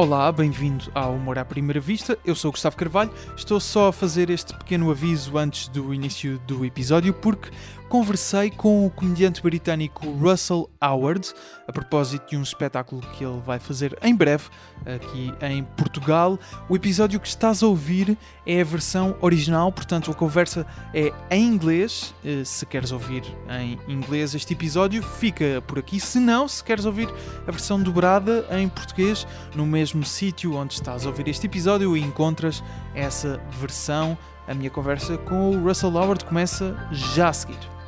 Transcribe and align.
Olá, 0.00 0.32
bem-vindo 0.32 0.90
ao 0.94 1.12
Humor 1.14 1.38
à 1.38 1.44
Primeira 1.44 1.78
Vista. 1.78 2.18
Eu 2.24 2.34
sou 2.34 2.48
o 2.48 2.52
Gustavo 2.52 2.74
Carvalho. 2.74 3.12
Estou 3.36 3.60
só 3.60 3.88
a 3.88 3.92
fazer 3.92 4.30
este 4.30 4.56
pequeno 4.56 4.90
aviso 4.90 5.36
antes 5.36 5.68
do 5.68 5.92
início 5.92 6.38
do 6.46 6.64
episódio 6.64 7.12
porque 7.12 7.50
conversei 7.90 8.52
com 8.52 8.86
o 8.86 8.90
comediante 8.90 9.42
britânico 9.42 10.08
Russell 10.12 10.70
Howard 10.80 11.34
a 11.66 11.72
propósito 11.72 12.30
de 12.30 12.36
um 12.36 12.42
espetáculo 12.42 13.02
que 13.12 13.24
ele 13.24 13.40
vai 13.44 13.58
fazer 13.58 13.98
em 14.00 14.14
breve 14.14 14.44
aqui 14.86 15.34
em 15.42 15.64
Portugal. 15.64 16.38
O 16.68 16.76
episódio 16.76 17.18
que 17.18 17.26
estás 17.26 17.64
a 17.64 17.66
ouvir 17.66 18.16
é 18.46 18.60
a 18.60 18.64
versão 18.64 19.16
original, 19.20 19.72
portanto 19.72 20.08
a 20.08 20.14
conversa 20.14 20.64
é 20.94 21.12
em 21.32 21.44
inglês. 21.44 22.14
Eh, 22.24 22.44
se 22.44 22.64
queres 22.64 22.92
ouvir 22.92 23.24
em 23.48 23.76
inglês 23.92 24.36
este 24.36 24.52
episódio, 24.52 25.02
fica 25.02 25.60
por 25.66 25.76
aqui. 25.76 25.98
Se 25.98 26.20
não, 26.20 26.46
se 26.46 26.62
queres 26.62 26.84
ouvir 26.84 27.08
a 27.44 27.50
versão 27.50 27.82
dobrada 27.82 28.46
em 28.52 28.68
português, 28.68 29.26
no 29.52 29.66
mesmo 29.66 30.04
sítio 30.04 30.54
onde 30.54 30.74
estás 30.74 31.04
a 31.04 31.08
ouvir 31.08 31.26
este 31.26 31.46
episódio, 31.46 31.96
encontras 31.96 32.62
essa 32.94 33.40
versão. 33.60 34.16
A 34.46 34.54
minha 34.54 34.70
conversa 34.70 35.18
com 35.18 35.50
o 35.50 35.64
Russell 35.64 35.96
Howard 35.96 36.24
começa 36.24 36.76
já 36.92 37.30
a 37.30 37.32
seguir. 37.32 37.79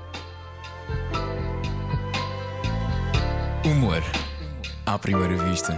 Humor 3.65 4.03
à 4.85 4.99
primeira 4.99 5.37
vista. 5.37 5.73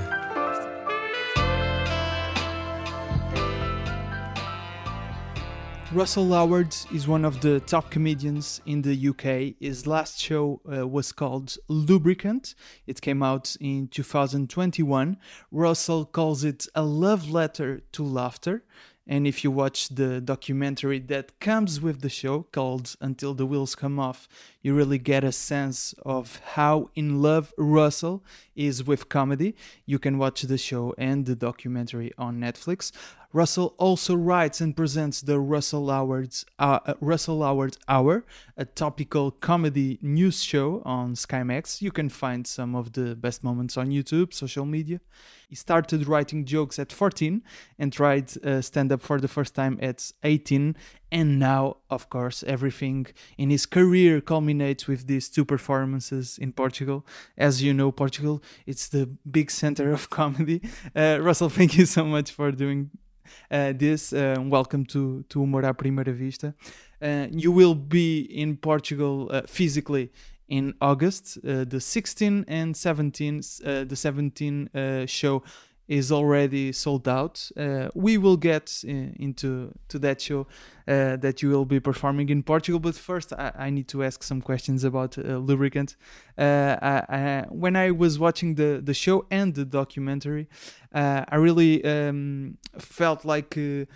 Russell 5.92 6.32
Howard 6.32 6.74
is 6.94 7.06
one 7.06 7.26
of 7.26 7.42
the 7.42 7.60
top 7.60 7.90
comedians 7.90 8.62
in 8.64 8.80
the 8.80 9.08
UK. 9.08 9.54
His 9.60 9.86
last 9.86 10.18
show 10.18 10.62
uh, 10.66 10.88
was 10.88 11.12
called 11.12 11.58
Lubricant. 11.68 12.54
It 12.86 13.02
came 13.02 13.22
out 13.22 13.54
in 13.60 13.88
2021. 13.88 15.18
Russell 15.52 16.06
calls 16.06 16.42
it 16.42 16.66
a 16.74 16.82
love 16.82 17.30
letter 17.30 17.82
to 17.92 18.02
laughter. 18.02 18.64
And 19.06 19.26
if 19.26 19.44
you 19.44 19.50
watch 19.50 19.90
the 19.90 20.20
documentary 20.20 20.98
that 20.98 21.38
comes 21.38 21.78
with 21.78 22.00
the 22.00 22.08
show 22.08 22.46
called 22.52 22.96
Until 23.02 23.34
the 23.34 23.44
Wheels 23.44 23.74
Come 23.74 23.98
Off, 23.98 24.26
you 24.62 24.74
really 24.74 24.98
get 24.98 25.24
a 25.24 25.32
sense 25.32 25.94
of 26.06 26.40
how 26.54 26.88
in 26.94 27.20
love 27.20 27.52
Russell 27.58 28.24
is 28.56 28.82
with 28.82 29.10
comedy. 29.10 29.54
You 29.84 29.98
can 29.98 30.16
watch 30.16 30.42
the 30.42 30.56
show 30.56 30.94
and 30.96 31.26
the 31.26 31.36
documentary 31.36 32.12
on 32.16 32.40
Netflix. 32.40 32.92
Russell 33.34 33.74
also 33.78 34.14
writes 34.14 34.60
and 34.60 34.76
presents 34.76 35.20
the 35.20 35.40
Russell 35.40 35.90
Howard's 35.90 36.46
uh, 36.60 36.78
uh, 36.86 36.94
Russell 37.00 37.42
Howard 37.42 37.76
Hour, 37.88 38.24
a 38.56 38.64
topical 38.64 39.32
comedy 39.32 39.98
news 40.00 40.40
show 40.40 40.82
on 40.84 41.14
SkyMax. 41.14 41.82
You 41.82 41.90
can 41.90 42.08
find 42.08 42.46
some 42.46 42.76
of 42.76 42.92
the 42.92 43.16
best 43.16 43.42
moments 43.42 43.76
on 43.76 43.88
YouTube, 43.88 44.32
social 44.32 44.64
media. 44.64 45.00
He 45.48 45.56
started 45.56 46.06
writing 46.06 46.44
jokes 46.44 46.78
at 46.78 46.92
14 46.92 47.42
and 47.76 47.92
tried 47.92 48.32
uh, 48.44 48.60
stand 48.60 48.92
up 48.92 49.02
for 49.02 49.20
the 49.20 49.26
first 49.26 49.56
time 49.56 49.80
at 49.82 50.12
18. 50.22 50.76
And 51.10 51.40
now, 51.40 51.78
of 51.90 52.08
course, 52.10 52.44
everything 52.46 53.06
in 53.36 53.50
his 53.50 53.66
career 53.66 54.20
culminates 54.20 54.86
with 54.86 55.08
these 55.08 55.28
two 55.28 55.44
performances 55.44 56.38
in 56.38 56.52
Portugal. 56.52 57.04
As 57.36 57.64
you 57.64 57.74
know, 57.74 57.90
Portugal, 57.90 58.44
it's 58.64 58.86
the 58.86 59.06
big 59.28 59.50
center 59.50 59.92
of 59.92 60.08
comedy. 60.20 60.62
Uh, 60.94 61.18
Russell, 61.20 61.48
thank 61.48 61.76
you 61.76 61.84
so 61.84 62.04
much 62.04 62.30
for 62.30 62.52
doing 62.52 62.90
uh, 63.50 63.72
this. 63.72 64.12
Uh, 64.12 64.36
welcome 64.40 64.84
to, 64.86 65.24
to 65.28 65.40
Humor 65.40 65.64
à 65.64 65.74
Primeira 65.74 66.12
Vista. 66.12 66.54
Uh, 67.00 67.26
you 67.30 67.52
will 67.52 67.74
be 67.74 68.20
in 68.30 68.56
Portugal 68.56 69.28
uh, 69.30 69.42
physically 69.46 70.10
in 70.48 70.74
August, 70.80 71.38
uh, 71.38 71.64
the 71.64 71.80
16 71.80 72.44
and 72.48 72.76
17. 72.76 73.40
Uh, 73.64 73.84
the 73.84 73.96
17 73.96 74.68
uh, 74.74 75.06
show 75.06 75.42
is 75.88 76.10
already 76.10 76.72
sold 76.72 77.06
out. 77.06 77.50
Uh, 77.56 77.88
we 77.94 78.16
will 78.16 78.36
get 78.36 78.82
uh, 78.84 78.90
into 79.16 79.72
to 79.88 79.98
that 79.98 80.20
show 80.20 80.46
uh, 80.88 81.16
that 81.16 81.42
you 81.42 81.50
will 81.50 81.64
be 81.64 81.80
performing 81.80 82.28
in 82.28 82.42
Portugal. 82.42 82.80
But 82.80 82.94
first, 82.94 83.32
I, 83.32 83.52
I 83.56 83.70
need 83.70 83.88
to 83.88 84.02
ask 84.02 84.22
some 84.22 84.40
questions 84.40 84.84
about 84.84 85.18
uh, 85.18 85.22
lubricant. 85.36 85.96
Uh, 86.38 86.76
I, 86.80 87.04
I, 87.08 87.44
when 87.50 87.76
I 87.76 87.90
was 87.90 88.18
watching 88.18 88.54
the 88.54 88.80
the 88.82 88.94
show 88.94 89.26
and 89.30 89.54
the 89.54 89.64
documentary, 89.64 90.48
uh, 90.94 91.24
I 91.28 91.36
really 91.36 91.84
um, 91.84 92.58
felt 92.78 93.24
like 93.24 93.56
you 93.56 93.86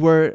were. 0.00 0.34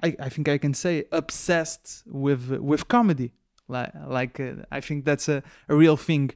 I, 0.00 0.14
I 0.20 0.28
think 0.28 0.48
I 0.48 0.58
can 0.58 0.74
say 0.74 1.06
obsessed 1.10 2.04
with 2.06 2.50
with 2.60 2.86
comedy 2.86 3.32
like, 3.72 3.92
like 4.18 4.40
uh, 4.40 4.52
i 4.70 4.80
think 4.80 5.04
that's 5.04 5.28
a, 5.28 5.42
a 5.68 5.74
real 5.82 5.96
thing. 5.96 6.30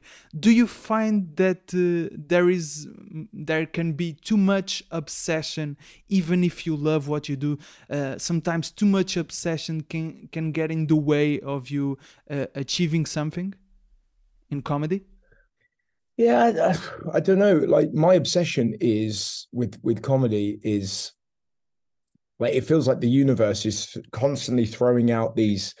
Do 0.45 0.51
you 0.51 0.67
find 0.67 1.35
that 1.37 1.61
uh, 1.73 2.15
there 2.31 2.49
is 2.49 2.87
there 3.49 3.65
can 3.77 3.93
be 3.93 4.09
too 4.29 4.37
much 4.37 4.83
obsession 4.91 5.77
even 6.09 6.43
if 6.43 6.65
you 6.67 6.75
love 6.75 7.07
what 7.07 7.23
you 7.29 7.35
do? 7.47 7.57
Uh, 7.89 8.17
sometimes 8.17 8.71
too 8.71 8.85
much 8.97 9.17
obsession 9.17 9.81
can 9.91 10.29
can 10.35 10.51
get 10.51 10.71
in 10.71 10.87
the 10.87 10.95
way 11.11 11.39
of 11.39 11.69
you 11.75 11.97
uh, 12.29 12.47
achieving 12.55 13.05
something 13.05 13.53
in 14.49 14.61
comedy? 14.61 14.99
Yeah, 16.17 16.39
I, 16.45 16.69
I- 16.71 17.17
I 17.17 17.19
don't 17.19 17.39
know. 17.39 17.55
Like 17.77 17.93
my 17.93 18.15
obsession 18.15 18.75
is 18.81 19.47
with 19.51 19.79
with 19.83 20.01
comedy 20.01 20.59
is 20.63 21.11
like 22.39 22.53
it 22.53 22.65
feels 22.65 22.87
like 22.87 22.99
the 22.99 23.09
universe 23.09 23.65
is 23.65 23.97
constantly 24.11 24.65
throwing 24.65 25.11
out 25.11 25.35
these 25.35 25.73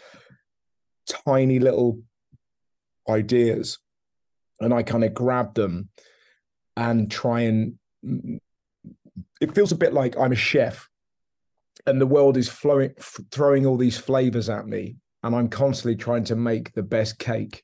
tiny 1.07 1.59
little 1.59 1.99
ideas, 3.09 3.79
and 4.59 4.73
I 4.73 4.83
kind 4.83 5.03
of 5.03 5.13
grab 5.13 5.53
them 5.53 5.89
and 6.75 7.09
try 7.09 7.41
and. 7.41 7.79
It 9.39 9.53
feels 9.53 9.71
a 9.71 9.77
bit 9.77 9.93
like 9.93 10.17
I'm 10.17 10.31
a 10.31 10.35
chef, 10.35 10.89
and 11.85 12.01
the 12.01 12.07
world 12.07 12.37
is 12.37 12.49
flowing, 12.49 12.93
throwing 13.31 13.65
all 13.65 13.77
these 13.77 13.97
flavors 13.97 14.49
at 14.49 14.67
me, 14.67 14.97
and 15.23 15.35
I'm 15.35 15.49
constantly 15.49 15.95
trying 15.95 16.23
to 16.25 16.35
make 16.35 16.73
the 16.73 16.83
best 16.83 17.19
cake. 17.19 17.63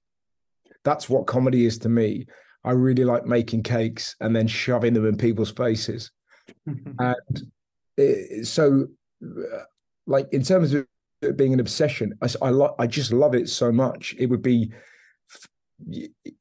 That's 0.83 1.09
what 1.09 1.27
comedy 1.27 1.65
is 1.65 1.77
to 1.79 1.89
me. 1.89 2.27
I 2.65 2.71
really 2.71 3.03
like 3.03 3.25
making 3.25 3.63
cakes 3.63 4.15
and 4.21 4.35
then 4.35 4.47
shoving 4.47 4.93
them 4.93 5.05
in 5.05 5.17
people's 5.17 5.51
faces. 5.51 6.11
And 6.99 7.41
it, 7.97 8.47
so, 8.47 8.87
uh, 9.23 9.63
like 10.07 10.27
in 10.33 10.43
terms 10.43 10.73
of 10.73 10.85
it 11.23 11.37
being 11.37 11.53
an 11.53 11.59
obsession, 11.59 12.13
I, 12.21 12.27
I, 12.41 12.49
lo- 12.49 12.75
I 12.79 12.87
just 12.87 13.11
love 13.11 13.35
it 13.35 13.49
so 13.49 13.71
much. 13.71 14.15
It 14.17 14.27
would 14.27 14.41
be, 14.41 14.71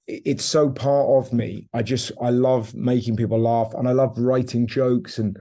it's 0.06 0.44
so 0.44 0.70
part 0.70 1.08
of 1.08 1.32
me. 1.32 1.68
I 1.72 1.82
just, 1.82 2.12
I 2.20 2.30
love 2.30 2.74
making 2.74 3.16
people 3.16 3.40
laugh 3.40 3.74
and 3.74 3.88
I 3.88 3.92
love 3.92 4.18
writing 4.18 4.66
jokes 4.66 5.18
and 5.18 5.36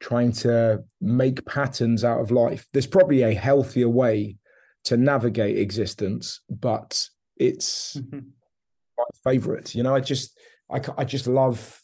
trying 0.00 0.32
to 0.32 0.82
make 1.00 1.44
patterns 1.46 2.04
out 2.04 2.20
of 2.20 2.30
life. 2.30 2.66
There's 2.72 2.86
probably 2.86 3.22
a 3.22 3.34
healthier 3.34 3.88
way 3.88 4.36
to 4.84 4.96
navigate 4.96 5.58
existence, 5.58 6.40
but 6.48 7.06
it's 7.36 7.96
mm-hmm. 7.96 8.20
my 8.98 9.04
favorite. 9.30 9.74
You 9.74 9.82
know, 9.82 9.94
I 9.94 10.00
just 10.00 10.38
I 10.70 10.80
I 10.96 11.04
just 11.04 11.26
love 11.26 11.82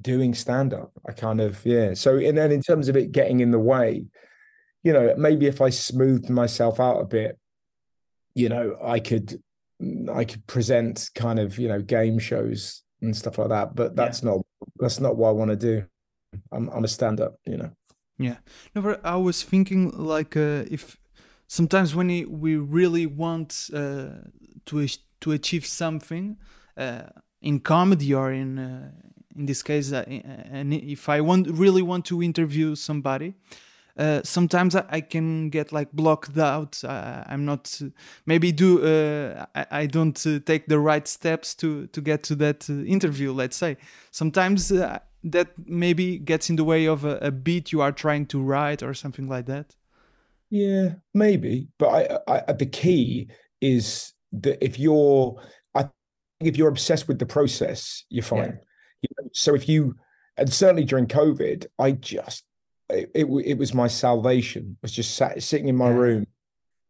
doing 0.00 0.34
stand 0.34 0.74
up. 0.74 0.92
I 1.08 1.12
kind 1.12 1.40
of 1.40 1.64
yeah. 1.64 1.94
So 1.94 2.16
and 2.18 2.36
then 2.36 2.52
in 2.52 2.62
terms 2.62 2.88
of 2.88 2.96
it 2.96 3.12
getting 3.12 3.40
in 3.40 3.50
the 3.50 3.58
way, 3.58 4.06
you 4.84 4.92
know, 4.92 5.14
maybe 5.16 5.46
if 5.46 5.60
I 5.60 5.70
smoothed 5.70 6.30
myself 6.30 6.78
out 6.78 7.00
a 7.00 7.04
bit, 7.04 7.38
you 8.34 8.48
know, 8.48 8.76
I 8.82 9.00
could 9.00 9.42
I 10.12 10.24
could 10.24 10.46
present 10.46 11.10
kind 11.14 11.38
of 11.40 11.58
you 11.58 11.68
know 11.68 11.80
game 11.82 12.18
shows 12.18 12.82
and 13.02 13.16
stuff 13.16 13.38
like 13.38 13.48
that. 13.48 13.74
But 13.74 13.96
that's 13.96 14.22
not 14.22 14.38
that's 14.78 15.00
not 15.00 15.16
what 15.16 15.30
I 15.30 15.32
want 15.32 15.50
to 15.50 15.56
do. 15.56 15.84
I'm 16.52 16.68
I'm 16.68 16.84
a 16.84 16.88
stand 16.88 17.20
up. 17.20 17.34
You 17.46 17.56
know. 17.56 17.70
Yeah. 18.18 18.36
No, 18.74 18.82
but 18.82 19.00
I 19.04 19.16
was 19.16 19.42
thinking 19.42 19.90
like 19.90 20.36
uh, 20.36 20.64
if 20.70 20.96
sometimes 21.48 21.94
when 21.94 22.08
we- 22.40 22.56
really 22.56 23.06
want 23.06 23.70
uh, 23.74 24.10
to 24.66 24.86
to 25.20 25.32
achieve 25.32 25.66
something 25.66 26.36
uh, 26.76 27.02
in 27.40 27.60
comedy 27.60 28.14
or 28.14 28.32
in 28.32 28.58
uh, 28.58 28.90
in 29.36 29.46
this 29.46 29.62
case, 29.62 29.92
uh, 29.92 30.04
i- 30.06 30.22
and 30.52 30.72
if 30.74 31.08
I 31.08 31.20
want 31.20 31.48
really 31.48 31.82
want 31.82 32.04
to 32.06 32.22
interview 32.22 32.74
somebody. 32.74 33.34
Uh, 33.96 34.20
sometimes 34.24 34.74
I, 34.74 34.84
I 34.88 35.00
can 35.00 35.50
get 35.50 35.72
like 35.72 35.92
blocked 35.92 36.36
out. 36.36 36.82
Uh, 36.82 37.22
I'm 37.26 37.44
not 37.44 37.80
maybe 38.26 38.50
do 38.50 38.82
uh, 38.82 39.46
I, 39.54 39.66
I 39.70 39.86
don't 39.86 40.26
uh, 40.26 40.40
take 40.44 40.66
the 40.66 40.80
right 40.80 41.06
steps 41.06 41.54
to 41.56 41.86
to 41.88 42.00
get 42.00 42.24
to 42.24 42.34
that 42.36 42.68
uh, 42.68 42.72
interview. 42.84 43.32
Let's 43.32 43.56
say 43.56 43.76
sometimes 44.10 44.72
uh, 44.72 44.98
that 45.22 45.48
maybe 45.64 46.18
gets 46.18 46.50
in 46.50 46.56
the 46.56 46.64
way 46.64 46.86
of 46.86 47.04
a, 47.04 47.18
a 47.18 47.30
beat 47.30 47.70
you 47.70 47.82
are 47.82 47.92
trying 47.92 48.26
to 48.26 48.42
write 48.42 48.82
or 48.82 48.94
something 48.94 49.28
like 49.28 49.46
that. 49.46 49.76
Yeah, 50.50 50.94
maybe. 51.12 51.68
But 51.78 52.20
I, 52.26 52.40
I 52.48 52.52
the 52.52 52.66
key 52.66 53.28
is 53.60 54.12
that 54.32 54.64
if 54.64 54.76
you're 54.76 55.40
I 55.76 55.82
think 55.82 55.92
if 56.40 56.56
you're 56.56 56.68
obsessed 56.68 57.06
with 57.06 57.20
the 57.20 57.26
process, 57.26 58.04
you're 58.10 58.24
fine. 58.24 58.58
You 59.02 59.08
know, 59.20 59.28
so 59.32 59.54
if 59.54 59.68
you 59.68 59.94
and 60.36 60.52
certainly 60.52 60.84
during 60.84 61.06
COVID, 61.06 61.66
I 61.78 61.92
just 61.92 62.44
it, 62.90 63.10
it, 63.14 63.26
it 63.44 63.58
was 63.58 63.74
my 63.74 63.86
salvation. 63.88 64.76
I 64.76 64.78
was 64.82 64.92
just 64.92 65.14
sat 65.14 65.42
sitting 65.42 65.68
in 65.68 65.76
my 65.76 65.90
Yeah. 65.90 65.96
room 65.96 66.26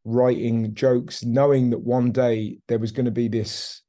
writing 0.04 0.74
jokes, 0.74 1.24
knowing 1.24 1.70
that 1.70 1.78
one 1.78 2.12
day 2.12 2.58
there 2.68 2.78
was 2.78 2.92
going 2.92 3.06
to 3.06 3.10
be 3.12 3.28
this 3.28 3.82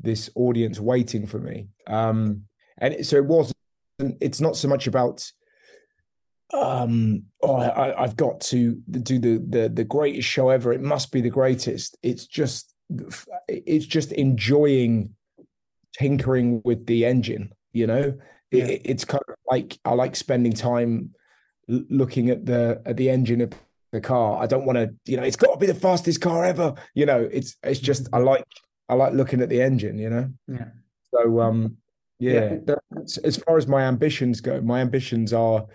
this 0.00 0.30
audience 0.36 0.78
waiting 0.78 1.26
for 1.26 1.38
me. 1.38 1.68
Um 1.86 2.44
and 2.78 2.94
it, 2.94 3.06
so 3.06 3.16
it 3.16 3.24
wasn't. 3.24 3.56
it's 3.98 4.40
not 4.40 4.56
so 4.56 4.68
much 4.68 4.86
about 4.86 5.28
um 6.54 7.24
oh 7.42 7.56
I, 7.56 8.02
i've 8.02 8.16
got 8.16 8.40
to 8.42 8.76
do 8.90 9.18
the 9.18 9.44
the 9.46 9.68
the 9.68 9.84
greatest 9.84 10.26
show 10.28 10.48
ever 10.48 10.72
it 10.72 10.80
must 10.80 11.12
be 11.12 11.20
the 11.20 11.28
greatest 11.28 11.98
it's 12.02 12.26
just 12.26 12.72
it's 13.48 13.84
just 13.84 14.12
enjoying 14.12 15.14
tinkering 15.98 16.62
with 16.64 16.86
the 16.86 17.04
engine 17.04 17.52
you 17.72 17.86
know 17.86 18.16
yeah. 18.50 18.64
it, 18.64 18.82
it's 18.84 19.04
kind 19.04 19.22
of 19.28 19.34
like 19.46 19.78
i 19.84 19.92
like 19.92 20.16
spending 20.16 20.52
time 20.52 21.10
looking 21.68 22.30
at 22.30 22.46
the 22.46 22.80
at 22.86 22.96
the 22.96 23.10
engine 23.10 23.40
of 23.40 23.52
the 23.92 24.00
car 24.00 24.42
i 24.42 24.46
don't 24.46 24.64
want 24.64 24.76
to 24.76 24.92
you 25.10 25.16
know 25.16 25.22
it's 25.22 25.36
got 25.36 25.52
to 25.52 25.58
be 25.58 25.66
the 25.66 25.74
fastest 25.74 26.20
car 26.20 26.44
ever 26.44 26.74
you 26.94 27.06
know 27.06 27.28
it's 27.32 27.56
it's 27.62 27.80
just 27.80 28.08
i 28.12 28.18
like 28.18 28.44
i 28.88 28.94
like 28.94 29.12
looking 29.12 29.40
at 29.40 29.48
the 29.48 29.60
engine 29.60 29.98
you 29.98 30.10
know 30.10 30.28
yeah 30.46 30.68
so 31.12 31.40
um 31.40 31.76
yeah, 32.20 32.56
yeah. 32.66 32.74
as 33.24 33.36
far 33.36 33.56
as 33.56 33.68
my 33.68 33.82
ambitions 33.82 34.40
go 34.40 34.60
my 34.60 34.80
ambitions 34.80 35.32
are 35.32 35.66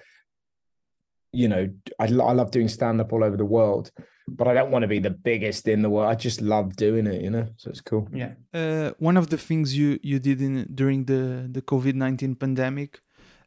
you 1.34 1.48
know, 1.48 1.70
I, 2.00 2.06
I 2.06 2.08
love 2.08 2.52
doing 2.52 2.70
stand 2.70 3.02
up 3.02 3.12
all 3.12 3.24
over 3.24 3.36
the 3.36 3.46
world, 3.46 3.92
but 4.28 4.48
I 4.48 4.54
don't 4.54 4.72
want 4.72 4.84
to 4.84 4.88
be 4.88 5.00
the 5.00 5.10
biggest 5.10 5.68
in 5.68 5.82
the 5.82 5.90
world. 5.90 6.10
I 6.10 6.16
just 6.16 6.42
love 6.42 6.76
doing 6.76 7.08
it, 7.08 7.22
you 7.22 7.32
know. 7.32 7.48
So 7.58 7.72
it's 7.72 7.82
cool. 7.82 8.08
Yeah. 8.14 8.34
Uh, 8.54 8.92
one 9.00 9.18
of 9.18 9.30
the 9.30 9.38
things 9.38 9.76
you 9.76 10.00
you 10.04 10.20
did 10.20 10.42
in 10.42 10.68
during 10.74 11.06
the 11.06 11.50
the 11.52 11.62
COVID 11.62 11.96
nineteen 11.96 12.36
pandemic, 12.36 13.02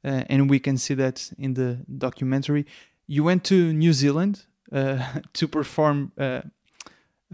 uh, 0.07 0.25
and 0.29 0.49
we 0.49 0.59
can 0.59 0.79
see 0.79 0.95
that 0.95 1.31
in 1.37 1.55
the 1.55 1.79
documentary, 1.99 2.65
you 3.07 3.25
went 3.25 3.45
to 3.45 3.73
New 3.73 3.93
Zealand 3.93 4.47
uh, 4.73 5.21
to 5.35 5.49
perform. 5.49 6.13
Uh, 6.17 6.43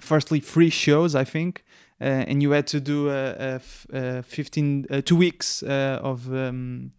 firstly, 0.01 0.41
free 0.41 0.71
shows, 0.71 1.15
I 1.15 1.25
think. 1.25 1.65
Uh, 2.01 2.05
and 2.27 2.43
you 2.43 2.51
had 2.51 2.67
to 2.67 2.81
do 2.81 3.11
a, 3.11 3.61
a, 3.93 4.19
a 4.19 4.23
15 4.25 4.87
uh, 4.91 5.03
two 5.03 5.15
weeks 5.15 5.63
of 5.63 6.33
um, 6.33 6.91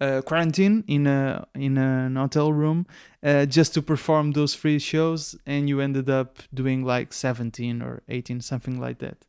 uh, 0.00 0.22
quarantine 0.22 0.82
in 0.86 1.06
a 1.06 1.46
in 1.54 1.76
an 1.76 2.16
hotel 2.16 2.52
room 2.52 2.86
uh, 3.22 3.44
just 3.44 3.74
to 3.74 3.82
perform 3.82 4.32
those 4.32 4.54
free 4.54 4.78
shows, 4.78 5.36
and 5.44 5.68
you 5.68 5.80
ended 5.80 6.08
up 6.08 6.38
doing 6.54 6.84
like 6.84 7.12
17 7.12 7.82
or 7.82 8.02
18, 8.08 8.40
something 8.40 8.80
like 8.80 8.98
that. 9.00 9.26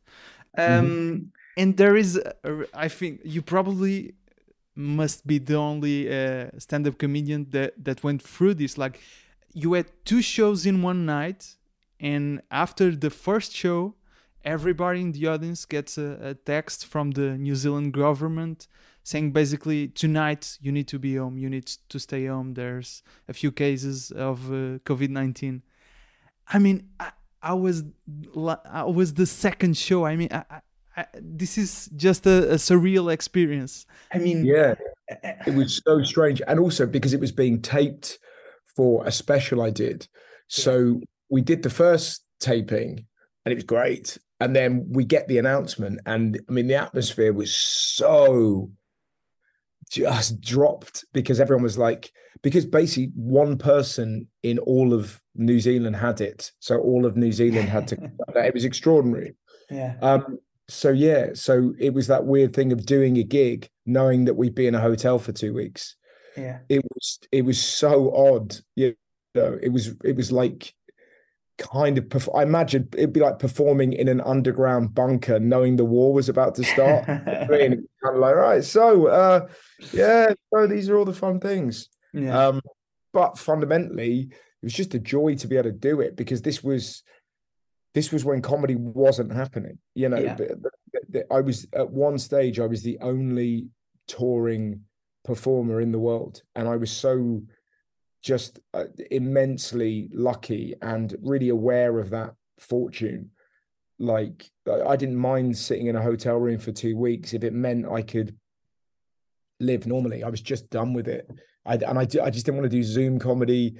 Um, 0.56 0.86
mm-hmm. 0.86 1.24
And 1.58 1.76
there 1.76 1.94
is, 1.94 2.16
a, 2.16 2.64
I 2.72 2.88
think 2.88 3.20
you 3.22 3.42
probably 3.42 4.14
must 4.74 5.26
be 5.26 5.38
the 5.38 5.56
only 5.56 6.08
uh, 6.08 6.50
stand-up 6.58 6.98
comedian 6.98 7.46
that 7.50 7.72
that 7.84 8.02
went 8.02 8.22
through 8.22 8.54
this. 8.54 8.78
Like, 8.78 9.00
you 9.52 9.74
had 9.74 9.86
two 10.04 10.22
shows 10.22 10.66
in 10.66 10.82
one 10.82 11.04
night, 11.04 11.56
and 12.00 12.40
after 12.50 12.96
the 12.96 13.10
first 13.10 13.54
show, 13.54 13.94
everybody 14.44 15.00
in 15.00 15.12
the 15.12 15.26
audience 15.26 15.64
gets 15.66 15.98
a, 15.98 16.18
a 16.20 16.34
text 16.34 16.86
from 16.86 17.12
the 17.12 17.36
New 17.38 17.54
Zealand 17.54 17.92
government 17.92 18.66
saying 19.04 19.32
basically 19.32 19.88
tonight 19.88 20.58
you 20.60 20.70
need 20.70 20.86
to 20.86 20.98
be 20.98 21.16
home, 21.16 21.36
you 21.36 21.50
need 21.50 21.66
to 21.88 21.98
stay 21.98 22.26
home. 22.26 22.54
There's 22.54 23.02
a 23.28 23.32
few 23.32 23.50
cases 23.50 24.12
of 24.12 24.48
uh, 24.50 24.78
COVID 24.84 25.10
nineteen. 25.10 25.62
I 26.48 26.58
mean, 26.58 26.88
I, 27.00 27.10
I, 27.42 27.54
was 27.54 27.84
I 28.64 28.84
was 28.84 29.14
the 29.14 29.26
second 29.26 29.76
show. 29.76 30.04
I 30.04 30.16
mean, 30.16 30.28
I, 30.30 30.60
I, 30.96 31.06
this 31.14 31.58
is 31.58 31.88
just 31.96 32.26
a, 32.26 32.52
a, 32.52 32.54
surreal 32.54 33.12
experience. 33.12 33.86
I 34.12 34.18
mean, 34.18 34.44
yeah, 34.44 34.74
it 35.46 35.54
was 35.54 35.80
so 35.84 36.02
strange, 36.02 36.42
and 36.46 36.60
also 36.60 36.86
because 36.86 37.14
it 37.14 37.20
was 37.20 37.32
being 37.32 37.62
taped 37.62 38.18
for 38.76 39.06
a 39.06 39.12
special 39.12 39.62
I 39.62 39.70
did. 39.70 40.06
So 40.48 41.00
we 41.30 41.40
did 41.40 41.62
the 41.62 41.70
first 41.70 42.24
taping, 42.40 43.06
and 43.44 43.52
it 43.52 43.54
was 43.54 43.64
great. 43.64 44.18
And 44.40 44.56
then 44.56 44.86
we 44.90 45.04
get 45.04 45.28
the 45.28 45.38
announcement, 45.38 46.00
and 46.04 46.40
I 46.48 46.52
mean, 46.52 46.66
the 46.66 46.74
atmosphere 46.74 47.32
was 47.32 47.56
so 47.56 48.70
just 49.92 50.40
dropped 50.40 51.04
because 51.12 51.38
everyone 51.38 51.62
was 51.62 51.78
like, 51.78 52.10
because 52.42 52.64
basically 52.64 53.12
one 53.14 53.58
person 53.58 54.26
in 54.42 54.58
all 54.58 54.94
of 54.94 55.20
New 55.34 55.60
Zealand 55.60 55.96
had 55.96 56.20
it. 56.20 56.50
So 56.60 56.78
all 56.78 57.04
of 57.04 57.16
New 57.16 57.30
Zealand 57.30 57.68
had 57.68 57.88
to, 57.88 58.10
it 58.36 58.54
was 58.54 58.64
extraordinary. 58.64 59.34
Yeah. 59.70 59.96
Um, 60.00 60.38
so 60.68 60.90
yeah, 60.90 61.30
so 61.34 61.74
it 61.78 61.92
was 61.92 62.06
that 62.06 62.24
weird 62.24 62.54
thing 62.54 62.72
of 62.72 62.86
doing 62.86 63.16
a 63.18 63.22
gig, 63.22 63.68
knowing 63.86 64.24
that 64.26 64.34
we'd 64.34 64.54
be 64.54 64.66
in 64.66 64.74
a 64.74 64.80
hotel 64.80 65.18
for 65.18 65.32
two 65.32 65.54
weeks. 65.54 65.96
Yeah. 66.36 66.60
It 66.68 66.82
was, 66.94 67.18
it 67.30 67.42
was 67.42 67.60
so 67.60 68.14
odd. 68.14 68.56
You 68.76 68.94
know, 69.34 69.58
it 69.60 69.68
was, 69.70 69.94
it 70.04 70.16
was 70.16 70.32
like, 70.32 70.74
kind 71.58 71.98
of 71.98 72.30
I 72.34 72.42
imagine 72.42 72.88
it'd 72.94 73.12
be 73.12 73.20
like 73.20 73.38
performing 73.38 73.92
in 73.92 74.08
an 74.08 74.20
underground 74.22 74.94
bunker 74.94 75.38
knowing 75.38 75.76
the 75.76 75.84
war 75.84 76.12
was 76.12 76.28
about 76.28 76.54
to 76.56 76.64
start. 76.64 77.06
kind 77.06 77.74
of 78.04 78.16
like, 78.16 78.34
right, 78.34 78.64
so 78.64 79.06
uh 79.06 79.46
yeah, 79.92 80.32
so 80.52 80.66
these 80.66 80.88
are 80.88 80.96
all 80.96 81.04
the 81.04 81.12
fun 81.12 81.40
things. 81.40 81.88
Yeah. 82.12 82.46
Um, 82.46 82.62
but 83.12 83.38
fundamentally, 83.38 84.28
it 84.30 84.64
was 84.64 84.72
just 84.72 84.94
a 84.94 84.98
joy 84.98 85.34
to 85.36 85.46
be 85.46 85.56
able 85.56 85.70
to 85.70 85.76
do 85.76 86.00
it 86.00 86.16
because 86.16 86.42
this 86.42 86.62
was 86.62 87.02
this 87.94 88.12
was 88.12 88.24
when 88.24 88.40
comedy 88.40 88.74
wasn't 88.74 89.32
happening. 89.32 89.78
You 89.94 90.08
know, 90.08 90.18
yeah. 90.18 91.22
I 91.30 91.40
was 91.40 91.66
at 91.74 91.90
one 91.90 92.18
stage, 92.18 92.58
I 92.58 92.66
was 92.66 92.82
the 92.82 92.98
only 93.00 93.68
touring 94.08 94.80
performer 95.24 95.80
in 95.80 95.92
the 95.92 95.98
world, 95.98 96.42
and 96.54 96.68
I 96.68 96.76
was 96.76 96.90
so 96.90 97.42
just 98.22 98.60
uh, 98.72 98.84
immensely 99.10 100.08
lucky 100.12 100.74
and 100.80 101.14
really 101.22 101.48
aware 101.48 101.98
of 101.98 102.10
that 102.10 102.34
fortune. 102.58 103.30
Like 103.98 104.50
I 104.68 104.96
didn't 104.96 105.16
mind 105.16 105.56
sitting 105.56 105.86
in 105.86 105.96
a 105.96 106.02
hotel 106.02 106.36
room 106.36 106.58
for 106.58 106.72
two 106.72 106.96
weeks 106.96 107.34
if 107.34 107.44
it 107.44 107.52
meant 107.52 107.90
I 107.90 108.02
could 108.02 108.36
live 109.60 109.86
normally. 109.86 110.22
I 110.22 110.28
was 110.28 110.40
just 110.40 110.70
done 110.70 110.92
with 110.92 111.08
it. 111.08 111.28
I, 111.64 111.74
and 111.74 111.98
I, 111.98 112.02
I 112.02 112.30
just 112.30 112.46
didn't 112.46 112.56
want 112.58 112.70
to 112.70 112.76
do 112.76 112.82
Zoom 112.82 113.18
comedy 113.18 113.76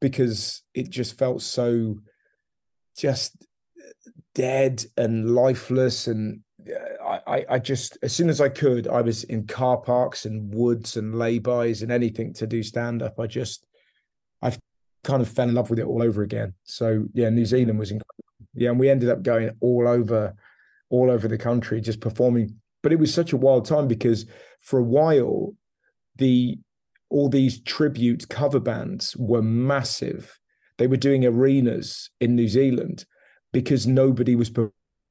because 0.00 0.62
it 0.74 0.90
just 0.90 1.18
felt 1.18 1.42
so 1.42 1.96
just 2.96 3.46
dead 4.34 4.84
and 4.96 5.34
lifeless. 5.34 6.06
And 6.06 6.40
uh, 6.68 7.18
I, 7.26 7.44
I 7.48 7.58
just, 7.58 7.98
as 8.02 8.12
soon 8.12 8.28
as 8.28 8.40
I 8.40 8.48
could, 8.48 8.86
I 8.88 9.00
was 9.00 9.24
in 9.24 9.46
car 9.46 9.76
parks 9.78 10.24
and 10.24 10.52
woods 10.54 10.96
and 10.96 11.14
laybys 11.14 11.82
and 11.82 11.90
anything 11.90 12.32
to 12.34 12.46
do 12.46 12.62
stand 12.62 13.02
up. 13.02 13.18
I 13.18 13.26
just, 13.26 13.66
I 14.42 14.56
kind 15.04 15.22
of 15.22 15.28
fell 15.28 15.48
in 15.48 15.54
love 15.54 15.70
with 15.70 15.78
it 15.78 15.86
all 15.86 16.02
over 16.02 16.22
again. 16.22 16.54
So 16.64 17.04
yeah, 17.14 17.30
New 17.30 17.46
Zealand 17.46 17.78
was 17.78 17.90
incredible. 17.90 18.14
Yeah, 18.54 18.70
and 18.70 18.78
we 18.78 18.90
ended 18.90 19.10
up 19.10 19.22
going 19.22 19.50
all 19.60 19.86
over, 19.86 20.34
all 20.90 21.10
over 21.10 21.28
the 21.28 21.38
country, 21.38 21.80
just 21.80 22.00
performing. 22.00 22.54
But 22.82 22.92
it 22.92 22.98
was 22.98 23.12
such 23.12 23.32
a 23.32 23.36
wild 23.36 23.66
time 23.66 23.88
because 23.88 24.26
for 24.60 24.78
a 24.78 24.84
while, 24.84 25.54
the 26.16 26.58
all 27.10 27.28
these 27.28 27.60
tribute 27.62 28.28
cover 28.28 28.60
bands 28.60 29.16
were 29.16 29.42
massive. 29.42 30.38
They 30.76 30.86
were 30.86 30.96
doing 30.96 31.24
arenas 31.24 32.10
in 32.20 32.36
New 32.36 32.48
Zealand 32.48 33.04
because 33.52 33.86
nobody 33.86 34.36
was 34.36 34.50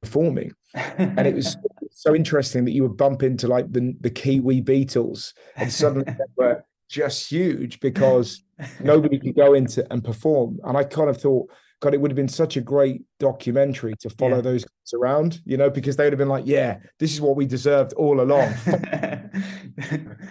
performing, 0.02 0.52
and 0.74 1.26
it 1.26 1.34
was 1.34 1.56
so 1.90 2.14
interesting 2.14 2.64
that 2.64 2.72
you 2.72 2.82
would 2.82 2.96
bump 2.96 3.22
into 3.22 3.48
like 3.48 3.72
the 3.72 3.94
the 4.00 4.10
Kiwi 4.10 4.62
Beatles, 4.62 5.32
and 5.56 5.72
suddenly 5.72 6.04
they 6.04 6.24
were 6.36 6.64
just 6.88 7.30
huge 7.30 7.80
because 7.80 8.42
nobody 8.80 9.18
could 9.18 9.36
go 9.36 9.54
into 9.54 9.86
and 9.92 10.02
perform. 10.02 10.58
And 10.64 10.76
I 10.76 10.84
kind 10.84 11.10
of 11.10 11.20
thought, 11.20 11.50
God, 11.80 11.94
it 11.94 12.00
would 12.00 12.10
have 12.10 12.16
been 12.16 12.28
such 12.28 12.56
a 12.56 12.60
great 12.60 13.02
documentary 13.20 13.94
to 14.00 14.10
follow 14.10 14.36
yeah. 14.36 14.42
those 14.42 14.64
guys 14.64 14.94
around, 14.94 15.40
you 15.44 15.56
know, 15.56 15.70
because 15.70 15.96
they 15.96 16.04
would 16.04 16.12
have 16.12 16.18
been 16.18 16.28
like, 16.28 16.46
yeah, 16.46 16.78
this 16.98 17.12
is 17.12 17.20
what 17.20 17.36
we 17.36 17.46
deserved 17.46 17.92
all 17.92 18.20
along. 18.20 18.52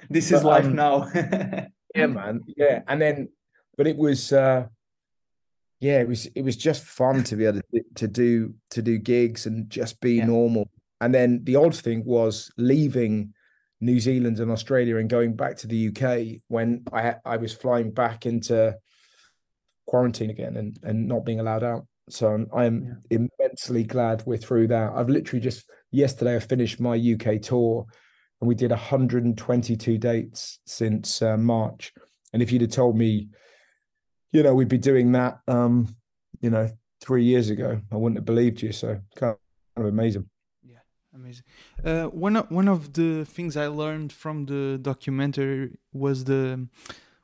this 0.10 0.30
but, 0.30 0.38
is 0.38 0.44
life 0.44 0.66
um, 0.66 0.76
now. 0.76 1.10
yeah, 1.96 2.08
man. 2.08 2.42
Yeah. 2.58 2.82
And 2.88 3.02
then, 3.02 3.30
but 3.78 3.88
it 3.88 3.96
was, 3.96 4.34
uh, 4.34 4.66
yeah, 5.80 6.00
it 6.00 6.08
was, 6.08 6.26
it 6.28 6.42
was 6.42 6.58
just 6.58 6.84
fun 6.84 7.24
to 7.26 7.36
be 7.36 7.46
able 7.46 7.62
to, 7.74 7.84
to 7.96 8.08
do, 8.08 8.54
to 8.72 8.82
do 8.82 8.98
gigs 8.98 9.46
and 9.46 9.70
just 9.70 10.00
be 10.02 10.16
yeah. 10.16 10.26
normal. 10.26 10.70
And 11.02 11.14
then 11.14 11.42
the 11.44 11.56
odd 11.56 11.76
thing 11.76 12.04
was 12.06 12.52
leaving 12.58 13.34
New 13.80 14.00
Zealand 14.00 14.40
and 14.40 14.52
Australia 14.52 14.98
and 14.98 15.10
going 15.10 15.36
back 15.36 15.58
to 15.58 15.68
the 15.68 15.90
UK 15.90 16.42
when 16.48 16.84
I 16.92 17.16
I 17.26 17.38
was 17.38 17.54
flying 17.54 17.92
back 17.92 18.26
into 18.26 18.76
quarantine 19.86 20.30
again 20.30 20.58
and 20.58 20.80
and 20.84 21.08
not 21.08 21.26
being 21.26 21.40
allowed 21.40 21.64
out. 21.64 21.86
So 22.10 22.30
I'm, 22.30 22.48
I'm 22.54 23.02
yeah. 23.10 23.18
immensely 23.40 23.84
glad 23.84 24.24
we're 24.26 24.38
through 24.38 24.68
that. 24.68 24.94
I've 24.96 25.10
literally 25.10 25.42
just 25.42 25.70
yesterday 25.92 26.38
I 26.38 26.40
finished 26.40 26.80
my 26.80 26.96
UK 26.96 27.42
tour 27.42 27.86
and 28.42 28.48
we 28.48 28.56
did 28.56 28.72
122 28.72 29.98
dates 29.98 30.60
since 30.66 31.22
uh, 31.22 31.38
March. 31.38 31.94
And 32.34 32.42
if 32.42 32.52
you'd 32.52 32.62
have 32.62 32.72
told 32.72 32.98
me, 32.98 33.30
you 34.32 34.44
know, 34.44 34.54
we'd 34.54 34.68
be 34.68 34.78
doing 34.78 35.12
that, 35.14 35.40
um, 35.48 35.96
you 36.42 36.50
know, 36.50 36.70
three 37.02 37.24
years 37.24 37.50
ago, 37.50 37.82
I 37.92 37.96
wouldn't 37.96 38.18
have 38.18 38.26
believed 38.26 38.62
you. 38.62 38.72
So 38.72 39.00
kind 39.16 39.36
of 39.76 39.86
amazing 39.86 40.30
Yeah, 40.64 40.80
amazing. 41.14 41.44
Uh, 41.84 42.06
one 42.06 42.36
of, 42.36 42.52
one 42.52 42.68
of 42.68 42.94
the 42.94 43.26
things 43.26 43.56
I 43.56 43.68
learned 43.68 44.12
from 44.12 44.46
the 44.46 44.80
documentary 44.82 45.78
was 45.94 46.26
the 46.26 46.68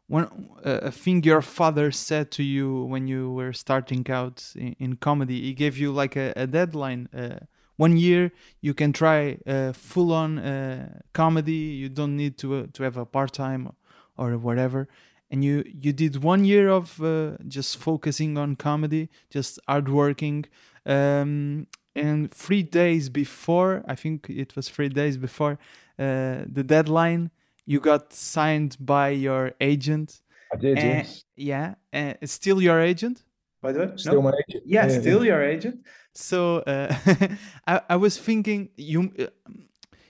one 0.07 0.49
uh, 0.65 0.79
a 0.83 0.91
thing 0.91 1.23
your 1.23 1.41
father 1.41 1.91
said 1.91 2.29
to 2.31 2.43
you 2.43 2.83
when 2.83 3.07
you 3.07 3.31
were 3.31 3.53
starting 3.53 4.09
out 4.09 4.51
in, 4.55 4.75
in 4.79 4.95
comedy. 4.97 5.41
He 5.41 5.53
gave 5.53 5.77
you 5.77 5.91
like 5.91 6.15
a, 6.15 6.33
a 6.35 6.45
deadline. 6.45 7.09
Uh, 7.13 7.39
one 7.77 7.97
year 7.97 8.31
you 8.61 8.73
can 8.73 8.93
try 8.93 9.37
uh, 9.47 9.73
full 9.73 10.11
on 10.11 10.39
uh, 10.39 10.99
comedy. 11.13 11.51
You 11.81 11.89
don't 11.89 12.15
need 12.15 12.37
to 12.39 12.55
uh, 12.55 12.65
to 12.73 12.83
have 12.83 12.97
a 12.97 13.05
part 13.05 13.33
time 13.33 13.71
or 14.17 14.37
whatever. 14.37 14.87
And 15.33 15.43
you 15.43 15.63
you 15.65 15.91
did 15.93 16.23
one 16.23 16.45
year 16.45 16.69
of 16.69 17.01
uh, 17.01 17.37
just 17.47 17.77
focusing 17.77 18.37
on 18.37 18.55
comedy, 18.55 19.09
just 19.31 19.59
hardworking. 19.67 20.45
Um, 20.85 21.65
and 21.95 22.31
three 22.31 22.61
days 22.61 23.09
before, 23.09 23.83
I 23.87 23.95
think 23.95 24.29
it 24.29 24.55
was 24.55 24.69
three 24.69 24.89
days 24.89 25.17
before 25.17 25.57
uh, 25.97 26.45
the 26.45 26.63
deadline, 26.63 27.31
you 27.65 27.79
got 27.79 28.13
signed 28.13 28.77
by 28.79 29.09
your 29.09 29.53
agent. 29.59 30.21
I 30.53 30.57
did, 30.57 30.77
yes. 30.77 31.23
Yeah, 31.35 31.75
uh, 31.91 32.13
still 32.25 32.61
your 32.61 32.79
agent. 32.79 33.23
By 33.59 33.71
the 33.71 33.79
way, 33.79 33.91
still 33.95 34.21
no? 34.21 34.21
my 34.21 34.33
agent. 34.47 34.63
Yeah, 34.67 34.85
yeah 34.85 34.99
still 34.99 35.25
yeah. 35.25 35.31
your 35.31 35.43
agent. 35.43 35.83
So 36.13 36.57
uh, 36.59 36.95
I, 37.67 37.81
I 37.89 37.95
was 37.95 38.19
thinking 38.19 38.69
you 38.77 39.11
uh, 39.17 39.51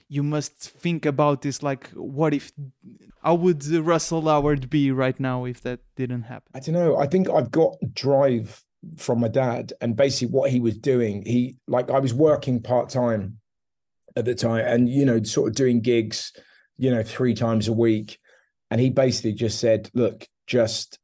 you 0.09 0.21
must 0.23 0.55
think 0.55 1.05
about 1.05 1.43
this. 1.43 1.63
Like, 1.63 1.87
what 1.91 2.33
if? 2.33 2.51
How 3.23 3.35
would 3.35 3.65
Russell 3.65 4.23
Howard 4.23 4.69
be 4.69 4.91
right 4.91 5.19
now 5.19 5.45
if 5.45 5.61
that 5.61 5.79
didn't 5.95 6.23
happen? 6.23 6.51
I 6.53 6.59
don't 6.59 6.75
know. 6.75 6.97
I 6.97 7.07
think 7.07 7.29
I've 7.29 7.51
got 7.51 7.75
drive 7.93 8.61
from 8.97 9.21
my 9.21 9.29
dad, 9.29 9.73
and 9.79 9.95
basically 9.95 10.33
what 10.33 10.51
he 10.51 10.59
was 10.59 10.77
doing. 10.77 11.23
He 11.25 11.57
like 11.67 11.89
I 11.89 11.99
was 11.99 12.13
working 12.13 12.61
part 12.61 12.89
time 12.89 13.39
at 14.15 14.25
the 14.25 14.35
time, 14.35 14.65
and 14.65 14.89
you 14.89 15.05
know, 15.05 15.23
sort 15.23 15.49
of 15.49 15.55
doing 15.55 15.79
gigs, 15.79 16.33
you 16.77 16.91
know, 16.91 17.03
three 17.03 17.33
times 17.33 17.67
a 17.67 17.73
week, 17.73 18.19
and 18.69 18.81
he 18.81 18.89
basically 18.89 19.33
just 19.33 19.59
said, 19.59 19.89
"Look, 19.93 20.27
just 20.47 20.99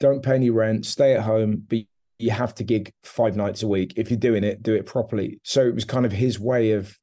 don't 0.00 0.22
pay 0.22 0.34
any 0.34 0.50
rent, 0.50 0.84
stay 0.84 1.14
at 1.14 1.22
home, 1.22 1.64
but 1.68 1.78
you 2.18 2.30
have 2.30 2.54
to 2.56 2.64
gig 2.64 2.92
five 3.04 3.36
nights 3.36 3.62
a 3.62 3.68
week. 3.68 3.94
If 3.96 4.10
you're 4.10 4.18
doing 4.18 4.44
it, 4.44 4.62
do 4.62 4.74
it 4.74 4.86
properly. 4.86 5.40
So 5.44 5.62
it 5.62 5.74
was 5.74 5.84
kind 5.84 6.04
of 6.04 6.12
his 6.12 6.38
way 6.38 6.72
of 6.72 6.96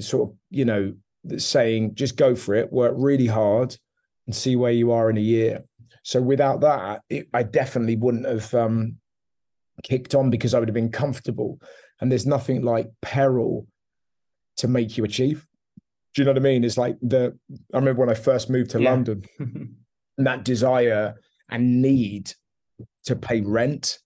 sort 0.00 0.30
of, 0.30 0.36
you 0.50 0.64
know, 0.64 0.94
saying 1.38 1.94
just 1.94 2.16
go 2.16 2.34
for 2.34 2.54
it, 2.54 2.72
work 2.72 2.94
really 2.96 3.26
hard 3.26 3.76
and 4.26 4.34
see 4.34 4.56
where 4.56 4.72
you 4.72 4.92
are 4.92 5.10
in 5.10 5.16
a 5.16 5.20
year. 5.20 5.64
So 6.02 6.20
without 6.20 6.60
that, 6.60 7.02
it, 7.08 7.28
I 7.34 7.42
definitely 7.42 7.96
wouldn't 7.96 8.26
have 8.26 8.54
um, 8.54 8.96
kicked 9.82 10.14
on 10.14 10.30
because 10.30 10.54
I 10.54 10.58
would 10.58 10.68
have 10.68 10.74
been 10.74 10.90
comfortable. 10.90 11.60
And 12.00 12.10
there's 12.10 12.26
nothing 12.26 12.62
like 12.62 12.88
peril 13.02 13.66
to 14.58 14.68
make 14.68 14.96
you 14.96 15.04
achieve. 15.04 15.46
Do 16.14 16.22
you 16.22 16.26
know 16.26 16.32
what 16.32 16.38
I 16.38 16.42
mean? 16.42 16.64
It's 16.64 16.78
like 16.78 16.96
the 17.02 17.36
I 17.74 17.78
remember 17.78 18.00
when 18.00 18.10
I 18.10 18.14
first 18.14 18.48
moved 18.48 18.70
to 18.70 18.80
yeah. 18.80 18.90
London, 18.90 19.24
that 20.18 20.44
desire 20.44 21.14
and 21.50 21.82
need 21.82 22.32
to 23.04 23.16
pay 23.16 23.40
rent 23.40 23.98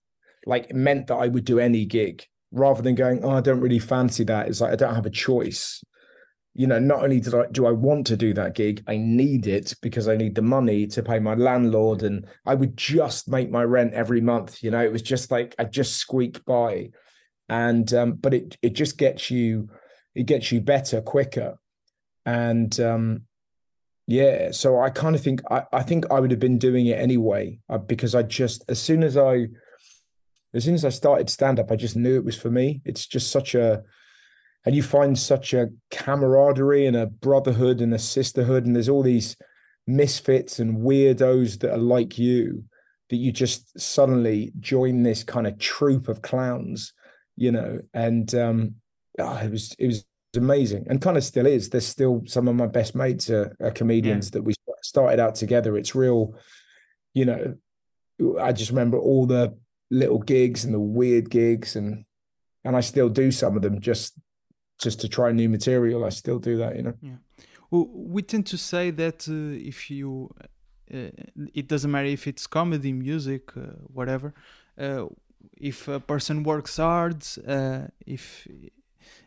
like 0.45 0.73
meant 0.73 1.07
that 1.07 1.15
I 1.15 1.27
would 1.27 1.45
do 1.45 1.59
any 1.59 1.85
gig 1.85 2.25
rather 2.51 2.81
than 2.81 2.95
going, 2.95 3.23
oh, 3.23 3.31
I 3.31 3.41
don't 3.41 3.61
really 3.61 3.79
fancy 3.79 4.23
that. 4.25 4.47
It's 4.47 4.61
like 4.61 4.73
I 4.73 4.75
don't 4.75 4.95
have 4.95 5.05
a 5.05 5.11
choice. 5.11 5.83
You 6.53 6.67
know, 6.67 6.79
not 6.79 7.03
only 7.03 7.19
did 7.19 7.33
I 7.33 7.45
do 7.51 7.65
I 7.65 7.71
want 7.71 8.07
to 8.07 8.17
do 8.17 8.33
that 8.33 8.55
gig, 8.55 8.83
I 8.87 8.97
need 8.97 9.47
it 9.47 9.73
because 9.81 10.07
I 10.07 10.17
need 10.17 10.35
the 10.35 10.41
money 10.41 10.85
to 10.87 11.01
pay 11.01 11.19
my 11.19 11.33
landlord, 11.33 12.03
and 12.03 12.27
I 12.45 12.55
would 12.55 12.75
just 12.75 13.29
make 13.29 13.49
my 13.49 13.63
rent 13.63 13.93
every 13.93 14.21
month. 14.21 14.61
You 14.61 14.71
know, 14.71 14.83
it 14.83 14.91
was 14.91 15.01
just 15.01 15.31
like 15.31 15.55
I 15.57 15.63
just 15.63 15.95
squeak 15.95 16.43
by, 16.45 16.89
and 17.47 17.91
um, 17.93 18.13
but 18.13 18.33
it 18.33 18.57
it 18.61 18.73
just 18.73 18.97
gets 18.97 19.31
you, 19.31 19.69
it 20.13 20.25
gets 20.25 20.51
you 20.51 20.59
better 20.59 21.01
quicker, 21.01 21.57
and 22.25 22.77
um, 22.81 23.21
yeah. 24.07 24.51
So 24.51 24.81
I 24.81 24.89
kind 24.89 25.15
of 25.15 25.23
think 25.23 25.41
I 25.49 25.63
I 25.71 25.83
think 25.83 26.11
I 26.11 26.19
would 26.19 26.31
have 26.31 26.39
been 26.39 26.59
doing 26.59 26.87
it 26.87 26.99
anyway 26.99 27.59
uh, 27.69 27.77
because 27.77 28.13
I 28.13 28.23
just 28.23 28.65
as 28.67 28.79
soon 28.81 29.03
as 29.03 29.15
I 29.15 29.47
as 30.53 30.65
soon 30.65 30.73
as 30.73 30.85
I 30.85 30.89
started 30.89 31.29
stand 31.29 31.59
up, 31.59 31.71
I 31.71 31.75
just 31.75 31.95
knew 31.95 32.17
it 32.17 32.25
was 32.25 32.37
for 32.37 32.49
me. 32.49 32.81
It's 32.85 33.07
just 33.07 33.31
such 33.31 33.55
a, 33.55 33.83
and 34.65 34.75
you 34.75 34.83
find 34.83 35.17
such 35.17 35.53
a 35.53 35.69
camaraderie 35.89 36.85
and 36.85 36.95
a 36.95 37.07
brotherhood 37.07 37.81
and 37.81 37.93
a 37.93 37.99
sisterhood, 37.99 38.65
and 38.65 38.75
there's 38.75 38.89
all 38.89 39.03
these 39.03 39.35
misfits 39.87 40.59
and 40.59 40.77
weirdos 40.77 41.59
that 41.59 41.73
are 41.73 41.77
like 41.77 42.17
you 42.17 42.63
that 43.09 43.17
you 43.17 43.31
just 43.31 43.77
suddenly 43.79 44.51
join 44.59 45.03
this 45.03 45.23
kind 45.23 45.45
of 45.45 45.59
troop 45.59 46.07
of 46.07 46.21
clowns, 46.21 46.93
you 47.35 47.51
know, 47.51 47.79
and 47.93 48.33
um, 48.35 48.75
oh, 49.19 49.37
it 49.37 49.51
was 49.51 49.75
it 49.77 49.87
was 49.87 50.05
amazing 50.37 50.85
and 50.89 51.01
kind 51.01 51.17
of 51.17 51.23
still 51.23 51.45
is. 51.45 51.69
There's 51.69 51.85
still 51.85 52.23
some 52.25 52.47
of 52.47 52.55
my 52.55 52.67
best 52.67 52.95
mates 52.95 53.29
are, 53.29 53.55
are 53.61 53.71
comedians 53.71 54.27
yeah. 54.27 54.31
that 54.33 54.43
we 54.43 54.53
started 54.81 55.19
out 55.19 55.35
together. 55.35 55.77
It's 55.77 55.95
real, 55.95 56.35
you 57.13 57.25
know. 57.25 57.55
I 58.39 58.51
just 58.51 58.69
remember 58.69 58.99
all 58.99 59.25
the 59.25 59.57
little 59.89 60.19
gigs 60.19 60.63
and 60.63 60.73
the 60.73 60.79
weird 60.79 61.29
gigs 61.29 61.75
and 61.75 62.05
and 62.63 62.75
I 62.77 62.81
still 62.81 63.09
do 63.09 63.31
some 63.31 63.55
of 63.55 63.63
them 63.63 63.81
just 63.81 64.13
just 64.81 64.99
to 65.01 65.07
try 65.07 65.31
new 65.31 65.49
material. 65.49 66.03
I 66.03 66.09
still 66.09 66.39
do 66.39 66.57
that, 66.57 66.75
you 66.75 66.83
know. 66.83 66.93
Yeah. 67.01 67.17
Well, 67.69 67.87
we 67.93 68.21
tend 68.21 68.47
to 68.47 68.57
say 68.57 68.91
that 68.91 69.27
uh, 69.29 69.67
if 69.69 69.89
you, 69.89 70.29
uh, 70.93 71.09
it 71.53 71.67
doesn't 71.67 71.89
matter 71.89 72.07
if 72.07 72.27
it's 72.27 72.47
comedy, 72.47 72.91
music, 72.91 73.55
uh, 73.55 73.77
whatever. 73.93 74.33
Uh, 74.77 75.05
if 75.57 75.87
a 75.87 75.99
person 75.99 76.43
works 76.43 76.77
hard, 76.77 77.25
uh, 77.47 77.87
if 78.05 78.47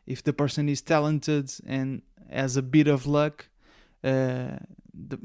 if 0.07 0.23
the 0.23 0.33
person 0.33 0.69
is 0.69 0.83
talented 0.83 1.51
and 1.67 2.03
has 2.31 2.57
a 2.57 2.63
bit 2.63 2.87
of 2.87 3.07
luck, 3.07 3.49
uh, 4.03 4.59
the, 4.93 5.19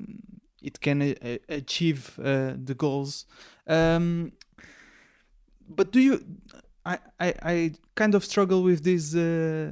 it 0.62 0.80
can 0.80 1.16
achieve 1.50 2.16
the 2.18 2.76
goals. 2.78 3.26
Um, 3.68 4.32
but 5.68 5.92
do 5.92 6.00
you 6.00 6.24
I, 6.90 6.98
I, 7.20 7.34
I 7.44 7.72
kind 7.96 8.16
of 8.16 8.24
struggle 8.24 8.64
with 8.64 8.84
this 8.84 9.16
uh, 9.16 9.70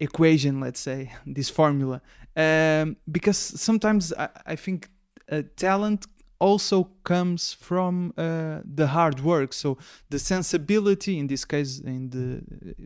equation, 0.00 0.60
let's 0.60 0.80
say, 0.80 1.12
this 1.26 1.48
formula, 1.48 2.00
um, 2.36 2.96
because 3.10 3.38
sometimes 3.38 4.12
I, 4.12 4.28
I 4.46 4.56
think 4.56 4.88
uh, 5.30 5.42
talent 5.56 6.06
also 6.40 6.88
comes 7.04 7.52
from 7.52 8.12
uh, 8.18 8.58
the 8.64 8.88
hard 8.88 9.20
work. 9.20 9.52
So 9.52 9.78
the 10.10 10.18
sensibility, 10.18 11.18
in 11.18 11.28
this 11.28 11.44
case, 11.44 11.78
in 11.78 12.10
the 12.10 12.28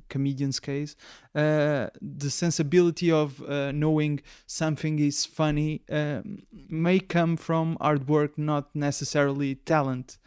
comedian's 0.08 0.60
case, 0.60 0.94
uh, 1.34 1.88
the 2.00 2.30
sensibility 2.30 3.10
of 3.10 3.42
uh, 3.42 3.72
knowing 3.72 4.20
something 4.46 4.98
is 4.98 5.24
funny 5.24 5.80
um, 5.90 6.42
may 6.68 7.00
come 7.00 7.36
from 7.36 7.78
hard 7.80 8.06
work, 8.08 8.36
not 8.36 8.76
necessarily 8.76 9.54
talent 9.54 10.18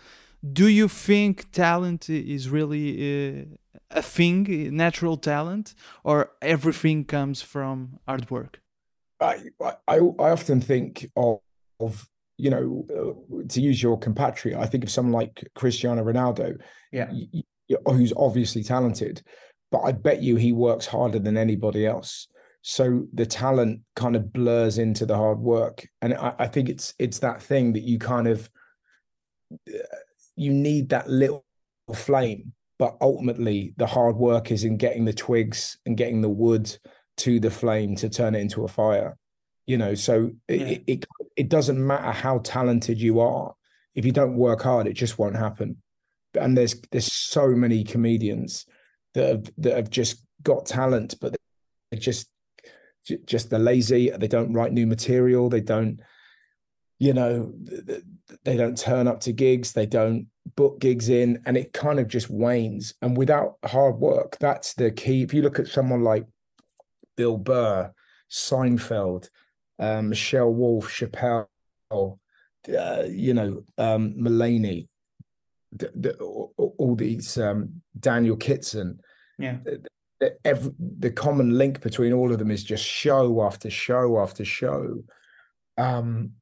do 0.41 0.67
you 0.67 0.87
think 0.87 1.51
talent 1.51 2.09
is 2.09 2.49
really 2.49 3.41
uh, 3.41 3.45
a 3.91 4.01
thing, 4.01 4.75
natural 4.75 5.17
talent, 5.17 5.75
or 6.03 6.31
everything 6.41 7.05
comes 7.05 7.41
from 7.41 7.99
hard 8.07 8.29
work? 8.29 8.61
I 9.19 9.49
I, 9.61 9.97
I 9.97 10.29
often 10.31 10.61
think 10.61 11.09
of, 11.15 11.39
of 11.79 12.09
you 12.37 12.49
know 12.49 12.85
uh, 12.89 13.43
to 13.49 13.61
use 13.61 13.81
your 13.83 13.99
compatriot. 13.99 14.59
I 14.59 14.65
think 14.65 14.83
of 14.83 14.89
someone 14.89 15.13
like 15.13 15.47
Cristiano 15.55 16.03
Ronaldo, 16.03 16.59
yeah, 16.91 17.11
who's 17.85 18.13
obviously 18.17 18.63
talented, 18.63 19.21
but 19.71 19.81
I 19.81 19.91
bet 19.91 20.23
you 20.23 20.37
he 20.37 20.53
works 20.53 20.87
harder 20.87 21.19
than 21.19 21.37
anybody 21.37 21.85
else. 21.85 22.27
So 22.63 23.07
the 23.13 23.25
talent 23.25 23.81
kind 23.95 24.15
of 24.15 24.31
blurs 24.31 24.77
into 24.77 25.05
the 25.05 25.17
hard 25.17 25.39
work, 25.39 25.87
and 26.01 26.15
I, 26.15 26.33
I 26.39 26.47
think 26.47 26.69
it's 26.69 26.95
it's 26.97 27.19
that 27.19 27.43
thing 27.43 27.73
that 27.73 27.83
you 27.83 27.99
kind 27.99 28.27
of 28.27 28.49
you 30.35 30.51
need 30.51 30.89
that 30.89 31.09
little 31.09 31.45
flame 31.93 32.53
but 32.79 32.97
ultimately 33.01 33.73
the 33.77 33.85
hard 33.85 34.15
work 34.15 34.51
is 34.51 34.63
in 34.63 34.77
getting 34.77 35.05
the 35.05 35.13
twigs 35.13 35.77
and 35.85 35.97
getting 35.97 36.21
the 36.21 36.29
wood 36.29 36.75
to 37.17 37.39
the 37.39 37.51
flame 37.51 37.95
to 37.95 38.09
turn 38.09 38.33
it 38.33 38.39
into 38.39 38.63
a 38.63 38.67
fire 38.67 39.17
you 39.71 39.77
know? 39.77 39.95
So 39.95 40.31
yeah. 40.49 40.55
it, 40.55 40.83
it 40.87 41.05
it 41.37 41.49
doesn't 41.49 41.85
matter 41.85 42.11
how 42.11 42.39
talented 42.39 42.99
you 42.99 43.21
are. 43.21 43.53
If 43.95 44.05
you 44.05 44.11
don't 44.11 44.35
work 44.35 44.61
hard 44.61 44.87
it 44.87 44.93
just 44.93 45.17
won't 45.17 45.35
happen. 45.35 45.77
And 46.39 46.57
there's 46.57 46.75
there's 46.91 47.11
so 47.11 47.47
many 47.49 47.83
comedians 47.83 48.65
that 49.13 49.27
have 49.27 49.51
that 49.59 49.75
have 49.75 49.89
just 49.89 50.25
got 50.43 50.65
talent 50.65 51.15
but 51.21 51.35
they're 51.91 51.99
just 51.99 52.27
just 53.25 53.49
they're 53.49 53.59
lazy 53.59 54.09
they 54.09 54.27
don't 54.27 54.53
write 54.53 54.71
new 54.71 54.87
material 54.87 55.49
they 55.49 55.61
don't 55.61 55.99
you 56.97 57.13
know 57.13 57.53
they 58.43 58.57
don't 58.57 58.77
turn 58.77 59.07
up 59.07 59.19
to 59.21 59.31
gigs 59.31 59.73
they 59.73 59.85
don't 59.85 60.27
book 60.55 60.79
gigs 60.79 61.09
in 61.09 61.41
and 61.45 61.55
it 61.55 61.71
kind 61.73 61.99
of 61.99 62.07
just 62.07 62.29
wanes. 62.29 62.93
And 63.01 63.15
without 63.15 63.57
hard 63.65 63.97
work 63.97 64.37
that's 64.39 64.73
the 64.73 64.91
key. 64.91 65.21
If 65.21 65.33
you 65.33 65.41
look 65.41 65.59
at 65.59 65.67
someone 65.67 66.03
like 66.03 66.25
bill 67.17 67.37
burr 67.37 67.91
seinfeld 68.29 69.29
um, 69.79 70.09
michelle 70.09 70.53
wolf 70.53 70.89
chappelle 70.89 71.47
uh, 71.91 73.03
you 73.07 73.33
know 73.33 73.63
um, 73.77 74.13
mulaney 74.13 74.87
the, 75.73 75.91
the, 75.95 76.13
all, 76.17 76.95
these 76.95 77.37
um, 77.37 77.81
daniel 77.99 78.35
kitson 78.35 78.99
yeah. 79.37 79.57
the, 79.63 79.81
every, 80.45 80.71
the 80.79 81.11
common 81.11 81.57
link 81.57 81.81
between 81.81 82.13
all 82.13 82.31
of 82.31 82.39
them 82.39 82.51
is 82.51 82.63
just 82.63 82.85
show 82.85 83.43
after 83.43 83.69
show 83.69 84.19
after 84.19 84.45
show. 84.45 85.03
Um 85.77 86.33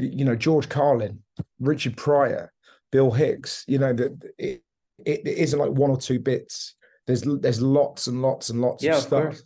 you 0.00 0.24
know, 0.24 0.36
George 0.36 0.68
Carlin, 0.68 1.20
Richard 1.58 1.96
Pryor, 1.96 2.52
Bill 2.92 3.10
Hicks, 3.10 3.64
you 3.68 3.78
know, 3.78 3.92
that 3.92 4.32
it, 4.38 4.62
it 5.04 5.26
isn't 5.26 5.58
like 5.58 5.70
one 5.70 5.90
or 5.90 5.96
two 5.96 6.18
bits. 6.18 6.74
There's 7.06 7.22
there's 7.22 7.60
lots 7.62 8.06
and 8.06 8.22
lots 8.22 8.50
and 8.50 8.60
lots 8.60 8.82
Yeah, 8.84 8.92
of 8.92 8.96
of 8.98 9.02
stuff. 9.04 9.22
course. 9.24 9.42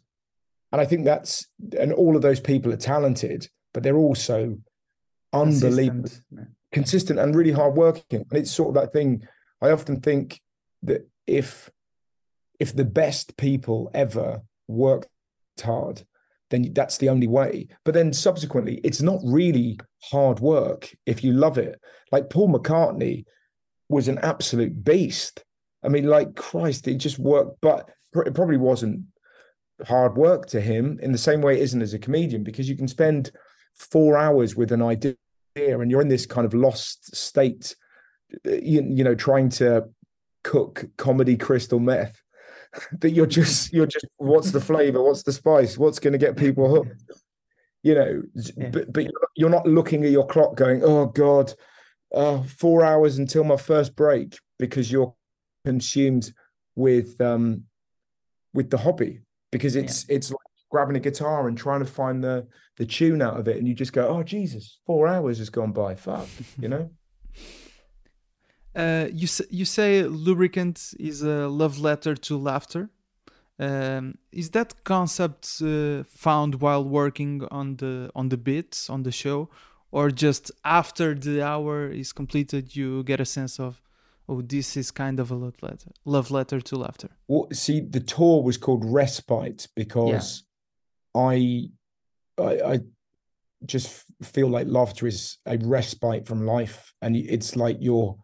And 0.72 0.80
I 0.80 0.84
think 0.86 1.04
that's 1.04 1.46
and 1.78 1.92
all 1.92 2.16
of 2.16 2.22
those 2.22 2.40
people 2.40 2.72
are 2.72 2.76
talented, 2.76 3.48
but 3.72 3.82
they're 3.82 3.96
also 3.96 4.58
unbelievable 5.32 6.02
Consistent. 6.02 6.48
consistent 6.72 7.18
and 7.18 7.34
really 7.34 7.52
hardworking. 7.52 8.24
And 8.30 8.38
it's 8.38 8.50
sort 8.50 8.68
of 8.70 8.74
that 8.82 8.92
thing. 8.92 9.26
I 9.60 9.70
often 9.70 10.00
think 10.00 10.40
that 10.82 11.08
if 11.26 11.70
if 12.60 12.74
the 12.74 12.84
best 12.84 13.36
people 13.36 13.90
ever 13.94 14.42
worked 14.68 15.08
hard, 15.62 16.02
then 16.50 16.72
that's 16.72 16.98
the 16.98 17.08
only 17.08 17.26
way. 17.26 17.68
But 17.84 17.94
then 17.94 18.12
subsequently, 18.12 18.80
it's 18.84 19.02
not 19.02 19.20
really 19.24 19.78
hard 20.02 20.40
work 20.40 20.94
if 21.06 21.24
you 21.24 21.32
love 21.32 21.58
it. 21.58 21.80
Like 22.12 22.30
Paul 22.30 22.52
McCartney 22.52 23.24
was 23.88 24.08
an 24.08 24.18
absolute 24.18 24.84
beast. 24.84 25.44
I 25.84 25.88
mean, 25.88 26.06
like 26.06 26.36
Christ, 26.36 26.86
he 26.86 26.96
just 26.96 27.18
worked, 27.18 27.58
but 27.60 27.90
it 28.14 28.34
probably 28.34 28.56
wasn't 28.56 29.04
hard 29.86 30.16
work 30.16 30.46
to 30.46 30.60
him 30.60 30.98
in 31.02 31.12
the 31.12 31.18
same 31.18 31.40
way 31.40 31.56
it 31.56 31.62
isn't 31.62 31.82
as 31.82 31.94
a 31.94 31.98
comedian 31.98 32.44
because 32.44 32.68
you 32.68 32.76
can 32.76 32.88
spend 32.88 33.32
four 33.74 34.16
hours 34.16 34.54
with 34.54 34.70
an 34.70 34.82
idea 34.82 35.16
and 35.56 35.90
you're 35.90 36.00
in 36.00 36.08
this 36.08 36.26
kind 36.26 36.46
of 36.46 36.54
lost 36.54 37.14
state 37.14 37.74
uh, 38.46 38.52
you, 38.52 38.86
you 38.88 39.02
know 39.02 39.14
trying 39.14 39.48
to 39.48 39.84
cook 40.44 40.84
comedy 40.96 41.36
crystal 41.36 41.80
meth 41.80 42.22
that 43.00 43.10
you're 43.10 43.26
just 43.26 43.72
you're 43.72 43.86
just 43.86 44.06
what's 44.16 44.50
the 44.50 44.60
flavor? 44.60 45.02
What's 45.02 45.22
the 45.22 45.32
spice? 45.32 45.78
What's 45.78 45.98
going 45.98 46.12
to 46.12 46.18
get 46.18 46.36
people 46.36 46.68
hooked? 46.68 47.02
You 47.82 47.94
know 47.94 48.22
Yeah. 48.56 48.70
but 48.70 48.92
but 48.92 49.04
you're- 49.36 49.50
not 49.50 49.66
looking 49.66 50.04
at 50.04 50.10
your 50.10 50.26
clock 50.26 50.54
going 50.56 50.82
oh 50.82 51.06
god 51.06 51.52
uh, 52.14 52.42
four 52.44 52.84
hours 52.84 53.18
until 53.18 53.44
my 53.44 53.56
first 53.56 53.94
break 53.96 54.38
because 54.58 54.90
you're 54.90 55.14
consumed 55.64 56.32
with 56.76 57.20
um 57.20 57.64
with 58.52 58.70
the 58.70 58.78
hobby. 58.78 59.20
Because 59.52 59.76
it's 59.76 60.06
it's 60.08 60.30
like 60.30 60.38
grabbing 60.70 60.96
a 60.96 61.00
guitar 61.00 61.46
and 61.48 61.56
trying 61.58 61.80
to 61.80 61.86
find 61.86 62.22
the 62.24 62.46
the 62.78 62.86
tune 62.86 63.20
out 63.22 63.38
of 63.38 63.46
it 63.48 63.56
and 63.58 63.68
you 63.68 63.74
just 63.74 63.92
go 63.92 64.08
oh 64.08 64.22
jesus 64.24 64.80
four 64.86 65.06
hours 65.06 65.38
has 65.38 65.50
gone 65.50 65.72
by. 65.72 65.94
Fuck 65.94 66.26
you 66.58 66.68
know 66.68 66.90
Uh, 68.74 69.06
you 69.12 69.28
you 69.50 69.64
say 69.64 70.02
lubricant 70.02 70.94
is 70.98 71.22
a 71.22 71.48
love 71.48 71.78
letter 71.78 72.14
to 72.16 72.36
laughter. 72.36 72.90
Um, 73.56 74.18
is 74.32 74.50
that 74.50 74.82
concept 74.82 75.62
uh, 75.62 76.02
found 76.08 76.60
while 76.60 76.84
working 76.84 77.42
on 77.52 77.76
the 77.76 78.10
on 78.14 78.28
the 78.28 78.36
bits 78.36 78.90
on 78.90 79.04
the 79.04 79.12
show, 79.12 79.48
or 79.92 80.10
just 80.10 80.50
after 80.64 81.14
the 81.14 81.40
hour 81.40 81.88
is 81.88 82.12
completed, 82.12 82.74
you 82.74 83.04
get 83.04 83.20
a 83.20 83.24
sense 83.24 83.60
of, 83.60 83.80
oh, 84.28 84.42
this 84.42 84.76
is 84.76 84.90
kind 84.90 85.20
of 85.20 85.30
a 85.30 85.36
love 85.36 85.54
letter, 85.62 85.92
love 86.04 86.32
letter 86.32 86.60
to 86.60 86.76
laughter. 86.76 87.10
Well, 87.28 87.46
see, 87.52 87.80
the 87.80 88.00
tour 88.00 88.42
was 88.42 88.58
called 88.58 88.84
Respite 88.84 89.68
because 89.76 90.42
I, 91.14 91.68
I, 92.36 92.72
I 92.72 92.78
just 93.64 94.04
feel 94.20 94.48
like 94.48 94.66
laughter 94.66 95.06
is 95.06 95.38
a 95.46 95.58
respite 95.58 96.26
from 96.26 96.44
life, 96.44 96.92
and 97.00 97.14
it's 97.14 97.54
like 97.54 97.76
you're 97.78 98.16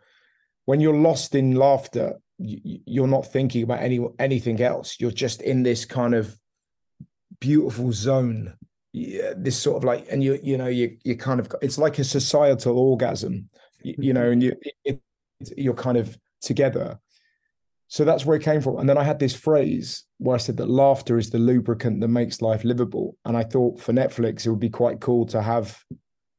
when 0.71 0.79
you're 0.79 0.95
lost 0.95 1.35
in 1.35 1.57
laughter, 1.57 2.21
you, 2.39 2.79
you're 2.87 3.09
not 3.09 3.27
thinking 3.27 3.65
about 3.65 3.83
any 3.83 3.99
anything 4.21 4.63
else. 4.63 4.99
You're 5.01 5.11
just 5.11 5.43
in 5.43 5.65
this 5.65 5.85
kind 5.85 6.15
of 6.15 6.39
beautiful 7.41 7.91
zone. 7.93 8.55
Yeah, 8.93 9.33
this 9.37 9.59
sort 9.59 9.79
of 9.79 9.83
like, 9.83 10.07
and 10.13 10.23
you 10.23 10.39
you 10.41 10.57
know 10.57 10.69
you 10.69 10.97
you 11.03 11.17
kind 11.17 11.41
of 11.41 11.53
it's 11.61 11.77
like 11.77 11.99
a 11.99 12.05
societal 12.05 12.79
orgasm, 12.79 13.49
you, 13.83 13.95
you 13.99 14.13
know, 14.13 14.21
mm-hmm. 14.21 14.33
and 14.33 14.43
you 14.45 14.57
it, 14.85 15.01
you're 15.57 15.75
kind 15.75 15.99
of 15.99 16.17
together. 16.41 17.01
So 17.89 18.05
that's 18.05 18.25
where 18.25 18.37
it 18.37 18.45
came 18.45 18.61
from. 18.61 18.79
And 18.79 18.89
then 18.89 18.97
I 18.97 19.03
had 19.03 19.19
this 19.19 19.35
phrase 19.35 20.05
where 20.19 20.37
I 20.37 20.39
said 20.39 20.57
that 20.59 20.71
laughter 20.71 21.19
is 21.19 21.31
the 21.31 21.41
lubricant 21.41 22.01
that 22.01 22.07
makes 22.21 22.41
life 22.41 22.63
livable. 22.63 23.17
And 23.25 23.37
I 23.37 23.43
thought 23.43 23.81
for 23.81 23.93
Netflix, 23.93 24.47
it 24.47 24.51
would 24.51 24.61
be 24.61 24.71
quite 24.71 25.01
cool 25.01 25.27
to 25.27 25.43
have, 25.43 25.83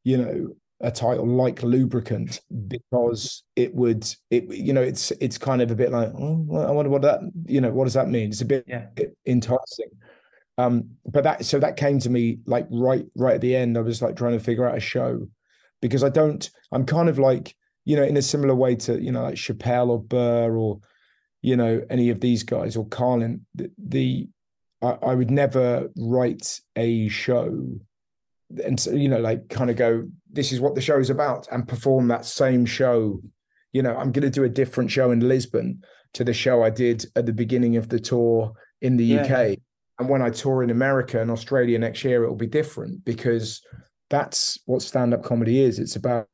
you 0.06 0.18
know, 0.18 0.56
a 0.84 0.92
title 0.92 1.28
like 1.28 1.62
lubricant 1.64 2.42
because 2.68 3.44
it 3.56 3.74
would 3.76 4.04
it 4.30 4.46
you 4.54 4.74
know 4.74 4.82
it's 4.82 5.12
it's 5.22 5.38
kind 5.38 5.62
of 5.62 5.72
a 5.72 5.76
bit 5.76 5.92
like 5.92 6.10
oh, 6.18 6.46
I 6.56 6.72
wonder 6.72 6.90
what 6.90 7.04
that 7.04 7.20
you 7.46 7.62
know 7.62 7.72
what 7.72 7.86
does 7.86 7.94
that 7.94 8.10
mean? 8.10 8.30
It's 8.30 8.42
a 8.42 8.46
bit 8.46 8.66
Yeah. 8.68 8.88
enticing. 9.26 9.90
Um 10.58 10.92
but 11.06 11.24
that 11.24 11.46
so 11.46 11.60
that 11.60 11.78
came 11.78 12.00
to 12.00 12.10
me 12.10 12.40
like 12.46 12.68
right 12.72 13.06
right 13.16 13.36
at 13.36 13.42
the 13.42 13.56
end. 13.56 13.78
I 13.78 13.82
was 13.82 14.02
like 14.02 14.16
trying 14.16 14.38
to 14.38 14.44
figure 14.44 14.68
out 14.68 14.78
a 14.78 14.82
show 14.82 15.28
because 15.82 16.04
I 16.04 16.10
don't 16.10 16.50
I'm 16.72 16.86
kind 16.86 17.10
of 17.10 17.20
like 17.20 17.56
you 17.86 17.96
know 17.96 18.04
in 18.04 18.18
a 18.18 18.22
similar 18.22 18.56
way 18.56 18.76
to 18.76 19.02
you 19.02 19.12
know 19.12 19.24
like 19.24 19.36
Chappelle 19.36 19.90
or 19.90 20.02
Burr 20.02 20.56
or 20.56 20.80
you 21.42 21.56
know 21.58 21.82
any 21.90 22.10
of 22.10 22.20
these 22.20 22.44
guys 22.44 22.76
or 22.76 22.88
Carlin 22.88 23.46
the, 23.56 23.72
the 23.78 24.30
I, 24.82 24.98
I 25.02 25.16
would 25.16 25.32
never 25.32 25.90
write 25.96 26.60
a 26.76 27.08
show 27.10 27.80
and 28.66 28.80
so 28.80 28.92
you 28.92 29.10
know 29.10 29.20
like 29.20 29.48
kind 29.50 29.70
of 29.70 29.76
go 29.76 30.08
this 30.32 30.52
is 30.52 30.60
what 30.60 30.76
the 30.76 30.82
show's 30.82 31.10
about 31.10 31.48
and 31.52 31.68
perform 31.68 32.08
that 32.08 32.26
same 32.26 32.66
show. 32.66 33.22
You 33.74 33.84
know 33.84 33.96
i'm 33.96 34.12
going 34.12 34.24
to 34.24 34.30
do 34.30 34.44
a 34.44 34.50
different 34.50 34.92
show 34.92 35.12
in 35.12 35.28
lisbon 35.28 35.82
to 36.14 36.26
the 36.26 36.34
show 36.34 36.62
i 36.62 36.70
did 36.70 37.06
at 37.16 37.26
the 37.26 37.32
beginning 37.32 37.78
of 37.78 37.88
the 37.88 38.00
tour 38.00 38.52
in 38.82 38.98
the 38.98 39.06
Yeah, 39.06 39.22
uk 39.22 39.58
and 39.98 40.10
when 40.10 40.22
i 40.22 40.30
tour 40.30 40.62
in 40.62 40.70
america 40.72 41.22
and 41.22 41.32
australia 41.32 41.80
next 41.80 42.04
year 42.04 42.26
it 42.26 42.28
will 42.28 42.36
be 42.36 42.48
different 42.48 43.06
because 43.06 43.62
that's 44.12 44.60
what 44.66 44.82
stand-up 44.82 45.24
comedy 45.24 45.62
is. 45.62 45.80
It's 45.80 45.96
about 45.96 46.28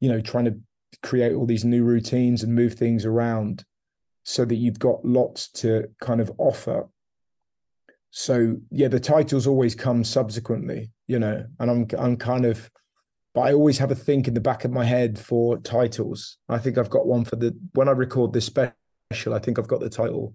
you 0.00 0.08
know 0.08 0.20
trying 0.20 0.44
to 0.46 0.58
create 1.02 1.34
all 1.34 1.46
these 1.46 1.64
new 1.64 1.84
routines 1.84 2.42
and 2.42 2.54
move 2.54 2.74
things 2.74 3.06
around 3.06 3.64
so 4.24 4.44
that 4.44 4.56
you've 4.56 4.78
got 4.78 5.04
lots 5.04 5.50
to 5.52 5.88
kind 6.00 6.20
of 6.20 6.30
offer 6.38 6.88
so 8.10 8.56
yeah 8.70 8.88
the 8.88 9.00
titles 9.00 9.46
always 9.46 9.74
come 9.74 10.02
subsequently 10.04 10.90
you 11.06 11.18
know 11.18 11.44
and 11.60 11.70
i'm 11.70 11.86
i'm 11.98 12.16
kind 12.16 12.44
of 12.46 12.70
but 13.34 13.42
i 13.42 13.52
always 13.52 13.78
have 13.78 13.90
a 13.90 13.94
think 13.94 14.26
in 14.26 14.34
the 14.34 14.40
back 14.40 14.64
of 14.64 14.70
my 14.72 14.84
head 14.84 15.18
for 15.18 15.58
titles 15.58 16.38
i 16.48 16.58
think 16.58 16.78
i've 16.78 16.90
got 16.90 17.06
one 17.06 17.24
for 17.24 17.36
the 17.36 17.54
when 17.74 17.88
i 17.88 17.92
record 17.92 18.32
this 18.32 18.46
special 18.46 19.34
i 19.34 19.38
think 19.38 19.58
i've 19.58 19.68
got 19.68 19.80
the 19.80 19.90
title 19.90 20.34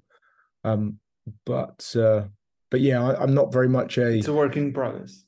um 0.64 1.00
but 1.46 1.96
uh 1.96 2.24
but 2.70 2.80
yeah 2.82 3.04
I, 3.04 3.22
i'm 3.24 3.34
not 3.34 3.52
very 3.52 3.70
much 3.70 3.98
a 3.98 4.18
It's 4.18 4.28
a 4.28 4.34
work 4.34 4.56
in 4.58 4.72
progress. 4.74 5.24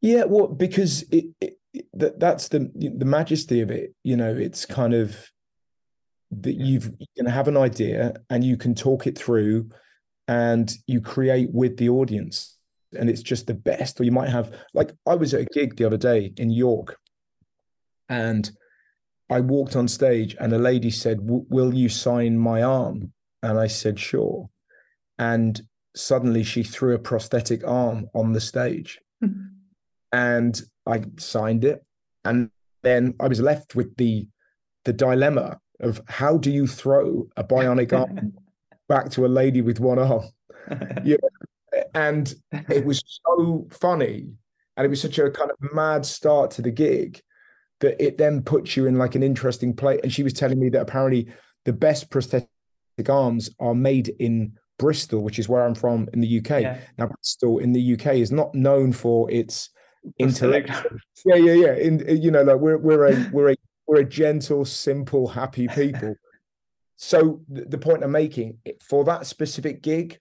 yeah, 0.00 0.24
well, 0.24 0.46
because 0.48 1.02
it, 1.10 1.26
it, 1.40 1.58
it 1.72 1.86
that 1.94 2.18
that's 2.20 2.48
the 2.48 2.70
the 2.74 3.04
majesty 3.04 3.60
of 3.60 3.70
it. 3.70 3.94
You 4.04 4.16
know, 4.16 4.34
it's 4.34 4.64
kind 4.64 4.94
of 4.94 5.16
that 6.30 6.54
you've 6.54 6.86
you 6.98 7.06
can 7.16 7.26
have 7.26 7.48
an 7.48 7.56
idea 7.56 8.14
and 8.30 8.44
you 8.44 8.56
can 8.56 8.74
talk 8.74 9.06
it 9.06 9.18
through, 9.18 9.70
and 10.28 10.72
you 10.86 11.00
create 11.00 11.48
with 11.52 11.76
the 11.76 11.88
audience, 11.88 12.56
and 12.96 13.10
it's 13.10 13.22
just 13.22 13.46
the 13.46 13.54
best. 13.54 14.00
Or 14.00 14.04
you 14.04 14.12
might 14.12 14.28
have 14.28 14.54
like 14.74 14.92
I 15.06 15.14
was 15.14 15.34
at 15.34 15.40
a 15.40 15.46
gig 15.46 15.76
the 15.76 15.86
other 15.86 15.96
day 15.96 16.32
in 16.36 16.50
York, 16.50 16.96
and 18.08 18.48
I 19.30 19.40
walked 19.40 19.74
on 19.74 19.88
stage, 19.88 20.36
and 20.38 20.52
a 20.52 20.58
lady 20.58 20.90
said, 20.90 21.18
"Will 21.22 21.74
you 21.74 21.88
sign 21.88 22.38
my 22.38 22.62
arm?" 22.62 23.12
And 23.42 23.58
I 23.58 23.66
said, 23.66 23.98
"Sure," 23.98 24.48
and 25.18 25.60
suddenly 25.96 26.44
she 26.44 26.62
threw 26.62 26.94
a 26.94 26.98
prosthetic 26.98 27.66
arm 27.66 28.08
on 28.14 28.32
the 28.32 28.40
stage 28.40 29.00
and 30.12 30.62
I 30.86 31.02
signed 31.18 31.64
it. 31.64 31.84
And 32.24 32.50
then 32.82 33.14
I 33.20 33.28
was 33.28 33.40
left 33.40 33.74
with 33.74 33.96
the 33.96 34.28
the 34.84 34.92
dilemma 34.92 35.58
of 35.80 36.00
how 36.06 36.38
do 36.38 36.50
you 36.50 36.66
throw 36.66 37.28
a 37.36 37.44
bionic 37.44 37.92
arm 37.92 38.32
back 38.88 39.10
to 39.10 39.26
a 39.26 39.28
lady 39.28 39.62
with 39.62 39.80
one 39.80 39.98
arm? 39.98 40.24
yeah. 41.04 41.16
And 41.94 42.34
it 42.68 42.84
was 42.84 43.02
so 43.26 43.66
funny, 43.70 44.28
and 44.76 44.86
it 44.86 44.88
was 44.88 45.00
such 45.00 45.18
a 45.18 45.30
kind 45.30 45.50
of 45.50 45.72
mad 45.72 46.04
start 46.04 46.50
to 46.52 46.62
the 46.62 46.70
gig 46.70 47.20
that 47.80 48.02
it 48.02 48.18
then 48.18 48.42
puts 48.42 48.76
you 48.76 48.86
in 48.86 48.98
like 48.98 49.14
an 49.14 49.22
interesting 49.22 49.74
place. 49.74 50.00
And 50.02 50.12
she 50.12 50.22
was 50.22 50.32
telling 50.32 50.58
me 50.58 50.68
that 50.70 50.82
apparently 50.82 51.28
the 51.64 51.72
best 51.72 52.10
prosthetic 52.10 52.48
arms 53.08 53.50
are 53.60 53.74
made 53.74 54.08
in 54.18 54.52
Bristol, 54.78 55.22
which 55.22 55.38
is 55.38 55.48
where 55.48 55.64
I'm 55.64 55.74
from 55.74 56.08
in 56.12 56.20
the 56.20 56.38
UK. 56.38 56.62
Yeah. 56.62 56.78
Now, 56.96 57.06
Bristol 57.08 57.58
in 57.58 57.72
the 57.72 57.94
UK 57.94 58.14
is 58.14 58.32
not 58.32 58.54
known 58.54 58.92
for 58.92 59.30
its 59.30 59.70
intellectual. 60.18 60.98
Yeah, 61.24 61.36
yeah, 61.36 61.52
yeah. 61.52 61.74
In 61.74 62.22
you 62.22 62.30
know, 62.30 62.42
like 62.42 62.58
we're 62.60 62.78
we're 62.78 63.06
a 63.06 63.30
we're 63.32 63.50
a 63.50 63.56
we're 63.86 64.00
a 64.00 64.04
gentle, 64.04 64.64
simple, 64.64 65.26
happy 65.26 65.68
people. 65.68 66.14
So 67.00 67.42
th- 67.54 67.68
the 67.70 67.78
point 67.78 68.02
I'm 68.02 68.10
making 68.10 68.58
for 68.82 69.04
that 69.04 69.24
specific 69.26 69.82
gig, 69.82 70.18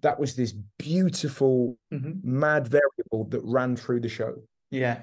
that 0.00 0.18
was 0.18 0.34
this 0.34 0.52
beautiful, 0.78 1.78
Mhm. 1.92 2.24
mad 2.24 2.66
variable 2.66 3.24
that 3.28 3.42
ran 3.44 3.76
through 3.76 4.00
the 4.00 4.08
show. 4.08 4.42
Yeah. 4.70 5.02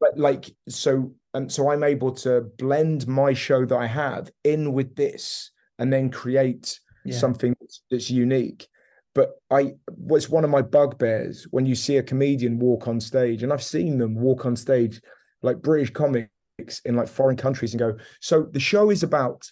But 0.00 0.18
like 0.18 0.50
so, 0.68 1.14
and 1.34 1.52
so 1.52 1.70
I'm 1.70 1.84
able 1.84 2.12
to 2.12 2.40
blend 2.58 3.06
my 3.06 3.34
show 3.34 3.64
that 3.66 3.76
I 3.76 3.86
have 3.86 4.30
in 4.44 4.72
with 4.72 4.96
this, 4.96 5.50
and 5.78 5.92
then 5.92 6.10
create 6.10 6.80
Yeah. 7.04 7.16
something 7.18 7.54
that's, 7.60 7.82
that's 7.90 8.10
unique. 8.10 8.66
But 9.14 9.32
I 9.50 9.74
what's 9.94 10.30
one 10.30 10.44
of 10.44 10.50
my 10.50 10.62
bugbears 10.62 11.44
when 11.50 11.66
you 11.66 11.74
see 11.74 11.98
a 11.98 12.02
comedian 12.02 12.58
walk 12.58 12.88
on 12.88 12.98
stage, 12.98 13.42
and 13.42 13.52
I've 13.52 13.62
seen 13.62 13.98
them 13.98 14.14
walk 14.14 14.46
on 14.46 14.56
stage 14.56 15.02
like 15.42 15.60
British 15.60 15.90
comics 15.92 16.80
in 16.86 16.96
like 16.96 17.08
foreign 17.08 17.36
countries 17.36 17.74
and 17.74 17.78
go, 17.78 17.98
so 18.20 18.44
the 18.44 18.60
show 18.60 18.90
is 18.90 19.02
about, 19.02 19.50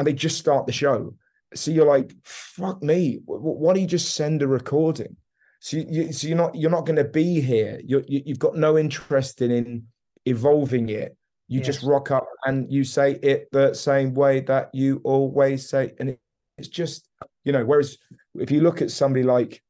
and 0.00 0.06
they 0.06 0.14
just 0.14 0.38
start 0.38 0.64
the 0.64 0.72
show, 0.72 1.14
so 1.52 1.70
you're 1.70 1.84
like, 1.84 2.14
fuck 2.24 2.82
me. 2.82 3.20
Why 3.26 3.74
don't 3.74 3.82
you 3.82 3.86
just 3.86 4.14
send 4.14 4.40
a 4.40 4.48
recording? 4.48 5.16
So 5.60 5.76
you, 5.76 6.10
so 6.10 6.26
you're 6.26 6.38
not 6.38 6.54
you're 6.54 6.70
not 6.70 6.86
going 6.86 6.96
to 6.96 7.04
be 7.04 7.42
here. 7.42 7.78
You're, 7.84 8.04
you, 8.08 8.22
you've 8.24 8.38
got 8.38 8.56
no 8.56 8.78
interest 8.78 9.42
in, 9.42 9.50
in 9.50 9.86
evolving 10.24 10.88
it. 10.88 11.18
You 11.48 11.58
yes. 11.58 11.66
just 11.66 11.82
rock 11.82 12.10
up 12.10 12.26
and 12.46 12.72
you 12.72 12.82
say 12.82 13.18
it 13.22 13.48
the 13.52 13.74
same 13.74 14.14
way 14.14 14.40
that 14.40 14.70
you 14.72 15.02
always 15.04 15.68
say, 15.68 15.92
and 15.98 16.08
it, 16.08 16.20
it's 16.56 16.68
just 16.68 17.06
you 17.44 17.52
know. 17.52 17.66
Whereas 17.66 17.98
if 18.36 18.50
you 18.50 18.62
look 18.62 18.80
at 18.80 18.90
somebody 18.90 19.22
like, 19.22 19.62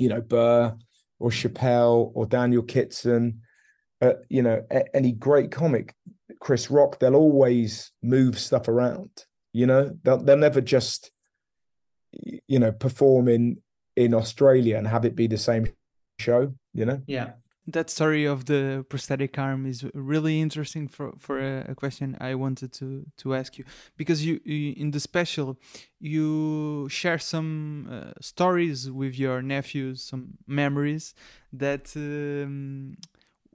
you 0.00 0.08
know, 0.08 0.20
Burr 0.20 0.74
or 1.20 1.30
Chappelle 1.30 2.10
or 2.14 2.26
Daniel 2.26 2.64
Kitson, 2.64 3.42
uh, 4.02 4.14
you 4.28 4.42
know, 4.42 4.64
a, 4.68 4.96
any 4.96 5.12
great 5.12 5.52
comic, 5.52 5.94
Chris 6.40 6.72
Rock, 6.72 6.98
they'll 6.98 7.14
always 7.14 7.92
move 8.02 8.36
stuff 8.36 8.66
around. 8.66 9.10
You 9.54 9.66
know, 9.66 9.96
they'll 10.02 10.22
they'll 10.22 10.36
never 10.36 10.60
just 10.60 11.10
you 12.46 12.58
know 12.58 12.72
perform 12.72 13.28
in 13.28 13.62
in 13.96 14.12
Australia 14.12 14.76
and 14.76 14.86
have 14.86 15.06
it 15.06 15.16
be 15.16 15.26
the 15.26 15.38
same 15.38 15.68
show. 16.18 16.52
You 16.74 16.84
know. 16.84 17.02
Yeah. 17.06 17.32
That 17.66 17.88
story 17.88 18.26
of 18.26 18.44
the 18.44 18.84
prosthetic 18.90 19.38
arm 19.38 19.64
is 19.64 19.86
really 19.94 20.38
interesting 20.38 20.86
for, 20.86 21.14
for 21.18 21.40
a, 21.40 21.70
a 21.70 21.74
question 21.74 22.14
I 22.20 22.34
wanted 22.34 22.74
to, 22.74 23.06
to 23.16 23.34
ask 23.34 23.56
you 23.56 23.64
because 23.96 24.22
you, 24.26 24.38
you 24.44 24.74
in 24.76 24.90
the 24.90 25.00
special 25.00 25.56
you 25.98 26.86
share 26.90 27.18
some 27.18 27.88
uh, 27.90 28.12
stories 28.20 28.90
with 28.90 29.18
your 29.18 29.40
nephews, 29.40 30.02
some 30.02 30.34
memories 30.46 31.14
that 31.54 31.96
um, 31.96 32.96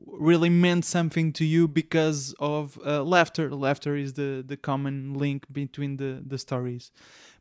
really 0.05 0.49
meant 0.49 0.85
something 0.85 1.31
to 1.33 1.45
you 1.45 1.67
because 1.67 2.35
of 2.39 2.79
uh, 2.85 3.03
laughter. 3.03 3.53
Laughter 3.53 3.95
is 3.95 4.13
the, 4.13 4.43
the 4.45 4.57
common 4.57 5.13
link 5.13 5.45
between 5.51 5.97
the, 5.97 6.23
the 6.25 6.37
stories. 6.37 6.91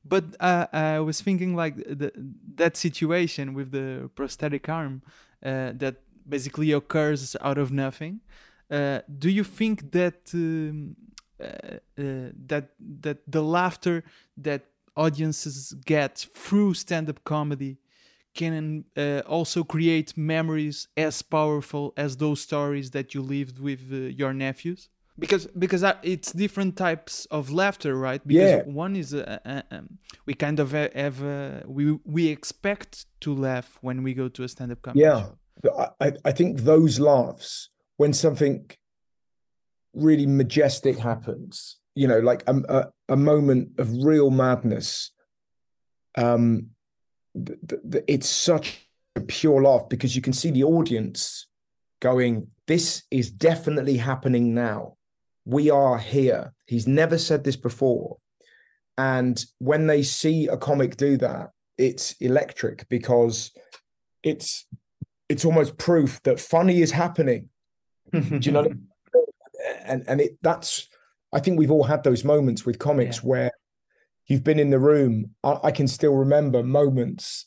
But 0.04 0.24
uh, 0.40 0.66
I 0.72 1.00
was 1.00 1.20
thinking 1.20 1.54
like 1.54 1.76
the, 1.76 2.12
that 2.54 2.76
situation 2.76 3.54
with 3.54 3.72
the 3.72 4.10
prosthetic 4.14 4.68
arm 4.68 5.02
uh, 5.44 5.72
that 5.74 5.96
basically 6.28 6.72
occurs 6.72 7.36
out 7.40 7.58
of 7.58 7.72
nothing. 7.72 8.20
Uh, 8.70 9.00
do 9.18 9.30
you 9.30 9.44
think 9.44 9.92
that 9.92 10.30
um, 10.34 10.94
uh, 11.40 11.44
uh, 11.44 12.30
that 12.46 12.70
that 13.00 13.18
the 13.26 13.42
laughter 13.42 14.04
that 14.36 14.62
audiences 14.96 15.72
get 15.86 16.26
through 16.34 16.74
stand-up 16.74 17.22
comedy 17.24 17.78
can 18.34 18.84
uh, 18.96 19.22
also 19.26 19.64
create 19.64 20.16
memories 20.16 20.88
as 20.96 21.22
powerful 21.22 21.92
as 21.96 22.16
those 22.16 22.40
stories 22.40 22.90
that 22.90 23.14
you 23.14 23.22
lived 23.22 23.58
with 23.58 23.92
uh, 23.92 23.96
your 23.96 24.32
nephews 24.32 24.88
because 25.18 25.46
because 25.58 25.84
it's 26.02 26.32
different 26.32 26.76
types 26.76 27.26
of 27.26 27.50
laughter 27.50 27.96
right 27.96 28.26
because 28.26 28.50
yeah. 28.50 28.62
one 28.62 28.94
is 28.94 29.12
uh, 29.12 29.38
uh 29.44 29.62
um, 29.70 29.98
we 30.26 30.34
kind 30.34 30.60
of 30.60 30.72
have 30.72 31.22
uh, 31.24 31.60
we 31.66 31.98
we 32.04 32.28
expect 32.28 33.06
to 33.20 33.34
laugh 33.34 33.78
when 33.80 34.02
we 34.02 34.14
go 34.14 34.28
to 34.28 34.44
a 34.44 34.48
stand-up 34.48 34.80
comedy 34.82 35.00
yeah 35.00 35.26
show. 35.64 35.94
I, 36.00 36.12
I 36.24 36.32
think 36.32 36.60
those 36.60 37.00
laughs 37.00 37.70
when 37.96 38.12
something 38.12 38.70
really 39.94 40.26
majestic 40.26 40.98
happens 40.98 41.78
you 41.94 42.06
know 42.06 42.20
like 42.20 42.44
a, 42.46 42.54
a, 42.68 42.88
a 43.08 43.16
moment 43.16 43.70
of 43.78 43.90
real 44.04 44.30
madness 44.30 45.10
um 46.16 46.70
the, 47.34 47.58
the, 47.62 48.04
it's 48.06 48.28
such 48.28 48.88
a 49.16 49.20
pure 49.20 49.62
laugh 49.62 49.88
because 49.88 50.14
you 50.16 50.22
can 50.22 50.32
see 50.32 50.50
the 50.50 50.64
audience 50.64 51.46
going, 52.00 52.48
This 52.66 53.02
is 53.10 53.30
definitely 53.30 53.96
happening 53.96 54.54
now. 54.54 54.96
We 55.44 55.70
are 55.70 55.98
here. 55.98 56.52
He's 56.66 56.86
never 56.86 57.18
said 57.18 57.44
this 57.44 57.56
before. 57.56 58.18
And 58.96 59.42
when 59.58 59.86
they 59.86 60.02
see 60.02 60.48
a 60.48 60.56
comic 60.56 60.96
do 60.96 61.16
that, 61.18 61.50
it's 61.78 62.12
electric 62.20 62.88
because 62.88 63.52
it's 64.22 64.66
it's 65.28 65.44
almost 65.44 65.78
proof 65.78 66.20
that 66.24 66.40
funny 66.40 66.80
is 66.80 66.90
happening. 66.90 67.48
do 68.12 68.38
you 68.40 68.52
know? 68.52 68.68
And 69.84 70.04
and 70.06 70.20
it 70.20 70.38
that's 70.40 70.88
I 71.32 71.40
think 71.40 71.58
we've 71.58 71.70
all 71.70 71.82
had 71.82 72.04
those 72.04 72.24
moments 72.24 72.64
with 72.64 72.78
comics 72.78 73.16
yeah. 73.16 73.22
where 73.22 73.50
you've 74.28 74.44
been 74.44 74.60
in 74.60 74.70
the 74.70 74.78
room. 74.78 75.34
I, 75.42 75.58
I 75.64 75.70
can 75.70 75.88
still 75.88 76.14
remember 76.14 76.62
moments 76.62 77.46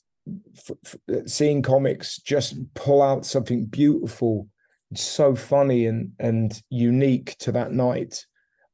f- 0.57 0.77
f- 0.85 1.27
seeing 1.27 1.61
comics 1.61 2.17
just 2.17 2.55
pull 2.73 3.01
out 3.01 3.25
something 3.25 3.65
beautiful, 3.65 4.47
so 4.93 5.35
funny 5.35 5.85
and 5.85 6.11
and 6.19 6.61
unique 6.69 7.37
to 7.39 7.51
that 7.53 7.71
night. 7.71 8.25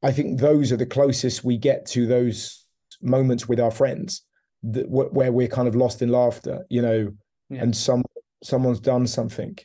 I 0.02 0.12
think 0.12 0.40
those 0.40 0.72
are 0.72 0.78
the 0.78 0.86
closest 0.86 1.44
we 1.44 1.58
get 1.58 1.86
to 1.88 2.08
those 2.08 2.66
moments 3.02 3.48
with 3.48 3.60
our 3.60 3.72
friends 3.72 4.24
that 4.64 4.90
where 4.90 5.32
we're 5.32 5.48
kind 5.48 5.68
of 5.68 5.76
lost 5.76 6.02
in 6.02 6.10
laughter, 6.10 6.66
you 6.70 6.82
know, 6.82 7.12
yeah. 7.50 7.62
and 7.62 7.76
some 7.76 8.04
someone's 8.44 8.80
done 8.80 9.06
something, 9.06 9.58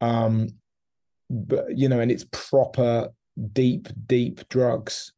um, 0.00 0.48
but 1.30 1.76
you 1.76 1.88
know, 1.88 2.00
and 2.00 2.10
it's 2.10 2.26
proper 2.30 3.08
deep, 3.52 3.88
deep 4.06 4.48
drugs, 4.48 5.12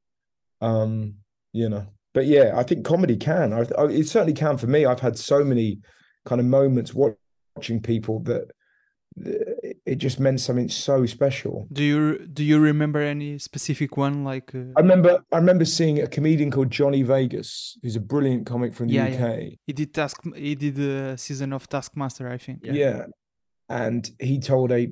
um, 0.61 1.15
you 1.53 1.69
know 1.69 1.87
but 2.15 2.27
yeah, 2.27 2.53
I 2.57 2.63
think 2.63 2.85
comedy 2.85 3.17
can. 3.17 3.53
I, 3.53 3.65
I, 3.79 3.87
it 3.87 4.09
certainly 4.09 4.35
can 4.35 4.59
for 4.59 4.67
me. 4.67 4.85
I've 4.85 5.01
had 5.01 5.19
so 5.19 5.45
many 5.45 5.81
kind 6.25 6.41
of 6.41 6.47
moments 6.47 6.95
watching 6.95 7.81
people 7.81 8.21
that 8.21 8.51
it 9.17 9.97
just 9.97 10.19
meant 10.21 10.41
something 10.41 10.69
so 10.69 11.05
special. 11.07 11.67
Do 11.73 11.83
you 11.83 12.27
do 12.27 12.43
you 12.43 12.59
remember 12.59 13.01
any 13.01 13.39
specific 13.39 13.97
one? 13.97 14.25
Like 14.25 14.55
uh... 14.55 14.73
I 14.77 14.81
remember, 14.81 15.23
I 15.31 15.37
remember 15.37 15.65
seeing 15.65 16.01
a 16.01 16.07
comedian 16.07 16.51
called 16.51 16.71
Johnny 16.71 17.03
Vegas, 17.03 17.79
who's 17.83 17.97
a 17.97 18.01
brilliant 18.01 18.47
comic 18.47 18.75
from 18.75 18.89
the 18.89 18.95
yeah, 18.95 19.07
UK. 19.07 19.19
Yeah. 19.19 19.49
He 19.67 19.73
did 19.73 19.95
task. 19.95 20.19
He 20.35 20.55
did 20.55 20.79
a 20.79 21.19
season 21.19 21.53
of 21.53 21.69
Taskmaster, 21.69 22.29
I 22.29 22.39
think. 22.39 22.61
Yeah. 22.63 22.73
yeah, 22.73 23.05
and 23.69 24.11
he 24.19 24.39
told 24.39 24.73
a 24.73 24.91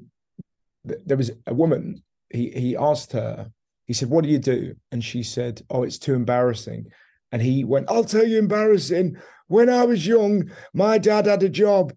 there 0.85 1.17
was 1.17 1.31
a 1.47 1.55
woman. 1.55 2.03
He 2.31 2.51
he 2.51 2.77
asked 2.77 3.13
her. 3.13 3.51
He 3.87 3.95
said, 3.95 4.11
"What 4.11 4.25
do 4.25 4.31
you 4.31 4.39
do?" 4.39 4.75
And 4.93 5.03
she 5.03 5.23
said, 5.23 5.63
"Oh, 5.71 5.83
it's 5.83 5.99
too 5.99 6.15
embarrassing." 6.15 6.87
And 7.33 7.41
he 7.41 7.65
went, 7.65 7.91
I'll 7.91 8.05
tell 8.05 8.27
you 8.27 8.39
embarrassing. 8.39 9.17
When 9.47 9.69
I 9.69 9.85
was 9.85 10.07
young, 10.07 10.51
my 10.73 10.99
dad 10.99 11.27
had 11.27 11.43
a 11.43 11.49
job 11.49 11.93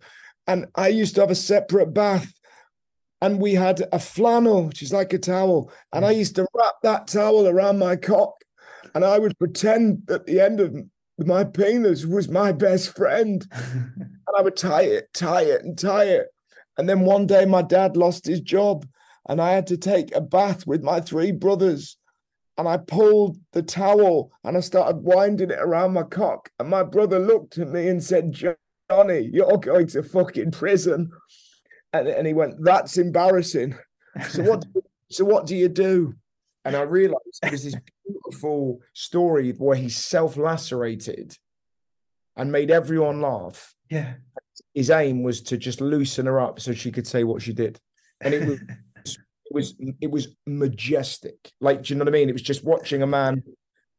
and 0.47 0.67
I 0.75 0.89
used 0.89 1.15
to 1.15 1.21
have 1.21 1.31
a 1.31 1.35
separate 1.35 1.93
bath. 1.93 2.33
And 3.21 3.39
we 3.39 3.53
had 3.53 3.87
a 3.93 3.99
flannel, 3.99 4.65
which 4.65 4.81
is 4.81 4.91
like 4.91 5.13
a 5.13 5.17
towel. 5.17 5.71
And 5.93 6.05
I 6.05 6.13
mm. 6.13 6.17
used 6.17 6.35
to 6.35 6.47
wrap 6.53 6.73
that 6.83 7.07
towel 7.07 7.47
around 7.47 7.79
my 7.79 7.95
cock. 7.95 8.33
And 8.93 9.05
I 9.05 9.17
would 9.17 9.37
pretend 9.39 10.09
at 10.09 10.25
the 10.25 10.41
end 10.41 10.59
of 10.59 10.75
my 11.19 11.45
penis 11.45 12.05
was 12.05 12.27
my 12.27 12.51
best 12.51 12.95
friend. 12.95 13.47
and 13.53 14.35
I 14.37 14.41
would 14.41 14.57
tie 14.57 14.83
it, 14.83 15.07
tie 15.13 15.43
it, 15.43 15.63
and 15.63 15.77
tie 15.77 16.05
it. 16.05 16.27
And 16.77 16.89
then 16.89 17.01
one 17.01 17.27
day 17.27 17.45
my 17.45 17.61
dad 17.61 17.95
lost 17.95 18.25
his 18.25 18.41
job 18.41 18.85
and 19.29 19.41
I 19.41 19.51
had 19.51 19.67
to 19.67 19.77
take 19.77 20.13
a 20.13 20.21
bath 20.21 20.67
with 20.67 20.83
my 20.83 20.99
three 20.99 21.31
brothers 21.31 21.97
and 22.57 22.67
I 22.67 22.77
pulled 22.77 23.37
the 23.51 23.63
towel 23.63 24.31
and 24.43 24.55
I 24.55 24.59
started 24.59 24.97
winding 24.97 25.51
it 25.51 25.59
around 25.59 25.93
my 25.93 26.03
cock. 26.03 26.49
And 26.59 26.69
my 26.69 26.83
brother 26.83 27.19
looked 27.19 27.57
at 27.57 27.69
me 27.69 27.87
and 27.87 28.03
said, 28.03 28.31
Johnny, 28.31 29.29
you're 29.31 29.57
going 29.57 29.87
to 29.87 30.03
fucking 30.03 30.51
prison. 30.51 31.11
And, 31.93 32.07
and 32.07 32.27
he 32.27 32.33
went, 32.33 32.63
That's 32.63 32.97
embarrassing. 32.97 33.75
So 34.29 34.43
what 34.43 34.61
do, 34.61 34.83
so 35.09 35.25
what 35.25 35.47
do 35.47 35.55
you 35.55 35.69
do? 35.69 36.13
And 36.65 36.75
I 36.75 36.81
realized 36.81 37.39
was 37.51 37.63
this 37.63 37.75
beautiful 38.07 38.79
story 38.93 39.51
where 39.51 39.75
he 39.75 39.89
self-lacerated 39.89 41.37
and 42.37 42.51
made 42.51 42.71
everyone 42.71 43.21
laugh. 43.21 43.75
Yeah. 43.89 44.13
His 44.73 44.89
aim 44.89 45.23
was 45.23 45.41
to 45.43 45.57
just 45.57 45.81
loosen 45.81 46.25
her 46.25 46.39
up 46.39 46.59
so 46.59 46.73
she 46.73 46.91
could 46.91 47.05
say 47.05 47.23
what 47.23 47.41
she 47.41 47.53
did. 47.53 47.79
And 48.21 48.33
it 48.33 48.47
was 48.47 48.59
was 49.53 49.75
it 50.01 50.11
was 50.11 50.35
majestic. 50.45 51.51
Like, 51.61 51.83
do 51.83 51.93
you 51.93 51.97
know 51.97 52.05
what 52.05 52.13
I 52.13 52.17
mean? 52.17 52.29
It 52.29 52.33
was 52.33 52.41
just 52.41 52.63
watching 52.63 53.01
a 53.01 53.07
man 53.07 53.43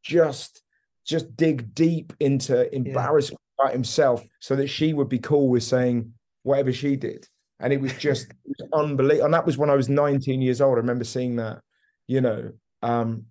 just 0.03 0.63
just 1.07 1.37
dig 1.37 1.75
deep 1.75 2.13
into 2.21 2.75
embarrassment 2.75 3.41
yeah. 3.59 3.65
about 3.65 3.73
himself 3.73 4.27
so 4.41 4.57
that 4.57 4.69
she 4.69 4.93
would 4.93 5.09
be 5.09 5.19
cool 5.19 5.49
with 5.49 5.63
saying 5.63 6.13
whatever 6.43 6.73
she 6.73 6.97
did. 6.97 7.27
And 7.61 7.73
it 7.73 7.81
was 7.81 7.95
just 7.95 8.27
it 8.31 8.57
was 8.59 8.69
unbelievable. 8.73 9.27
And 9.27 9.35
that 9.35 9.47
was 9.47 9.57
when 9.57 9.71
I 9.71 9.75
was 9.75 9.89
19 9.89 10.43
years 10.43 10.61
old. 10.61 10.75
I 10.75 10.81
remember 10.81 11.05
seeing 11.05 11.37
that, 11.37 11.61
you 12.07 12.21
know. 12.21 12.53
Um, 12.83 13.27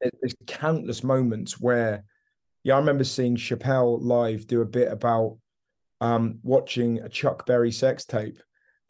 there's 0.00 0.34
countless 0.46 1.04
moments 1.04 1.60
where, 1.60 2.04
yeah, 2.62 2.74
I 2.74 2.78
remember 2.78 3.04
seeing 3.04 3.36
Chappelle 3.36 3.98
live 4.00 4.46
do 4.46 4.62
a 4.62 4.66
bit 4.66 4.90
about 4.90 5.38
um, 6.00 6.38
watching 6.42 6.98
a 6.98 7.08
Chuck 7.08 7.46
Berry 7.46 7.72
sex 7.72 8.04
tape. 8.04 8.38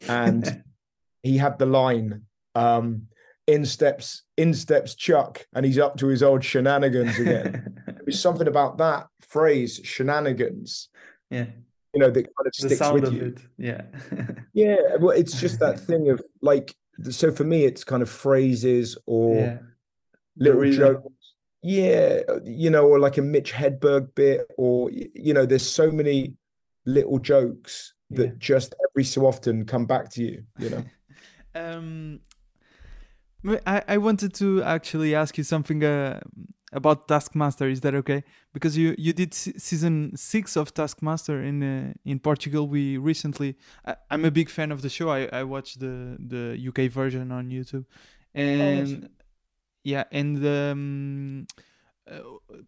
And 0.07 0.63
he 1.23 1.37
had 1.37 1.57
the 1.57 1.65
line, 1.65 2.23
um, 2.55 3.07
in 3.47 3.65
steps 3.65 4.23
in 4.37 4.53
steps 4.53 4.95
Chuck, 4.95 5.45
and 5.53 5.65
he's 5.65 5.77
up 5.77 5.97
to 5.97 6.07
his 6.07 6.23
old 6.23 6.43
shenanigans 6.43 7.19
again. 7.19 7.83
There's 8.05 8.19
something 8.19 8.47
about 8.47 8.77
that 8.79 9.07
phrase, 9.21 9.81
shenanigans. 9.83 10.89
Yeah. 11.29 11.45
You 11.93 12.01
know, 12.01 12.09
that 12.09 12.23
kind 12.23 12.47
of 12.47 12.55
sticks 12.55 12.91
with 12.91 13.13
you. 13.13 13.25
It. 13.25 13.41
Yeah. 13.57 13.81
yeah. 14.53 14.95
Well, 14.99 15.15
it's 15.15 15.39
just 15.39 15.59
that 15.59 15.79
thing 15.87 16.09
of 16.09 16.21
like 16.41 16.75
so 17.09 17.31
for 17.31 17.43
me 17.43 17.65
it's 17.65 17.83
kind 17.83 18.01
of 18.01 18.09
phrases 18.09 18.97
or 19.05 19.35
yeah. 19.35 19.57
little 20.37 20.71
jokes. 20.71 21.33
yeah, 21.61 22.21
you 22.43 22.69
know, 22.69 22.87
or 22.87 22.99
like 22.99 23.17
a 23.17 23.21
Mitch 23.21 23.53
Hedberg 23.53 24.13
bit, 24.15 24.47
or 24.57 24.89
you 24.91 25.33
know, 25.33 25.45
there's 25.45 25.67
so 25.67 25.91
many 25.91 26.33
little 26.85 27.19
jokes 27.19 27.93
that 28.11 28.27
yeah. 28.27 28.33
just 28.37 28.75
every 28.89 29.03
so 29.03 29.25
often 29.25 29.65
come 29.65 29.85
back 29.85 30.09
to 30.11 30.23
you. 30.23 30.43
You 30.59 30.69
know. 30.69 30.85
um, 31.55 32.19
I 33.65 33.83
I 33.87 33.97
wanted 33.97 34.33
to 34.35 34.63
actually 34.63 35.15
ask 35.15 35.37
you 35.37 35.43
something. 35.43 35.83
Uh, 35.83 36.19
about 36.75 37.07
Taskmaster. 37.07 37.69
Is 37.69 37.81
that 37.81 37.95
okay? 37.95 38.23
Because 38.53 38.77
you 38.77 38.95
you 38.97 39.13
did 39.13 39.33
season 39.33 40.11
six 40.15 40.57
of 40.57 40.73
Taskmaster 40.73 41.41
in 41.41 41.63
uh, 41.63 41.93
in 42.03 42.19
Portugal. 42.19 42.67
We 42.67 42.97
recently. 42.97 43.55
I, 43.85 43.95
am 44.11 44.25
a 44.25 44.31
big 44.31 44.49
fan 44.49 44.71
of 44.71 44.81
the 44.81 44.89
show. 44.89 45.09
I 45.09 45.29
I 45.31 45.43
watched 45.43 45.79
the 45.79 46.17
the 46.19 46.59
UK 46.69 46.91
version 46.91 47.31
on 47.31 47.49
YouTube, 47.49 47.85
and 48.33 49.05
oh, 49.05 49.07
yeah, 49.83 50.03
and 50.11 50.45
um, 50.45 51.47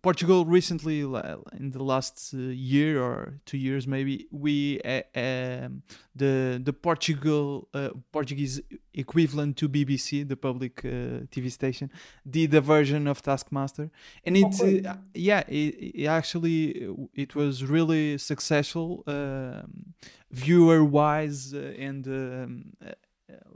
Portugal 0.02 0.46
recently, 0.46 1.02
in 1.02 1.72
the 1.72 1.84
last 1.84 2.34
uh, 2.34 2.38
year 2.38 3.02
or 3.02 3.40
two 3.46 3.58
years, 3.58 3.86
maybe 3.88 4.28
we 4.32 4.82
uh, 4.82 5.02
um, 5.16 5.84
the 6.16 6.60
the 6.64 6.74
Portugal 6.74 7.68
uh, 7.74 7.90
Portuguese 8.12 8.62
equivalent 8.96 9.56
to 9.58 9.70
BBC, 9.70 10.28
the 10.28 10.36
public 10.36 10.84
uh, 10.84 11.28
TV 11.30 11.52
station, 11.52 11.92
did 12.28 12.52
a 12.56 12.62
version 12.62 13.08
of 13.08 13.22
Taskmaster, 13.22 13.92
and 14.26 14.38
it 14.38 14.86
uh, 14.88 14.96
yeah, 15.14 15.44
it, 15.48 16.02
it, 16.02 16.08
actually 16.08 16.90
it 17.14 17.36
was 17.36 17.64
really 17.64 18.18
successful 18.18 19.04
um, 19.08 19.94
viewer 20.32 20.84
wise 20.84 21.54
and. 21.54 22.08
Um, 22.08 22.74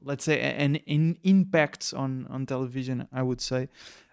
let's 0.04 0.26
say 0.26 0.42
an, 0.42 0.76
an 0.88 1.18
impact 1.24 1.94
on 1.96 2.28
on 2.30 2.46
television 2.46 3.08
i 3.14 3.22
would 3.22 3.40
say 3.40 3.70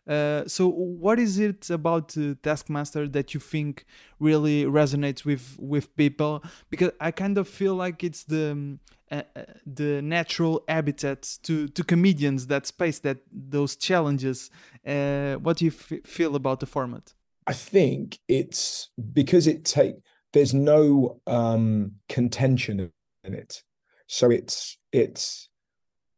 uh, 0.08 0.44
so, 0.46 0.68
what 0.68 1.18
is 1.18 1.38
it 1.38 1.68
about 1.68 2.16
uh, 2.16 2.34
Taskmaster 2.42 3.06
that 3.08 3.34
you 3.34 3.40
think 3.40 3.84
really 4.18 4.64
resonates 4.64 5.24
with 5.24 5.56
with 5.58 5.94
people? 5.96 6.42
Because 6.70 6.92
I 6.98 7.10
kind 7.10 7.36
of 7.36 7.46
feel 7.46 7.74
like 7.74 8.02
it's 8.02 8.24
the 8.24 8.78
uh 9.10 9.22
the 9.66 10.00
natural 10.02 10.64
habitat 10.66 11.38
to 11.42 11.68
to 11.68 11.84
comedians 11.84 12.46
that 12.46 12.66
space 12.66 13.00
that 13.00 13.18
those 13.30 13.76
challenges. 13.76 14.50
Uh, 14.86 15.34
what 15.34 15.58
do 15.58 15.66
you 15.66 15.70
feel 15.70 16.34
about 16.34 16.60
the 16.60 16.66
format? 16.66 17.12
I 17.46 17.52
think 17.52 18.18
it's 18.28 18.88
because 19.12 19.46
it 19.46 19.66
take 19.66 19.96
there's 20.32 20.54
no 20.54 21.20
um, 21.26 21.92
contention 22.08 22.90
in 23.24 23.34
it, 23.34 23.62
so 24.06 24.30
it's 24.30 24.78
it's 24.90 25.50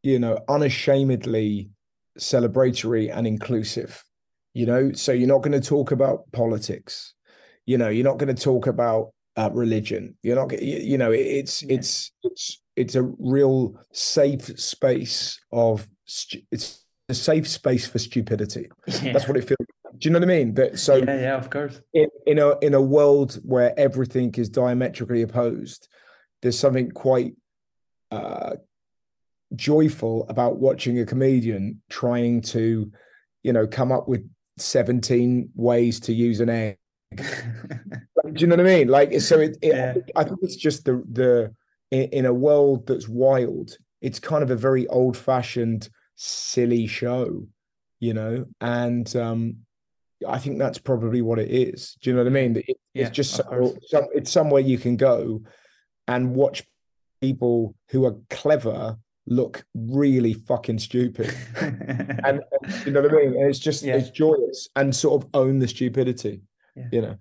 you 0.05 0.21
know 0.21 0.39
unashamedly 0.49 1.71
celebratory 2.19 3.15
and 3.15 3.27
inclusive 3.27 4.03
you 4.53 4.67
know? 4.67 4.93
So 4.93 5.13
you're 5.13 5.29
not 5.29 5.43
going 5.43 5.61
to 5.61 5.67
talk 5.67 5.93
about 5.93 6.31
politics. 6.33 7.15
You 7.67 7.79
know 7.79 7.89
you're 7.89 8.05
not 8.05 8.19
going 8.19 8.35
to 8.35 8.43
talk 8.43 8.67
about 8.67 9.13
uh, 9.37 9.51
religion. 9.53 10.17
You're 10.23 10.37
not 10.37 10.61
you 10.61 10.99
know 10.99 11.13
it's 11.13 11.63
yeah. 11.63 11.75
it's 11.75 12.11
it's 12.23 12.61
it's 12.75 12.95
a 12.95 13.03
real 13.03 13.81
safe 13.93 14.59
space 14.59 15.39
of 15.53 15.87
it's 16.51 16.85
a 17.09 17.15
safe 17.15 17.47
space 17.47 17.87
for 17.87 17.99
stupidity. 17.99 18.69
Yeah. 18.89 19.13
that's 19.13 19.29
what 19.29 19.37
it 19.37 19.47
feels 19.47 19.59
do 19.99 20.09
you 20.09 20.13
know 20.13 20.21
what 20.21 20.31
i 20.31 20.39
mean? 20.39 20.55
That 20.55 20.79
so 20.79 20.97
yeah 20.97 21.21
yeah 21.21 21.37
of 21.37 21.51
course. 21.51 21.81
in, 21.93 22.09
in 22.27 22.39
a 22.39 22.59
in 22.61 22.75
a 22.75 22.81
world 22.81 23.35
where 23.45 23.79
everything 23.79 24.35
is 24.37 24.49
diametrically 24.49 25.23
opposed 25.23 25.89
there's 26.43 26.59
something 26.59 26.91
quite 26.91 27.35
uh, 28.11 28.55
joyful 29.55 30.27
about 30.29 30.59
watching 30.59 30.99
a 31.01 31.07
comedian 31.07 31.83
trying 31.89 32.41
to, 32.41 32.91
you 33.43 33.53
know, 33.53 33.67
come 33.67 33.93
up 33.93 34.09
with 34.09 34.29
17 34.59 35.51
ways 35.55 36.01
to 36.01 36.13
use 36.13 36.41
an 36.41 36.49
egg. 36.49 36.79
Do 37.17 37.25
you 38.37 38.47
know 38.47 38.57
what 38.57 38.67
I 38.67 38.79
mean? 38.79 38.89
Like, 38.89 39.21
so 39.21 39.41
it, 39.41 39.57
it 39.63 39.75
yeah. 39.75 39.95
I 40.15 40.25
think 40.25 40.39
it's 40.43 40.57
just 40.57 40.85
the, 40.85 41.03
the, 41.11 41.55
in, 41.91 42.27
a 42.27 42.33
world 42.33 42.87
that's 42.87 43.09
wild, 43.09 43.77
it's 44.01 44.21
kind 44.21 44.45
of 44.45 44.51
a 44.51 44.57
very 44.57 44.87
old 44.87 45.17
fashioned, 45.17 45.89
silly 46.15 46.87
show, 46.87 47.47
you 47.99 48.15
know? 48.15 48.47
And, 48.61 49.15
um, 49.17 49.57
I 50.29 50.39
think 50.39 50.59
that's 50.59 50.79
probably 50.79 51.23
what 51.23 51.39
it 51.39 51.51
is. 51.51 51.97
Do 52.01 52.11
you 52.11 52.17
know 52.17 52.23
what 52.23 52.31
I 52.31 52.35
mean? 52.35 52.57
It, 52.57 52.77
yeah, 52.95 53.07
it's 53.07 53.17
just 53.17 53.35
some, 53.35 53.75
some, 53.89 54.07
it's 54.15 54.31
somewhere 54.31 54.61
you 54.61 54.79
can 54.79 54.97
go 54.97 55.43
and 56.07 56.35
watch 56.35 56.63
people 57.21 57.75
who 57.89 58.05
are 58.05 58.17
clever 58.29 58.99
look 59.31 59.65
really 59.75 60.35
fucking 60.35 60.79
stupid. 60.79 61.35
and, 61.57 62.43
you 62.85 62.93
know 62.93 63.01
what 63.01 63.13
I 63.13 63.17
mean? 63.17 63.35
And 63.37 63.49
it's 63.49 63.59
just 63.59 63.83
yeah. 63.83 63.97
it's 63.97 64.11
joyous 64.11 64.69
and 64.77 64.95
sort 64.95 65.23
of 65.23 65.31
own 65.33 65.61
the 65.61 65.69
stupidity. 65.69 66.43
Yeah. 66.77 66.89
You 66.93 67.01
know. 67.03 67.17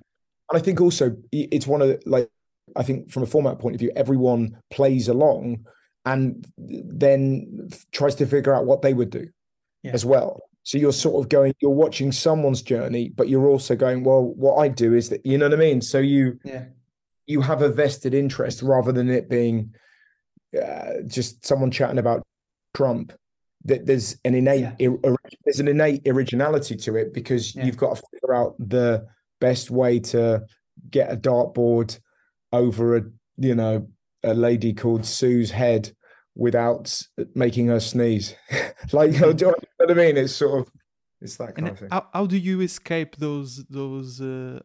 And 0.52 0.60
I 0.60 0.60
think 0.60 0.82
also 0.82 1.16
it's 1.32 1.68
one 1.68 1.82
of 1.82 1.88
the, 1.88 2.02
like 2.06 2.30
I 2.76 2.84
think 2.84 3.12
from 3.12 3.24
a 3.24 3.28
format 3.28 3.60
point 3.60 3.76
of 3.76 3.80
view, 3.80 3.92
everyone 3.96 4.58
plays 4.72 5.08
along 5.08 5.66
and 6.06 6.46
then 6.58 7.70
tries 7.92 8.16
to 8.16 8.26
figure 8.26 8.54
out 8.54 8.66
what 8.66 8.82
they 8.82 8.94
would 8.94 9.12
do 9.12 9.30
yeah. 9.84 9.92
as 9.92 10.06
well. 10.06 10.42
So 10.64 10.78
you're 10.78 10.92
sort 10.92 11.24
of 11.24 11.30
going, 11.30 11.54
you're 11.62 11.72
watching 11.72 12.12
someone's 12.12 12.62
journey, 12.62 13.10
but 13.10 13.30
you're 13.30 13.48
also 13.48 13.76
going, 13.76 14.04
well, 14.04 14.24
what 14.24 14.58
I 14.58 14.68
do 14.68 14.94
is 14.94 15.10
that 15.10 15.26
you 15.26 15.38
know 15.38 15.46
what 15.46 15.54
I 15.54 15.58
mean. 15.58 15.82
So 15.82 16.00
you 16.00 16.40
yeah. 16.44 16.66
you 17.28 17.42
have 17.42 17.62
a 17.62 17.70
vested 17.70 18.14
interest 18.14 18.62
rather 18.62 18.92
than 18.92 19.10
it 19.10 19.30
being 19.30 19.74
uh, 20.56 21.02
just 21.08 21.46
someone 21.46 21.72
chatting 21.72 21.98
about 21.98 22.24
Trump, 22.74 23.14
that 23.66 23.86
there's 23.86 24.18
an 24.26 24.36
innate 24.36 24.62
yeah. 24.62 24.76
ir- 24.80 25.16
there's 25.44 25.60
an 25.60 25.68
innate 25.68 26.08
originality 26.08 26.76
to 26.76 26.96
it 26.96 27.14
because 27.14 27.56
yeah. 27.56 27.66
you've 27.66 27.78
got 27.78 27.96
to 27.96 28.04
figure 28.12 28.34
out 28.34 28.56
the 28.60 29.06
best 29.42 29.70
way 29.70 30.00
to 30.00 30.44
get 30.90 31.12
a 31.12 31.18
dartboard 31.18 32.00
over 32.52 32.98
a 32.98 33.02
you 33.38 33.56
know 33.56 33.88
a 34.24 34.34
lady 34.34 34.74
called 34.74 35.06
Sue's 35.06 35.52
head 35.52 35.92
without 36.36 37.02
making 37.36 37.68
her 37.68 37.80
sneeze. 37.80 38.36
like, 38.92 39.14
you 39.14 39.20
know 39.20 39.54
what 39.78 39.92
I 39.92 39.94
mean? 39.94 40.18
It's 40.18 40.34
sort 40.34 40.62
of 40.62 40.72
it's 41.22 41.36
that 41.36 41.56
kind 41.56 41.68
and 41.68 41.70
of 41.70 41.80
thing. 41.80 41.90
How, 41.92 42.08
how 42.14 42.26
do 42.26 42.38
you 42.38 42.62
escape 42.62 43.18
those 43.18 43.66
those 43.66 44.22
uh, 44.22 44.62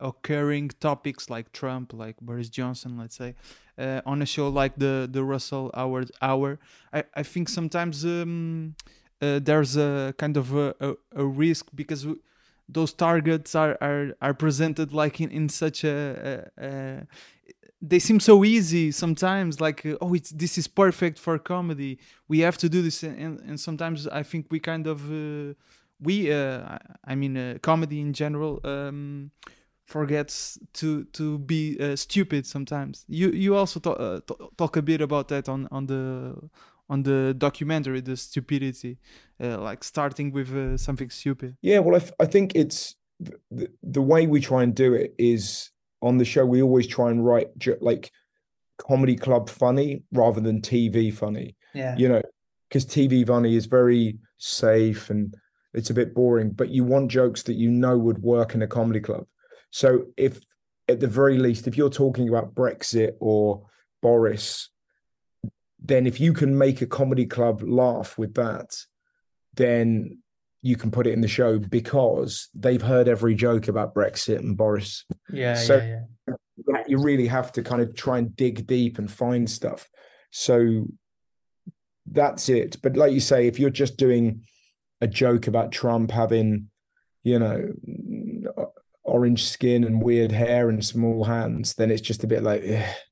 occurring 0.00 0.70
topics 0.80 1.28
like 1.28 1.52
Trump, 1.52 1.92
like 1.92 2.16
Boris 2.20 2.48
Johnson, 2.48 2.96
let's 2.96 3.16
say, 3.16 3.34
uh, 3.78 4.00
on 4.04 4.22
a 4.22 4.26
show 4.26 4.48
like 4.48 4.76
the 4.76 5.08
the 5.10 5.22
Russell 5.22 5.70
Howard 5.74 6.10
Hour? 6.20 6.58
I 6.92 7.04
I 7.14 7.22
think 7.22 7.48
sometimes 7.48 8.04
um, 8.04 8.74
uh, 9.22 9.38
there's 9.42 9.76
a 9.76 10.14
kind 10.18 10.36
of 10.36 10.54
a, 10.54 10.74
a, 10.80 10.94
a 11.16 11.24
risk 11.24 11.66
because 11.74 12.06
those 12.68 12.92
targets 12.92 13.54
are 13.54 13.76
are, 13.80 14.14
are 14.20 14.34
presented 14.34 14.92
like 14.92 15.20
in, 15.20 15.30
in 15.30 15.48
such 15.48 15.84
a, 15.84 16.50
a 16.58 17.06
they 17.80 17.98
seem 17.98 18.18
so 18.20 18.44
easy 18.44 18.90
sometimes 18.90 19.60
like 19.60 19.86
uh, 19.86 19.96
oh 20.00 20.12
it's 20.14 20.30
this 20.30 20.58
is 20.58 20.66
perfect 20.66 21.18
for 21.18 21.38
comedy 21.38 21.98
we 22.26 22.40
have 22.40 22.58
to 22.58 22.68
do 22.68 22.82
this 22.82 23.02
and, 23.02 23.40
and 23.40 23.60
sometimes 23.60 24.06
i 24.08 24.22
think 24.22 24.46
we 24.50 24.58
kind 24.58 24.86
of 24.86 25.10
uh, 25.10 25.54
we 26.00 26.32
uh, 26.32 26.76
i 27.04 27.14
mean 27.14 27.36
uh, 27.36 27.56
comedy 27.62 28.00
in 28.00 28.12
general 28.12 28.60
um, 28.64 29.30
forgets 29.88 30.58
to 30.74 31.04
to 31.04 31.38
be 31.38 31.76
uh, 31.80 31.96
stupid 31.96 32.46
sometimes. 32.46 33.04
You 33.08 33.30
you 33.30 33.56
also 33.56 33.80
talk, 33.80 33.98
uh, 33.98 34.20
talk 34.56 34.76
a 34.76 34.82
bit 34.82 35.00
about 35.00 35.28
that 35.28 35.48
on 35.48 35.66
on 35.70 35.86
the 35.86 36.34
on 36.90 37.02
the 37.02 37.34
documentary 37.36 38.00
the 38.02 38.16
stupidity 38.16 38.98
uh, 39.42 39.58
like 39.58 39.82
starting 39.82 40.30
with 40.30 40.54
uh, 40.54 40.76
something 40.76 41.10
stupid. 41.10 41.56
Yeah 41.62 41.78
well 41.78 42.00
I, 42.00 42.24
I 42.24 42.26
think 42.26 42.54
it's 42.54 42.96
the, 43.18 43.68
the 43.82 44.02
way 44.02 44.26
we 44.26 44.40
try 44.40 44.62
and 44.62 44.74
do 44.74 44.92
it 44.94 45.14
is 45.18 45.70
on 46.02 46.18
the 46.18 46.24
show 46.24 46.44
we 46.44 46.62
always 46.62 46.86
try 46.86 47.10
and 47.10 47.24
write 47.24 47.48
like 47.80 48.12
comedy 48.76 49.16
club 49.16 49.48
funny 49.48 50.02
rather 50.12 50.40
than 50.40 50.60
tv 50.60 51.12
funny. 51.12 51.56
Yeah. 51.74 51.96
You 51.96 52.08
know 52.08 52.22
because 52.68 52.84
tv 52.84 53.26
funny 53.26 53.56
is 53.56 53.64
very 53.64 54.18
safe 54.36 55.08
and 55.08 55.34
it's 55.74 55.90
a 55.90 55.94
bit 55.94 56.14
boring, 56.14 56.50
but 56.50 56.70
you 56.70 56.84
want 56.84 57.10
jokes 57.10 57.42
that 57.44 57.54
you 57.54 57.70
know 57.70 57.96
would 57.96 58.22
work 58.22 58.54
in 58.54 58.62
a 58.62 58.66
comedy 58.66 59.00
club. 59.00 59.26
So 59.70 60.06
if 60.16 60.40
at 60.88 61.00
the 61.00 61.06
very 61.06 61.38
least, 61.38 61.66
if 61.66 61.76
you're 61.76 61.90
talking 61.90 62.28
about 62.28 62.54
Brexit 62.54 63.12
or 63.20 63.66
Boris, 64.00 64.70
then 65.78 66.06
if 66.06 66.20
you 66.20 66.32
can 66.32 66.56
make 66.56 66.82
a 66.82 66.86
comedy 66.86 67.26
club 67.26 67.62
laugh 67.62 68.18
with 68.18 68.34
that, 68.34 68.76
then 69.54 70.18
you 70.62 70.76
can 70.76 70.90
put 70.90 71.06
it 71.06 71.12
in 71.12 71.20
the 71.20 71.28
show 71.28 71.58
because 71.58 72.48
they've 72.54 72.82
heard 72.82 73.08
every 73.08 73.34
joke 73.34 73.68
about 73.68 73.94
Brexit 73.94 74.38
and 74.38 74.56
Boris. 74.56 75.04
Yeah. 75.32 75.54
So 75.54 75.76
yeah, 75.76 76.00
yeah. 76.26 76.82
you 76.86 76.98
really 76.98 77.26
have 77.26 77.52
to 77.52 77.62
kind 77.62 77.80
of 77.80 77.94
try 77.94 78.18
and 78.18 78.34
dig 78.34 78.66
deep 78.66 78.98
and 78.98 79.10
find 79.10 79.48
stuff. 79.48 79.88
So 80.30 80.86
that's 82.06 82.48
it. 82.48 82.76
But 82.82 82.96
like 82.96 83.12
you 83.12 83.20
say, 83.20 83.46
if 83.46 83.58
you're 83.58 83.70
just 83.70 83.96
doing 83.96 84.42
a 85.00 85.06
joke 85.06 85.46
about 85.46 85.70
Trump 85.70 86.10
having, 86.10 86.70
you 87.22 87.38
know, 87.38 87.72
orange 89.18 89.44
skin 89.44 89.84
and 89.84 90.02
weird 90.02 90.32
hair 90.32 90.68
and 90.68 90.84
small 90.84 91.24
hands, 91.24 91.74
then 91.74 91.90
it's 91.90 92.00
just 92.10 92.24
a 92.24 92.26
bit 92.26 92.42
like, 92.42 92.62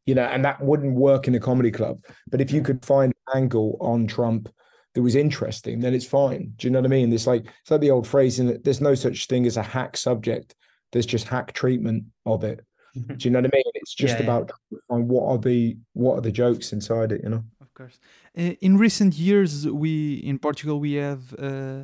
you 0.06 0.14
know, 0.14 0.24
and 0.24 0.44
that 0.44 0.60
wouldn't 0.62 0.94
work 0.94 1.26
in 1.28 1.34
a 1.34 1.40
comedy 1.40 1.70
club. 1.70 1.96
But 2.30 2.40
if 2.40 2.50
you 2.52 2.62
could 2.62 2.84
find 2.84 3.12
an 3.12 3.40
angle 3.42 3.76
on 3.80 4.06
Trump 4.06 4.48
that 4.94 5.02
was 5.02 5.14
interesting, 5.16 5.80
then 5.80 5.94
it's 5.94 6.06
fine. 6.06 6.52
Do 6.56 6.66
you 6.66 6.70
know 6.72 6.78
what 6.80 6.86
I 6.92 6.96
mean? 6.98 7.12
It's 7.12 7.26
like 7.26 7.44
it's 7.62 7.70
like 7.70 7.80
the 7.80 7.90
old 7.90 8.06
phrase 8.06 8.38
in 8.40 8.46
that 8.46 8.62
there's 8.64 8.80
no 8.80 8.94
such 8.94 9.26
thing 9.26 9.46
as 9.46 9.56
a 9.56 9.62
hack 9.62 9.96
subject. 9.96 10.54
There's 10.92 11.06
just 11.14 11.26
hack 11.28 11.52
treatment 11.52 12.04
of 12.24 12.44
it. 12.44 12.58
Do 12.94 13.22
you 13.24 13.30
know 13.30 13.40
what 13.40 13.50
I 13.52 13.56
mean? 13.56 13.70
It's 13.74 13.94
just 13.94 14.14
Yeah, 14.14 14.24
yeah. 14.24 14.36
about 14.38 14.52
what 14.88 15.24
are 15.30 15.38
the 15.38 15.76
what 15.92 16.14
are 16.18 16.22
the 16.22 16.32
jokes 16.32 16.72
inside 16.72 17.12
it, 17.12 17.20
you 17.24 17.30
know? 17.30 17.42
Of 17.60 17.74
course. 17.74 17.98
Uh, 18.38 18.54
In 18.66 18.78
recent 18.78 19.12
years, 19.28 19.52
we 19.84 20.14
in 20.30 20.38
Portugal 20.38 20.76
we 20.80 20.94
have 21.08 21.22
uh, 21.48 21.82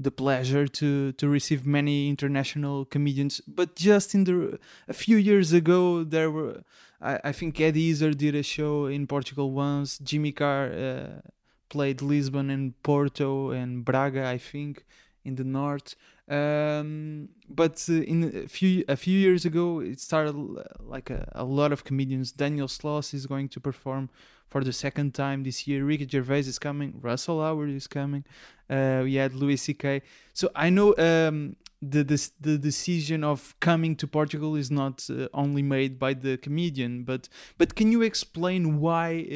the 0.00 0.10
pleasure 0.10 0.66
to 0.66 1.12
to 1.12 1.28
receive 1.28 1.66
many 1.66 2.08
international 2.08 2.86
comedians. 2.86 3.40
But 3.46 3.76
just 3.76 4.14
in 4.14 4.24
the 4.24 4.58
a 4.88 4.94
few 4.94 5.18
years 5.18 5.52
ago, 5.52 6.04
there 6.04 6.30
were 6.30 6.62
I, 7.00 7.20
I 7.24 7.32
think 7.32 7.60
Eddie 7.60 7.90
Izzard 7.90 8.18
did 8.18 8.34
a 8.34 8.42
show 8.42 8.86
in 8.86 9.06
Portugal 9.06 9.50
once. 9.52 9.98
Jimmy 9.98 10.32
Carr 10.32 10.72
uh, 10.72 11.20
played 11.68 12.02
Lisbon 12.02 12.50
and 12.50 12.80
Porto 12.82 13.50
and 13.50 13.84
Braga, 13.84 14.26
I 14.26 14.38
think, 14.38 14.84
in 15.24 15.36
the 15.36 15.44
north. 15.44 15.94
Um, 16.28 17.28
but 17.48 17.84
uh, 17.88 17.94
in 17.94 18.44
a 18.44 18.48
few 18.48 18.84
a 18.88 18.96
few 18.96 19.18
years 19.18 19.44
ago, 19.44 19.80
it 19.80 20.00
started 20.00 20.34
uh, 20.36 20.62
like 20.80 21.10
a, 21.10 21.30
a 21.34 21.44
lot 21.44 21.72
of 21.72 21.84
comedians. 21.84 22.32
Daniel 22.32 22.68
Sloss 22.68 23.12
is 23.12 23.26
going 23.26 23.48
to 23.50 23.60
perform 23.60 24.08
for 24.50 24.62
the 24.62 24.72
second 24.72 25.14
time 25.14 25.44
this 25.44 25.66
year. 25.66 25.84
Ricky 25.84 26.06
Gervais 26.06 26.40
is 26.40 26.58
coming. 26.58 26.98
Russell 27.00 27.40
Howard 27.40 27.70
is 27.70 27.86
coming. 27.86 28.24
Uh, 28.68 29.00
we 29.04 29.14
had 29.14 29.34
Louis 29.34 29.56
C.K. 29.56 30.02
So 30.32 30.50
I 30.54 30.70
know 30.70 30.94
um, 30.98 31.56
the, 31.80 32.04
the 32.04 32.30
the 32.40 32.58
decision 32.58 33.24
of 33.24 33.54
coming 33.60 33.96
to 33.96 34.06
Portugal 34.06 34.56
is 34.56 34.70
not 34.70 35.08
uh, 35.08 35.28
only 35.32 35.62
made 35.62 35.98
by 35.98 36.14
the 36.14 36.36
comedian, 36.36 37.04
but 37.04 37.28
but 37.58 37.74
can 37.74 37.90
you 37.90 38.02
explain 38.02 38.80
why 38.80 39.26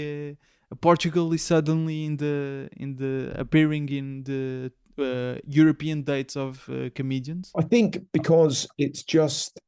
uh, 0.71 0.75
Portugal 0.81 1.33
is 1.33 1.43
suddenly 1.43 2.05
in 2.05 2.17
the 2.19 2.69
in 2.77 2.97
the 2.97 3.33
appearing 3.39 3.89
in 3.89 4.25
the 4.25 4.73
uh, 4.99 5.41
European 5.47 6.03
dates 6.03 6.37
of 6.37 6.69
uh, 6.69 6.91
comedians? 6.95 7.51
I 7.57 7.63
think 7.63 7.99
because 8.13 8.69
it's 8.79 9.03
just 9.03 9.61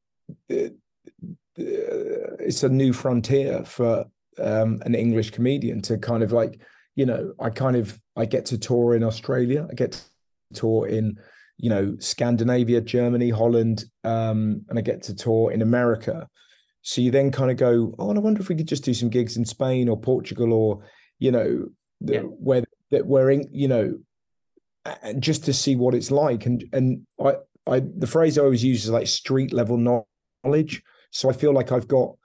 uh, 0.51 0.55
uh, 1.59 2.37
it's 2.39 2.63
a 2.63 2.69
new 2.69 2.93
frontier 2.93 3.65
for 3.65 4.05
um, 4.41 4.79
an 4.83 4.95
English 4.95 5.31
comedian 5.31 5.83
to 5.83 5.99
kind 5.99 6.23
of 6.23 6.33
like 6.33 6.61
you 6.95 7.07
know 7.07 7.33
I 7.41 7.51
kind 7.51 7.77
of 7.77 7.99
I 8.17 8.25
get 8.25 8.47
to 8.47 8.59
tour 8.59 8.95
in 8.95 9.03
Australia, 9.03 9.67
I 9.71 9.75
get 9.75 9.93
to 9.93 10.01
tour 10.55 10.87
in 10.87 11.19
you 11.59 11.71
know 11.71 11.97
Scandinavia, 11.99 12.81
Germany, 12.81 13.31
Holland, 13.31 13.85
um, 14.05 14.63
and 14.69 14.79
I 14.79 14.83
get 14.83 15.03
to 15.05 15.15
tour 15.15 15.53
in 15.53 15.63
America. 15.63 16.29
So 16.83 17.01
you 17.01 17.11
then 17.11 17.33
kind 17.33 17.51
of 17.51 17.57
go, 17.57 17.95
oh, 17.99 18.11
and 18.11 18.19
I 18.19 18.23
wonder 18.23 18.41
if 18.41 18.49
we 18.49 18.55
could 18.55 18.69
just 18.69 18.85
do 18.85 18.95
some 18.95 19.09
gigs 19.09 19.37
in 19.37 19.45
Spain 19.45 19.89
or 19.89 19.99
Portugal 20.01 20.53
or 20.53 20.85
you 21.19 21.33
know 21.33 21.69
the, 22.01 22.15
Yeah. 22.15 22.21
where 22.21 22.65
that 22.91 23.07
we're 23.07 23.31
in, 23.31 23.49
you 23.53 23.69
know 23.69 23.99
and 25.03 25.23
just 25.23 25.45
to 25.45 25.53
see 25.53 25.77
what 25.77 25.95
it's 25.95 26.11
like. 26.11 26.47
And 26.47 26.65
and 26.73 27.07
I 27.25 27.35
I 27.67 27.81
the 27.81 28.07
phrase 28.07 28.39
I 28.39 28.43
always 28.43 28.65
use 28.65 28.85
is 28.85 28.91
like 28.91 29.07
street 29.07 29.53
level 29.53 29.77
knowledge. 29.77 30.83
So 31.11 31.29
I 31.31 31.33
feel 31.33 31.53
like 31.53 31.73
I've 31.73 31.89
got 31.89 32.17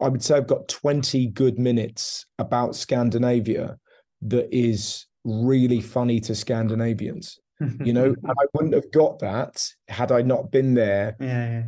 I 0.00 0.08
would 0.08 0.22
say 0.22 0.36
I've 0.36 0.46
got 0.46 0.68
20 0.68 1.26
good 1.28 1.58
minutes 1.58 2.26
about 2.38 2.74
Scandinavia 2.76 3.78
that 4.22 4.48
is 4.56 5.06
really 5.24 5.80
funny 5.80 6.20
to 6.20 6.34
Scandinavians. 6.34 7.38
You 7.84 7.92
know, 7.92 8.12
I 8.26 8.44
wouldn't 8.54 8.74
have 8.74 8.90
got 8.90 9.20
that 9.20 9.62
had 9.86 10.10
I 10.10 10.22
not 10.22 10.50
been 10.50 10.74
there. 10.74 11.16
yeah, 11.20 11.50
yeah. 11.50 11.62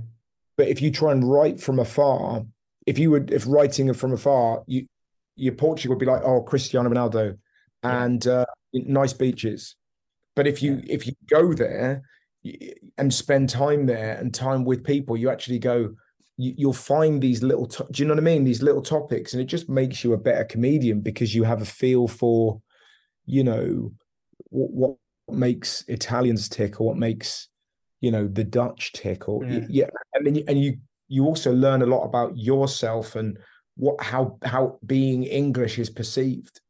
But 0.56 0.66
if 0.66 0.82
you 0.82 0.90
try 0.90 1.12
and 1.12 1.22
write 1.28 1.60
from 1.60 1.78
afar, 1.78 2.44
if 2.84 2.98
you 2.98 3.12
would 3.12 3.30
if 3.30 3.46
writing 3.46 3.92
from 3.94 4.12
afar, 4.12 4.64
you 4.66 4.86
your 5.36 5.54
Portugal 5.54 5.94
would 5.94 6.00
be 6.00 6.06
like, 6.06 6.22
oh, 6.24 6.42
Cristiano 6.42 6.90
Ronaldo 6.90 7.36
Yeah. 7.84 8.04
and 8.04 8.26
uh, 8.26 8.44
nice 8.72 9.12
beaches. 9.12 9.76
But 10.34 10.48
if 10.48 10.64
you 10.64 10.80
if 10.88 11.06
you 11.06 11.12
go 11.30 11.52
there 11.54 12.02
and 12.98 13.14
spend 13.14 13.48
time 13.50 13.86
there 13.86 14.16
and 14.16 14.34
time 14.34 14.64
with 14.64 14.82
people, 14.82 15.16
you 15.16 15.30
actually 15.30 15.60
go. 15.60 15.94
You, 16.36 16.54
you'll 16.56 16.72
find 16.72 17.20
these 17.22 17.42
little. 17.42 17.66
To- 17.66 17.86
do 17.90 18.02
you 18.02 18.08
know 18.08 18.14
what 18.14 18.22
I 18.22 18.24
mean? 18.24 18.44
These 18.44 18.62
little 18.62 18.82
topics, 18.82 19.32
and 19.32 19.42
it 19.42 19.46
just 19.46 19.68
makes 19.68 20.02
you 20.02 20.12
a 20.12 20.18
better 20.18 20.44
comedian 20.44 21.00
because 21.00 21.34
you 21.34 21.44
have 21.44 21.62
a 21.62 21.66
feel 21.66 22.08
for, 22.08 22.60
you 23.24 23.44
know, 23.44 23.92
what, 24.50 24.96
what 25.26 25.36
makes 25.36 25.84
Italians 25.88 26.48
tick 26.48 26.80
or 26.80 26.88
what 26.88 26.96
makes, 26.96 27.48
you 28.00 28.10
know, 28.10 28.26
the 28.26 28.44
Dutch 28.44 28.92
tick 28.92 29.28
or 29.28 29.44
Yeah. 29.44 29.58
Mm. 29.60 29.66
yeah, 29.70 29.86
and 30.14 30.26
then 30.26 30.34
you, 30.34 30.44
and 30.48 30.60
you 30.60 30.76
you 31.08 31.24
also 31.24 31.52
learn 31.52 31.82
a 31.82 31.86
lot 31.86 32.04
about 32.04 32.36
yourself 32.36 33.14
and 33.14 33.38
what 33.76 34.00
how 34.02 34.38
how 34.44 34.78
being 34.84 35.24
English 35.24 35.78
is 35.78 35.90
perceived. 35.90 36.60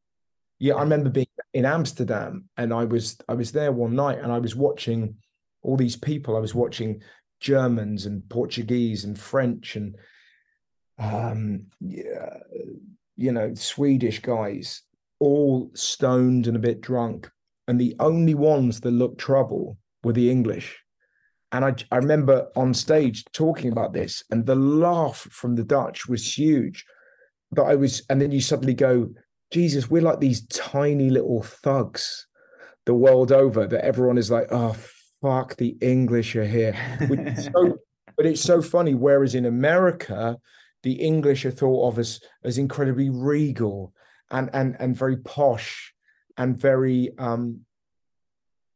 Yeah, 0.58 0.74
I 0.74 0.82
remember 0.82 1.10
being 1.10 1.26
in 1.52 1.64
Amsterdam 1.64 2.48
and 2.56 2.72
I 2.72 2.84
was 2.84 3.16
I 3.28 3.34
was 3.34 3.52
there 3.52 3.72
one 3.72 3.94
night 3.94 4.18
and 4.18 4.32
I 4.32 4.38
was 4.38 4.54
watching 4.54 5.16
all 5.62 5.76
these 5.76 5.96
people. 5.96 6.36
I 6.36 6.40
was 6.40 6.54
watching 6.54 7.02
Germans 7.44 8.06
and 8.06 8.26
Portuguese 8.30 9.04
and 9.04 9.18
French 9.18 9.76
and 9.76 9.96
um 10.98 11.66
yeah, 11.80 12.38
you 13.16 13.32
know, 13.32 13.54
Swedish 13.54 14.20
guys, 14.20 14.82
all 15.20 15.70
stoned 15.74 16.46
and 16.46 16.56
a 16.56 16.66
bit 16.68 16.80
drunk. 16.80 17.30
And 17.68 17.78
the 17.78 17.94
only 18.00 18.34
ones 18.34 18.80
that 18.80 18.90
looked 18.90 19.18
trouble 19.18 19.76
were 20.02 20.14
the 20.14 20.30
English. 20.30 20.80
And 21.52 21.64
I, 21.64 21.74
I 21.92 21.96
remember 21.98 22.48
on 22.56 22.74
stage 22.74 23.24
talking 23.32 23.70
about 23.70 23.92
this, 23.92 24.24
and 24.30 24.44
the 24.44 24.56
laugh 24.56 25.28
from 25.30 25.54
the 25.54 25.64
Dutch 25.64 26.08
was 26.08 26.36
huge. 26.36 26.84
But 27.52 27.64
I 27.64 27.76
was, 27.76 28.02
and 28.10 28.20
then 28.20 28.32
you 28.32 28.40
suddenly 28.40 28.74
go, 28.74 29.10
Jesus, 29.52 29.88
we're 29.88 30.02
like 30.02 30.20
these 30.20 30.46
tiny 30.48 31.10
little 31.10 31.42
thugs 31.42 32.26
the 32.86 32.94
world 32.94 33.32
over 33.32 33.66
that 33.66 33.84
everyone 33.84 34.18
is 34.18 34.30
like, 34.30 34.48
oh, 34.50 34.76
fuck, 35.24 35.56
the 35.56 35.74
English 35.80 36.36
are 36.36 36.44
here. 36.44 36.76
So, 37.40 37.78
but 38.16 38.26
it's 38.26 38.42
so 38.42 38.60
funny. 38.60 38.92
Whereas 38.94 39.34
in 39.34 39.46
America, 39.46 40.36
the 40.82 40.92
English 40.92 41.46
are 41.46 41.50
thought 41.50 41.88
of 41.88 41.98
as, 41.98 42.20
as 42.44 42.58
incredibly 42.58 43.08
regal 43.08 43.94
and, 44.30 44.50
and, 44.52 44.76
and 44.78 44.94
very 44.94 45.16
posh 45.16 45.94
and 46.36 46.54
very, 46.54 47.10
um, 47.16 47.60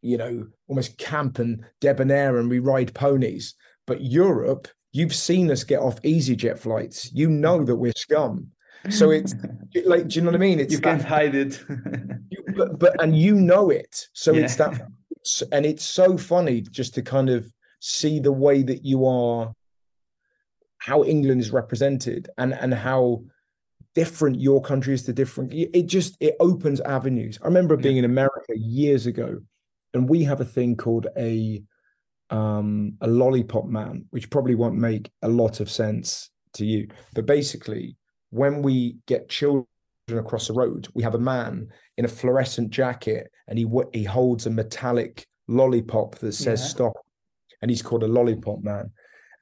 you 0.00 0.16
know, 0.16 0.46
almost 0.68 0.96
camp 0.96 1.38
and 1.38 1.66
debonair 1.82 2.38
and 2.38 2.48
we 2.48 2.60
ride 2.60 2.94
ponies. 2.94 3.54
But 3.86 4.00
Europe, 4.00 4.68
you've 4.92 5.14
seen 5.14 5.50
us 5.50 5.64
get 5.64 5.80
off 5.80 6.00
EasyJet 6.00 6.58
flights. 6.58 7.12
You 7.12 7.28
know 7.28 7.62
that 7.62 7.76
we're 7.76 7.92
scum. 7.94 8.52
So 8.88 9.10
it's 9.10 9.34
like, 9.84 10.08
do 10.08 10.14
you 10.14 10.22
know 10.22 10.30
what 10.30 10.36
I 10.36 10.38
mean? 10.38 10.60
It's 10.60 10.72
you 10.72 10.78
that- 10.78 11.00
can't 11.00 11.02
hide 11.02 11.34
it. 11.34 11.62
you- 12.30 12.44
but, 12.56 12.78
but 12.78 13.02
and 13.02 13.16
you 13.16 13.34
know 13.34 13.68
it 13.70 14.08
so 14.14 14.34
it's 14.34 14.56
that 14.56 14.80
and 15.52 15.66
it's 15.66 15.84
so 15.84 16.16
funny 16.16 16.60
just 16.60 16.94
to 16.94 17.02
kind 17.02 17.28
of 17.30 17.50
see 17.80 18.18
the 18.18 18.32
way 18.32 18.62
that 18.62 18.84
you 18.84 19.06
are 19.06 19.52
how 20.78 21.04
england 21.04 21.40
is 21.40 21.50
represented 21.50 22.28
and 22.38 22.52
and 22.54 22.74
how 22.74 23.22
different 23.94 24.40
your 24.40 24.60
country 24.62 24.94
is 24.94 25.02
to 25.02 25.12
different 25.12 25.52
it 25.52 25.86
just 25.86 26.16
it 26.20 26.36
opens 26.38 26.80
avenues. 26.82 27.36
I 27.42 27.46
remember 27.46 27.76
being 27.76 27.96
in 27.96 28.04
america 28.04 28.56
years 28.56 29.06
ago 29.06 29.40
and 29.92 30.08
we 30.08 30.22
have 30.22 30.40
a 30.40 30.44
thing 30.44 30.76
called 30.76 31.08
a 31.16 31.62
um 32.30 32.92
a 33.00 33.08
lollipop 33.08 33.66
man 33.66 34.04
which 34.10 34.30
probably 34.30 34.54
won't 34.54 34.76
make 34.76 35.10
a 35.22 35.28
lot 35.28 35.58
of 35.58 35.68
sense 35.68 36.30
to 36.54 36.64
you. 36.64 36.88
But 37.14 37.26
basically 37.26 37.96
when 38.30 38.62
we 38.62 38.98
get 39.06 39.28
children 39.28 39.66
across 40.16 40.46
the 40.48 40.54
road. 40.54 40.88
We 40.94 41.02
have 41.02 41.14
a 41.14 41.18
man 41.18 41.68
in 41.98 42.06
a 42.06 42.08
fluorescent 42.08 42.70
jacket 42.70 43.30
and 43.48 43.58
he 43.58 43.66
he 43.92 44.04
holds 44.04 44.46
a 44.46 44.50
metallic 44.50 45.26
lollipop 45.48 46.14
that 46.16 46.32
says 46.32 46.60
Yeah. 46.60 46.66
stop 46.68 46.92
and 47.60 47.70
he's 47.70 47.82
called 47.82 48.02
a 48.04 48.08
lollipop 48.08 48.62
man. 48.62 48.90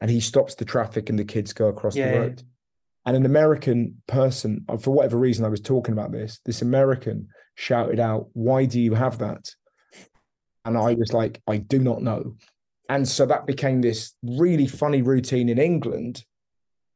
And 0.01 0.11
he 0.11 0.21
stops 0.21 0.55
the 0.57 0.65
traffic 0.65 1.09
and 1.09 1.19
the 1.19 1.25
kids 1.25 1.53
go 1.53 1.69
across 1.69 1.95
Yeah, 1.95 2.09
the 2.09 2.13
yeah. 2.15 2.19
road. 2.21 2.43
And 3.07 3.17
an 3.17 3.25
american 3.25 4.03
person 4.09 4.65
uh, 4.69 4.77
for 4.79 4.91
whatever 4.91 5.17
reason 5.17 5.45
i 5.45 5.49
was 5.49 5.61
talking 5.61 5.93
about 5.93 6.11
this 6.11 6.41
this 6.45 6.61
american 6.63 7.29
shouted 7.55 8.01
out 8.01 8.29
why 8.33 8.65
do 8.65 8.81
you 8.81 8.95
have 8.95 9.19
that? 9.19 9.55
And 10.65 10.77
i 10.77 10.95
was 10.95 11.13
like 11.13 11.41
i 11.47 11.59
do 11.59 11.79
not 11.79 12.03
know. 12.03 12.35
And 12.89 13.07
so 13.09 13.27
that 13.27 13.47
became 13.47 13.81
this 13.81 14.15
really 14.23 14.67
funny 14.67 15.03
routine 15.03 15.49
in 15.49 15.59
england 15.59 16.25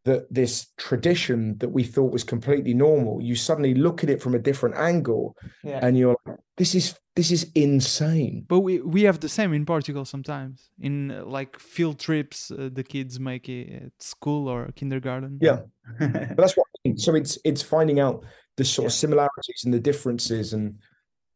that 0.05 0.33
this 0.33 0.69
tradition 0.79 1.59
that 1.59 1.69
we 1.69 1.85
thought 1.85 2.13
was 2.13 2.25
completely 2.25 2.75
normal 2.75 3.21
you 3.21 3.35
suddenly 3.35 3.75
look 3.75 4.03
at 4.03 4.11
it 4.11 4.23
from 4.23 4.35
a 4.35 4.39
different 4.39 4.77
angle 4.77 5.37
yeah. 5.63 5.81
and 5.83 5.99
you're 5.99 6.17
like 6.27 6.39
this 6.57 6.75
is 6.75 6.95
this 7.17 7.31
is 7.31 7.51
insane 7.55 8.45
But 8.49 8.61
we 8.61 8.81
we 8.81 9.03
have 9.03 9.21
the 9.21 9.29
same 9.29 9.53
in 9.53 9.67
Portugal 9.67 10.05
sometimes. 10.05 10.71
In 10.79 11.11
uh, 11.11 11.25
like 11.25 11.59
field 11.59 11.99
trips, 11.99 12.51
uh, 12.51 12.71
the 12.73 12.85
kids 12.85 13.19
make 13.19 13.49
it 13.49 13.83
at 13.85 13.93
school 13.99 14.49
or 14.49 14.71
kindergarten. 14.75 15.39
Yeah. 15.41 15.61
but 15.99 16.37
that's 16.37 16.57
what 16.57 16.67
I 16.69 16.89
mean. 16.89 16.99
so 16.99 17.15
it's 17.15 17.39
it's 17.45 17.63
finding 17.63 17.99
out 18.01 18.25
the 18.57 18.65
sort 18.65 18.87
of 18.87 18.93
similarities 18.93 19.63
and 19.65 19.75
the 19.75 19.81
differences 19.81 20.53
and 20.53 20.79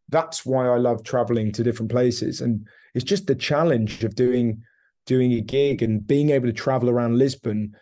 that's 0.08 0.46
why 0.46 0.68
I 0.68 0.78
love 0.78 1.02
traveling 1.02 1.52
to 1.52 1.64
different 1.64 1.90
places 1.90 2.40
and 2.40 2.66
it's 2.94 3.04
just 3.04 3.26
the 3.26 3.34
challenge 3.34 4.04
of 4.04 4.14
doing 4.14 4.62
doing 5.06 5.32
a 5.32 5.40
gig 5.40 5.82
and 5.82 6.06
being 6.06 6.30
able 6.30 6.46
to 6.46 6.52
travel 6.64 6.88
around 6.88 7.18
Lisbon 7.18 7.74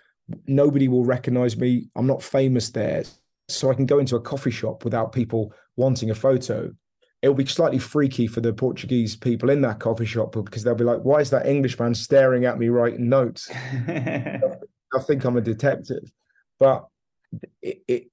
nobody 0.47 0.89
will 0.89 1.05
recognize 1.05 1.57
me 1.57 1.89
I'm 1.97 2.07
not 2.07 2.23
famous 2.23 2.71
there 2.71 3.05
so 3.49 3.71
I 3.71 3.75
can 3.75 3.87
go 3.87 3.99
into 3.99 4.17
a 4.17 4.21
coffee 4.21 4.51
shop 4.51 4.85
without 4.85 5.13
people 5.13 5.53
wanting 5.77 6.11
a 6.11 6.15
photo 6.15 6.73
it'll 7.23 7.35
be 7.35 7.47
slightly 7.47 7.79
freaky 7.79 8.27
for 8.27 8.41
the 8.41 8.53
Portuguese 8.53 9.17
people 9.17 9.49
in 9.49 9.61
that 9.63 9.79
coffee 9.79 10.05
shop 10.05 10.33
because 10.33 10.65
they'll 10.65 10.75
be 10.75 10.85
like, 10.85 11.01
"Why 11.03 11.21
is 11.21 11.31
that 11.31 11.47
Englishman 11.47 11.95
staring 11.95 12.45
at 12.45 12.59
me 12.59 12.69
writing 12.69 13.09
notes?" 13.09 13.49
I 13.89 14.99
think 15.07 15.25
I'm 15.25 15.37
a 15.37 15.41
detective, 15.41 16.11
but 16.59 16.87
it, 17.63 17.83
it 17.89 18.11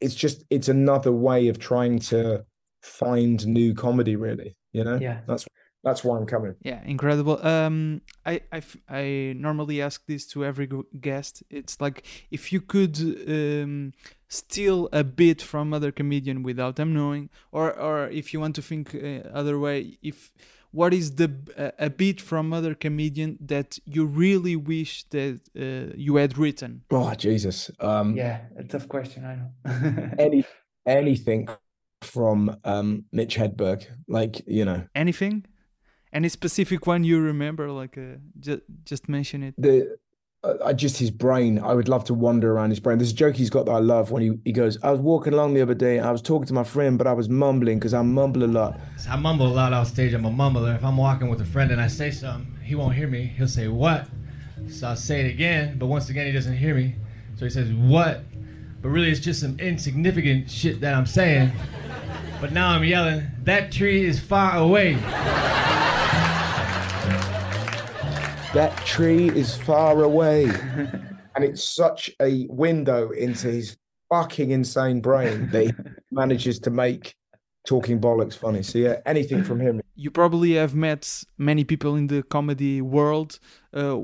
it's 0.00 0.14
just 0.14 0.44
it's 0.50 0.68
another 0.68 1.12
way 1.12 1.48
of 1.48 1.58
trying 1.58 1.98
to 2.00 2.44
find 2.82 3.46
new 3.46 3.74
comedy. 3.74 4.16
Really, 4.16 4.56
you 4.72 4.84
know. 4.84 4.96
Yeah. 4.96 5.20
That's 5.28 5.46
that's 5.84 6.02
why 6.02 6.16
I'm 6.16 6.26
coming. 6.26 6.54
Yeah, 6.62 6.80
incredible. 6.84 7.44
Um, 7.46 8.00
I 8.24 9.34
normally 9.36 9.82
ask 9.82 10.04
this 10.06 10.26
to 10.28 10.44
every 10.44 10.68
guest. 11.00 11.42
It's 11.50 11.80
like 11.80 12.04
if 12.30 12.52
you 12.52 12.60
could 12.60 12.98
um, 13.28 13.92
steal 14.28 14.88
a 14.92 15.04
bit 15.04 15.42
from 15.42 15.74
other 15.74 15.92
comedian 15.92 16.42
without 16.42 16.76
them 16.76 16.94
knowing, 16.94 17.28
or 17.52 17.78
or 17.78 18.08
if 18.08 18.32
you 18.32 18.40
want 18.40 18.56
to 18.56 18.62
think 18.62 18.94
uh, 18.94 19.28
other 19.32 19.58
way, 19.58 19.98
if 20.02 20.32
what 20.74 20.92
is 20.92 21.14
the 21.14 21.30
uh, 21.56 21.70
a 21.78 21.90
bit 21.90 22.20
from 22.20 22.52
other 22.52 22.74
comedian 22.74 23.38
that 23.40 23.78
you 23.84 24.04
really 24.04 24.56
wish 24.56 25.04
that 25.10 25.40
uh, 25.56 25.94
you 25.96 26.16
had 26.16 26.36
written? 26.36 26.82
Oh 26.90 27.14
Jesus. 27.14 27.70
Um, 27.78 28.16
Yeah, 28.16 28.40
a 28.56 28.64
tough 28.64 28.88
question. 28.88 29.24
I 29.24 29.34
know. 29.36 30.10
Any 30.18 30.44
anything 30.86 31.48
from 32.02 32.56
um, 32.64 33.04
Mitch 33.12 33.36
Hedberg, 33.36 33.86
like 34.08 34.42
you 34.46 34.64
know 34.64 34.84
Anything? 34.94 35.44
Any 36.14 36.28
specific 36.28 36.86
one 36.86 37.02
you 37.04 37.20
remember? 37.20 37.70
Like, 37.70 37.98
uh, 37.98 38.18
just 38.38 38.60
just 38.84 39.08
mention 39.08 39.42
it. 39.42 39.54
the 39.58 39.96
uh, 40.44 40.54
I 40.64 40.72
just 40.72 40.98
his 40.98 41.10
brain. 41.10 41.58
I 41.58 41.74
would 41.74 41.88
love 41.88 42.04
to 42.04 42.14
wander 42.14 42.52
around 42.52 42.70
his 42.70 42.78
brain. 42.78 42.98
There's 42.98 43.10
a 43.10 43.14
joke 43.14 43.34
he's 43.34 43.50
got 43.50 43.66
that 43.66 43.72
I 43.72 43.78
love 43.78 44.10
when 44.10 44.22
he, 44.22 44.32
he 44.44 44.52
goes, 44.52 44.78
I 44.82 44.90
was 44.90 45.00
walking 45.00 45.32
along 45.32 45.54
the 45.54 45.62
other 45.62 45.74
day, 45.74 45.98
I 45.98 46.10
was 46.10 46.22
talking 46.22 46.46
to 46.46 46.54
my 46.54 46.64
friend, 46.64 46.98
but 46.98 47.06
I 47.06 47.12
was 47.12 47.28
mumbling 47.28 47.78
because 47.78 47.94
I 47.94 48.02
mumble 48.02 48.44
a 48.44 48.46
lot. 48.46 48.78
I 49.10 49.16
mumble 49.16 49.46
a 49.46 49.54
lot 49.54 49.72
off 49.72 49.88
stage. 49.88 50.12
I'm 50.12 50.24
a 50.24 50.30
mumbler. 50.30 50.76
If 50.76 50.84
I'm 50.84 50.96
walking 50.96 51.28
with 51.30 51.40
a 51.40 51.44
friend 51.44 51.70
and 51.70 51.80
I 51.80 51.88
say 51.88 52.10
something, 52.10 52.58
he 52.62 52.74
won't 52.74 52.94
hear 52.94 53.08
me. 53.08 53.32
He'll 53.36 53.48
say, 53.48 53.68
What? 53.68 54.06
So 54.68 54.88
I'll 54.88 54.96
say 54.96 55.20
it 55.20 55.30
again, 55.30 55.78
but 55.78 55.86
once 55.86 56.08
again, 56.10 56.26
he 56.26 56.32
doesn't 56.32 56.56
hear 56.56 56.74
me. 56.74 56.94
So 57.36 57.44
he 57.44 57.50
says, 57.50 57.72
What? 57.72 58.22
But 58.82 58.90
really, 58.90 59.10
it's 59.10 59.20
just 59.20 59.40
some 59.40 59.58
insignificant 59.58 60.50
shit 60.50 60.80
that 60.82 60.94
I'm 60.94 61.06
saying. 61.06 61.52
But 62.40 62.52
now 62.52 62.68
I'm 62.70 62.84
yelling, 62.84 63.26
That 63.44 63.72
tree 63.72 64.04
is 64.04 64.20
far 64.20 64.58
away. 64.58 64.98
That 68.54 68.76
tree 68.86 69.28
is 69.30 69.56
far 69.56 70.04
away. 70.04 70.44
and 71.34 71.44
it's 71.44 71.64
such 71.64 72.10
a 72.22 72.46
window 72.48 73.10
into 73.10 73.48
his 73.48 73.76
fucking 74.08 74.52
insane 74.52 75.00
brain 75.00 75.48
that 75.50 75.64
he 75.64 75.72
manages 76.12 76.60
to 76.60 76.70
make 76.70 77.16
talking 77.66 78.00
bollocks 78.00 78.36
funny. 78.36 78.62
So 78.62 78.78
yeah, 78.78 79.00
anything 79.06 79.42
from 79.42 79.58
him. 79.58 79.80
you 79.96 80.10
probably 80.10 80.52
have 80.54 80.74
met 80.74 81.24
many 81.38 81.64
people 81.64 81.96
in 81.96 82.06
the 82.06 82.22
comedy 82.22 82.80
world. 82.80 83.38
Uh, 83.72 83.96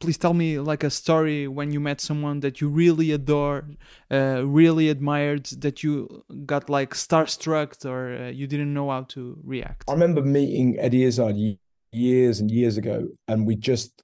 please 0.00 0.18
tell 0.18 0.34
me 0.34 0.58
like 0.58 0.82
a 0.82 0.90
story 0.90 1.46
when 1.46 1.70
you 1.70 1.78
met 1.78 2.00
someone 2.00 2.40
that 2.40 2.60
you 2.60 2.68
really 2.68 3.12
adore, 3.12 3.64
uh, 4.10 4.42
really 4.44 4.88
admired, 4.88 5.44
that 5.58 5.82
you 5.84 6.24
got 6.46 6.68
like 6.68 6.94
starstruck 6.94 7.84
or 7.84 8.16
uh, 8.16 8.28
you 8.30 8.46
didn't 8.48 8.72
know 8.74 8.90
how 8.90 9.02
to 9.02 9.38
react. 9.44 9.84
I 9.88 9.92
remember 9.92 10.22
meeting 10.22 10.78
Eddie 10.80 11.04
Izzard 11.04 11.36
ye- 11.36 11.58
years 11.94 12.40
and 12.40 12.50
years 12.50 12.76
ago, 12.76 13.08
and 13.28 13.46
we 13.46 13.56
just 13.56 14.02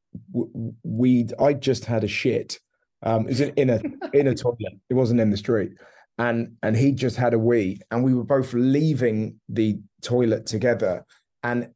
we 0.83 1.29
I 1.39 1.55
just 1.55 1.85
had 1.85 2.05
a 2.05 2.09
shit. 2.09 2.59
Um, 3.03 3.23
it 3.23 3.29
was 3.29 3.41
in, 3.41 3.71
a 3.71 3.81
in 4.13 4.29
a 4.29 4.35
toilet. 4.35 4.79
It 4.89 4.95
wasn't 4.95 5.21
in 5.21 5.31
the 5.31 5.37
street, 5.37 5.73
and 6.19 6.57
and 6.63 6.77
he 6.77 6.93
just 6.93 7.17
had 7.17 7.35
a 7.35 7.39
wee, 7.39 7.81
and 7.91 8.05
we 8.05 8.15
were 8.15 8.25
both 8.25 8.53
leaving 8.53 9.41
the 9.49 9.79
toilet 10.03 10.47
together. 10.47 11.05
And 11.43 11.69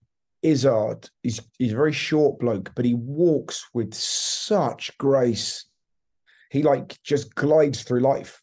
Izzard, 0.43 1.09
he's 1.23 1.41
he's 1.59 1.73
a 1.73 1.77
very 1.77 1.93
short 1.93 2.39
bloke, 2.39 2.73
but 2.75 2.85
he 2.85 2.95
walks 2.95 3.67
with 3.73 3.95
such 3.95 4.97
grace. 4.99 5.67
He 6.51 6.63
like 6.63 7.01
just 7.03 7.35
glides 7.35 7.83
through 7.83 8.01
life, 8.01 8.43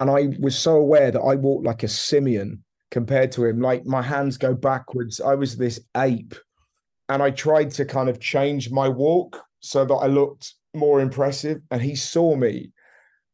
and 0.00 0.10
I 0.10 0.36
was 0.40 0.58
so 0.58 0.76
aware 0.76 1.10
that 1.10 1.20
I 1.20 1.36
walked 1.36 1.66
like 1.66 1.82
a 1.82 1.88
simian 1.88 2.64
compared 2.90 3.32
to 3.32 3.44
him. 3.44 3.60
Like 3.60 3.86
my 3.86 4.02
hands 4.02 4.38
go 4.38 4.54
backwards. 4.54 5.20
I 5.20 5.34
was 5.34 5.56
this 5.56 5.80
ape. 5.96 6.34
And 7.08 7.22
I 7.22 7.30
tried 7.30 7.70
to 7.72 7.84
kind 7.84 8.08
of 8.08 8.20
change 8.20 8.70
my 8.70 8.88
walk 8.88 9.40
so 9.60 9.84
that 9.84 9.94
I 9.94 10.06
looked 10.06 10.54
more 10.74 11.00
impressive. 11.00 11.60
And 11.70 11.80
he 11.80 11.94
saw 11.94 12.34
me 12.34 12.72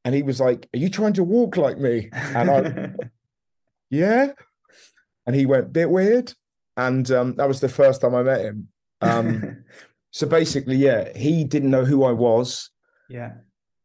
and 0.04 0.14
he 0.14 0.22
was 0.22 0.40
like, 0.40 0.68
Are 0.74 0.78
you 0.78 0.88
trying 0.88 1.14
to 1.14 1.24
walk 1.24 1.56
like 1.56 1.78
me? 1.78 2.10
And 2.12 2.50
I, 2.50 2.92
yeah. 3.90 4.32
And 5.26 5.36
he 5.36 5.46
went, 5.46 5.72
Bit 5.72 5.90
weird. 5.90 6.32
And 6.76 7.10
um, 7.10 7.36
that 7.36 7.48
was 7.48 7.60
the 7.60 7.68
first 7.68 8.00
time 8.00 8.14
I 8.14 8.22
met 8.22 8.40
him. 8.40 8.68
Um, 9.00 9.64
so 10.10 10.26
basically, 10.26 10.76
yeah, 10.76 11.16
he 11.16 11.44
didn't 11.44 11.70
know 11.70 11.84
who 11.84 12.04
I 12.04 12.12
was. 12.12 12.70
yeah. 13.08 13.32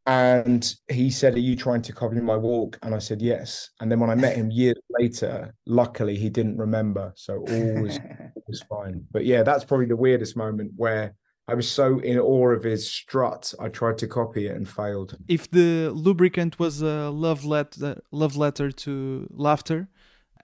And 0.08 0.74
he 0.90 1.10
said, 1.10 1.34
Are 1.34 1.38
you 1.40 1.54
trying 1.54 1.82
to 1.82 1.92
copy 1.92 2.18
my 2.20 2.36
walk? 2.36 2.78
And 2.82 2.94
I 2.94 2.98
said, 2.98 3.20
Yes. 3.20 3.70
And 3.78 3.92
then 3.92 4.00
when 4.00 4.08
I 4.08 4.14
met 4.14 4.36
him 4.36 4.50
years 4.50 4.78
later, 4.98 5.54
luckily 5.66 6.16
he 6.16 6.30
didn't 6.30 6.56
remember. 6.56 7.12
So 7.14 7.34
all 7.34 7.82
was, 7.82 8.00
was 8.48 8.62
fine. 8.62 9.04
But 9.12 9.26
yeah, 9.26 9.42
that's 9.42 9.64
probably 9.64 9.84
the 9.84 9.96
weirdest 9.96 10.34
moment 10.34 10.72
where 10.76 11.14
I 11.46 11.54
was 11.54 11.70
so 11.70 11.98
in 11.98 12.18
awe 12.18 12.48
of 12.50 12.64
his 12.64 12.90
strut, 12.90 13.52
I 13.60 13.68
tried 13.68 13.98
to 13.98 14.06
copy 14.06 14.46
it 14.46 14.56
and 14.56 14.66
failed. 14.66 15.16
if 15.28 15.50
the 15.50 15.90
lubricant 15.90 16.58
was 16.58 16.80
a 16.80 17.10
love 17.10 17.44
letter, 17.44 18.02
love 18.10 18.36
letter 18.36 18.70
to 18.70 19.26
laughter, 19.30 19.88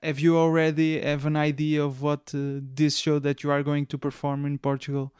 have 0.02 0.20
you 0.20 0.36
already 0.36 1.00
have 1.00 1.24
an 1.24 1.36
idea 1.36 1.82
of 1.82 2.02
what 2.02 2.32
uh, 2.34 2.60
this 2.74 2.98
show 2.98 3.18
that 3.18 3.42
you 3.42 3.50
are 3.50 3.62
going 3.62 3.86
to 3.86 3.96
perform 3.96 4.44
in 4.44 4.58
Portugal 4.58 5.14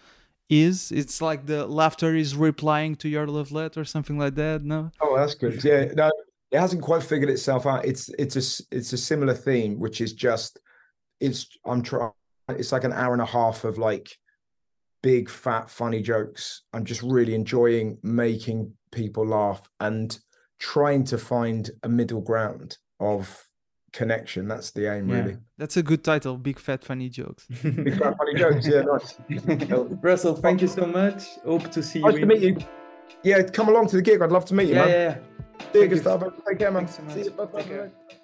is? 0.49 0.93
It's 0.93 1.21
like 1.21 1.47
the 1.47 1.67
laughter 1.67 2.15
is 2.15 2.37
replying 2.37 2.97
to 2.97 3.09
your 3.09 3.27
love 3.27 3.53
letter, 3.53 3.81
or 3.81 3.85
something 3.85 4.19
like 4.19 4.35
that. 4.37 4.63
No. 4.63 4.91
Oh, 5.01 5.17
that's 5.17 5.35
good. 5.35 5.63
Yeah, 5.63 5.87
no, 5.95 6.11
it 6.51 6.59
hasn't 6.59 6.83
quite 6.83 7.03
figured 7.03 7.31
itself 7.31 7.67
out. 7.67 7.85
It's 7.85 8.09
it's 8.19 8.37
a 8.37 8.77
it's 8.77 8.93
a 8.93 8.99
similar 8.99 9.35
theme, 9.35 9.79
which 9.81 10.01
is 10.01 10.13
just 10.13 10.59
it's 11.21 11.47
I'm 11.65 11.83
trying. 11.83 12.13
It's 12.49 12.73
like 12.73 12.85
an 12.85 12.93
hour 12.93 13.13
and 13.13 13.23
a 13.23 13.27
half 13.27 13.65
of 13.65 13.79
like 13.79 14.17
big 15.03 15.29
fat 15.29 15.71
funny 15.71 16.01
jokes. 16.01 16.63
I'm 16.73 16.85
just 16.85 17.03
really 17.03 17.35
enjoying 17.35 17.99
making 18.03 18.73
people 18.93 19.27
laugh 19.27 19.63
and 19.81 20.19
trying 20.59 21.05
to 21.05 21.19
find 21.19 21.71
a 21.83 21.89
middle 21.89 22.21
ground 22.21 22.79
of 23.01 23.45
connection. 23.95 24.47
That's 24.49 24.71
the 24.73 24.93
aim, 24.93 25.09
really. 25.09 25.37
That's 25.57 25.77
a 25.79 25.83
good 25.83 26.05
title. 26.05 26.37
Big 26.37 26.59
fat 26.59 26.85
funny 26.85 27.09
jokes. 27.09 27.47
Big 27.63 27.97
fat 27.99 28.17
funny 28.19 28.35
jokes. 28.35 28.67
Yeah, 28.67 28.83
nice. 28.83 29.17
Russell, 30.03 30.35
thank 30.37 30.61
you 30.61 30.69
so 30.69 30.85
much. 30.85 31.23
Hope 31.45 31.71
to 31.71 31.83
see 31.83 32.01
you. 32.01 32.05
Nice 32.05 32.21
to 32.21 32.27
meet 32.27 32.43
you. 32.43 32.57
Yeah, 33.23 33.43
come 33.43 33.69
along 33.69 33.89
to 33.89 33.97
the 33.97 34.03
gig. 34.03 34.21
I'd 34.21 34.33
love 34.33 34.45
to 34.47 34.55
meet 34.55 34.69
you, 34.69 34.75
Yeah, 34.75 34.85
man. 34.85 34.91
yeah, 34.91 35.05
yeah. 35.09 35.15
See 35.15 35.21
you, 35.21 35.65
Thank 35.73 35.75
you. 35.75 35.89
Gustavo. 35.97 36.31
Take 36.47 36.59
care, 36.59 36.71
man. 36.71 36.87
Thanks 36.87 36.97
so 36.97 37.03
much. 37.05 37.15
See 37.15 37.25
you. 37.25 37.31
Bye, 37.31 38.24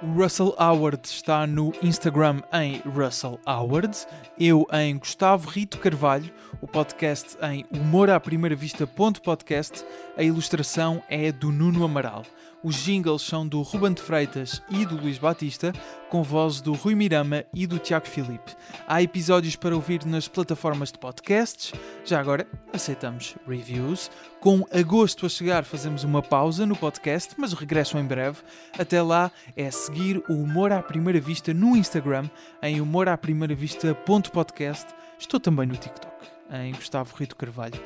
O 0.00 0.06
Russell 0.12 0.54
Howard 0.56 1.00
está 1.04 1.44
no 1.44 1.72
Instagram 1.82 2.40
em 2.52 2.80
Russell 2.88 3.40
Howard, 3.44 4.06
eu 4.38 4.64
em 4.72 4.96
Gustavo 4.96 5.50
Rito 5.50 5.76
Carvalho, 5.78 6.32
o 6.60 6.68
podcast 6.68 7.36
em 7.42 7.66
humoraprimeiravista.podcast, 7.68 9.84
a 10.16 10.22
ilustração 10.22 11.02
é 11.08 11.32
do 11.32 11.50
Nuno 11.50 11.84
Amaral. 11.84 12.22
Os 12.62 12.74
jingles 12.74 13.22
são 13.22 13.46
do 13.46 13.62
Ruben 13.62 13.92
de 13.92 14.02
Freitas 14.02 14.60
e 14.68 14.84
do 14.84 14.96
Luís 14.96 15.16
Batista, 15.16 15.72
com 16.10 16.24
vozes 16.24 16.60
do 16.60 16.72
Rui 16.72 16.96
Mirama 16.96 17.44
e 17.54 17.68
do 17.68 17.78
Tiago 17.78 18.08
Filipe. 18.08 18.56
Há 18.86 19.00
episódios 19.00 19.54
para 19.54 19.76
ouvir 19.76 20.04
nas 20.04 20.26
plataformas 20.26 20.90
de 20.90 20.98
podcasts. 20.98 21.72
Já 22.04 22.18
agora, 22.18 22.48
aceitamos 22.72 23.36
reviews. 23.46 24.10
Com 24.40 24.66
agosto 24.72 25.24
a 25.24 25.28
chegar, 25.28 25.64
fazemos 25.64 26.02
uma 26.02 26.20
pausa 26.20 26.66
no 26.66 26.74
podcast, 26.74 27.32
mas 27.38 27.52
o 27.52 27.56
regresso 27.56 27.96
em 27.96 28.04
breve. 28.04 28.38
Até 28.76 29.00
lá, 29.00 29.30
é 29.56 29.70
seguir 29.70 30.20
o 30.28 30.32
Humor 30.32 30.72
à 30.72 30.82
Primeira 30.82 31.20
Vista 31.20 31.54
no 31.54 31.76
Instagram, 31.76 32.28
em 32.60 32.80
humoraprimeiravista.podcast. 32.80 34.86
Estou 35.16 35.38
também 35.38 35.68
no 35.68 35.76
TikTok, 35.76 36.26
em 36.52 36.72
Gustavo 36.72 37.14
Rito 37.16 37.36
Carvalho. 37.36 37.80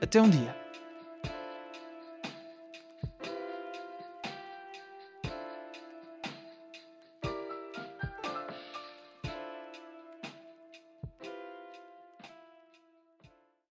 Até 0.00 0.22
um 0.22 0.30
dia. 0.30 0.67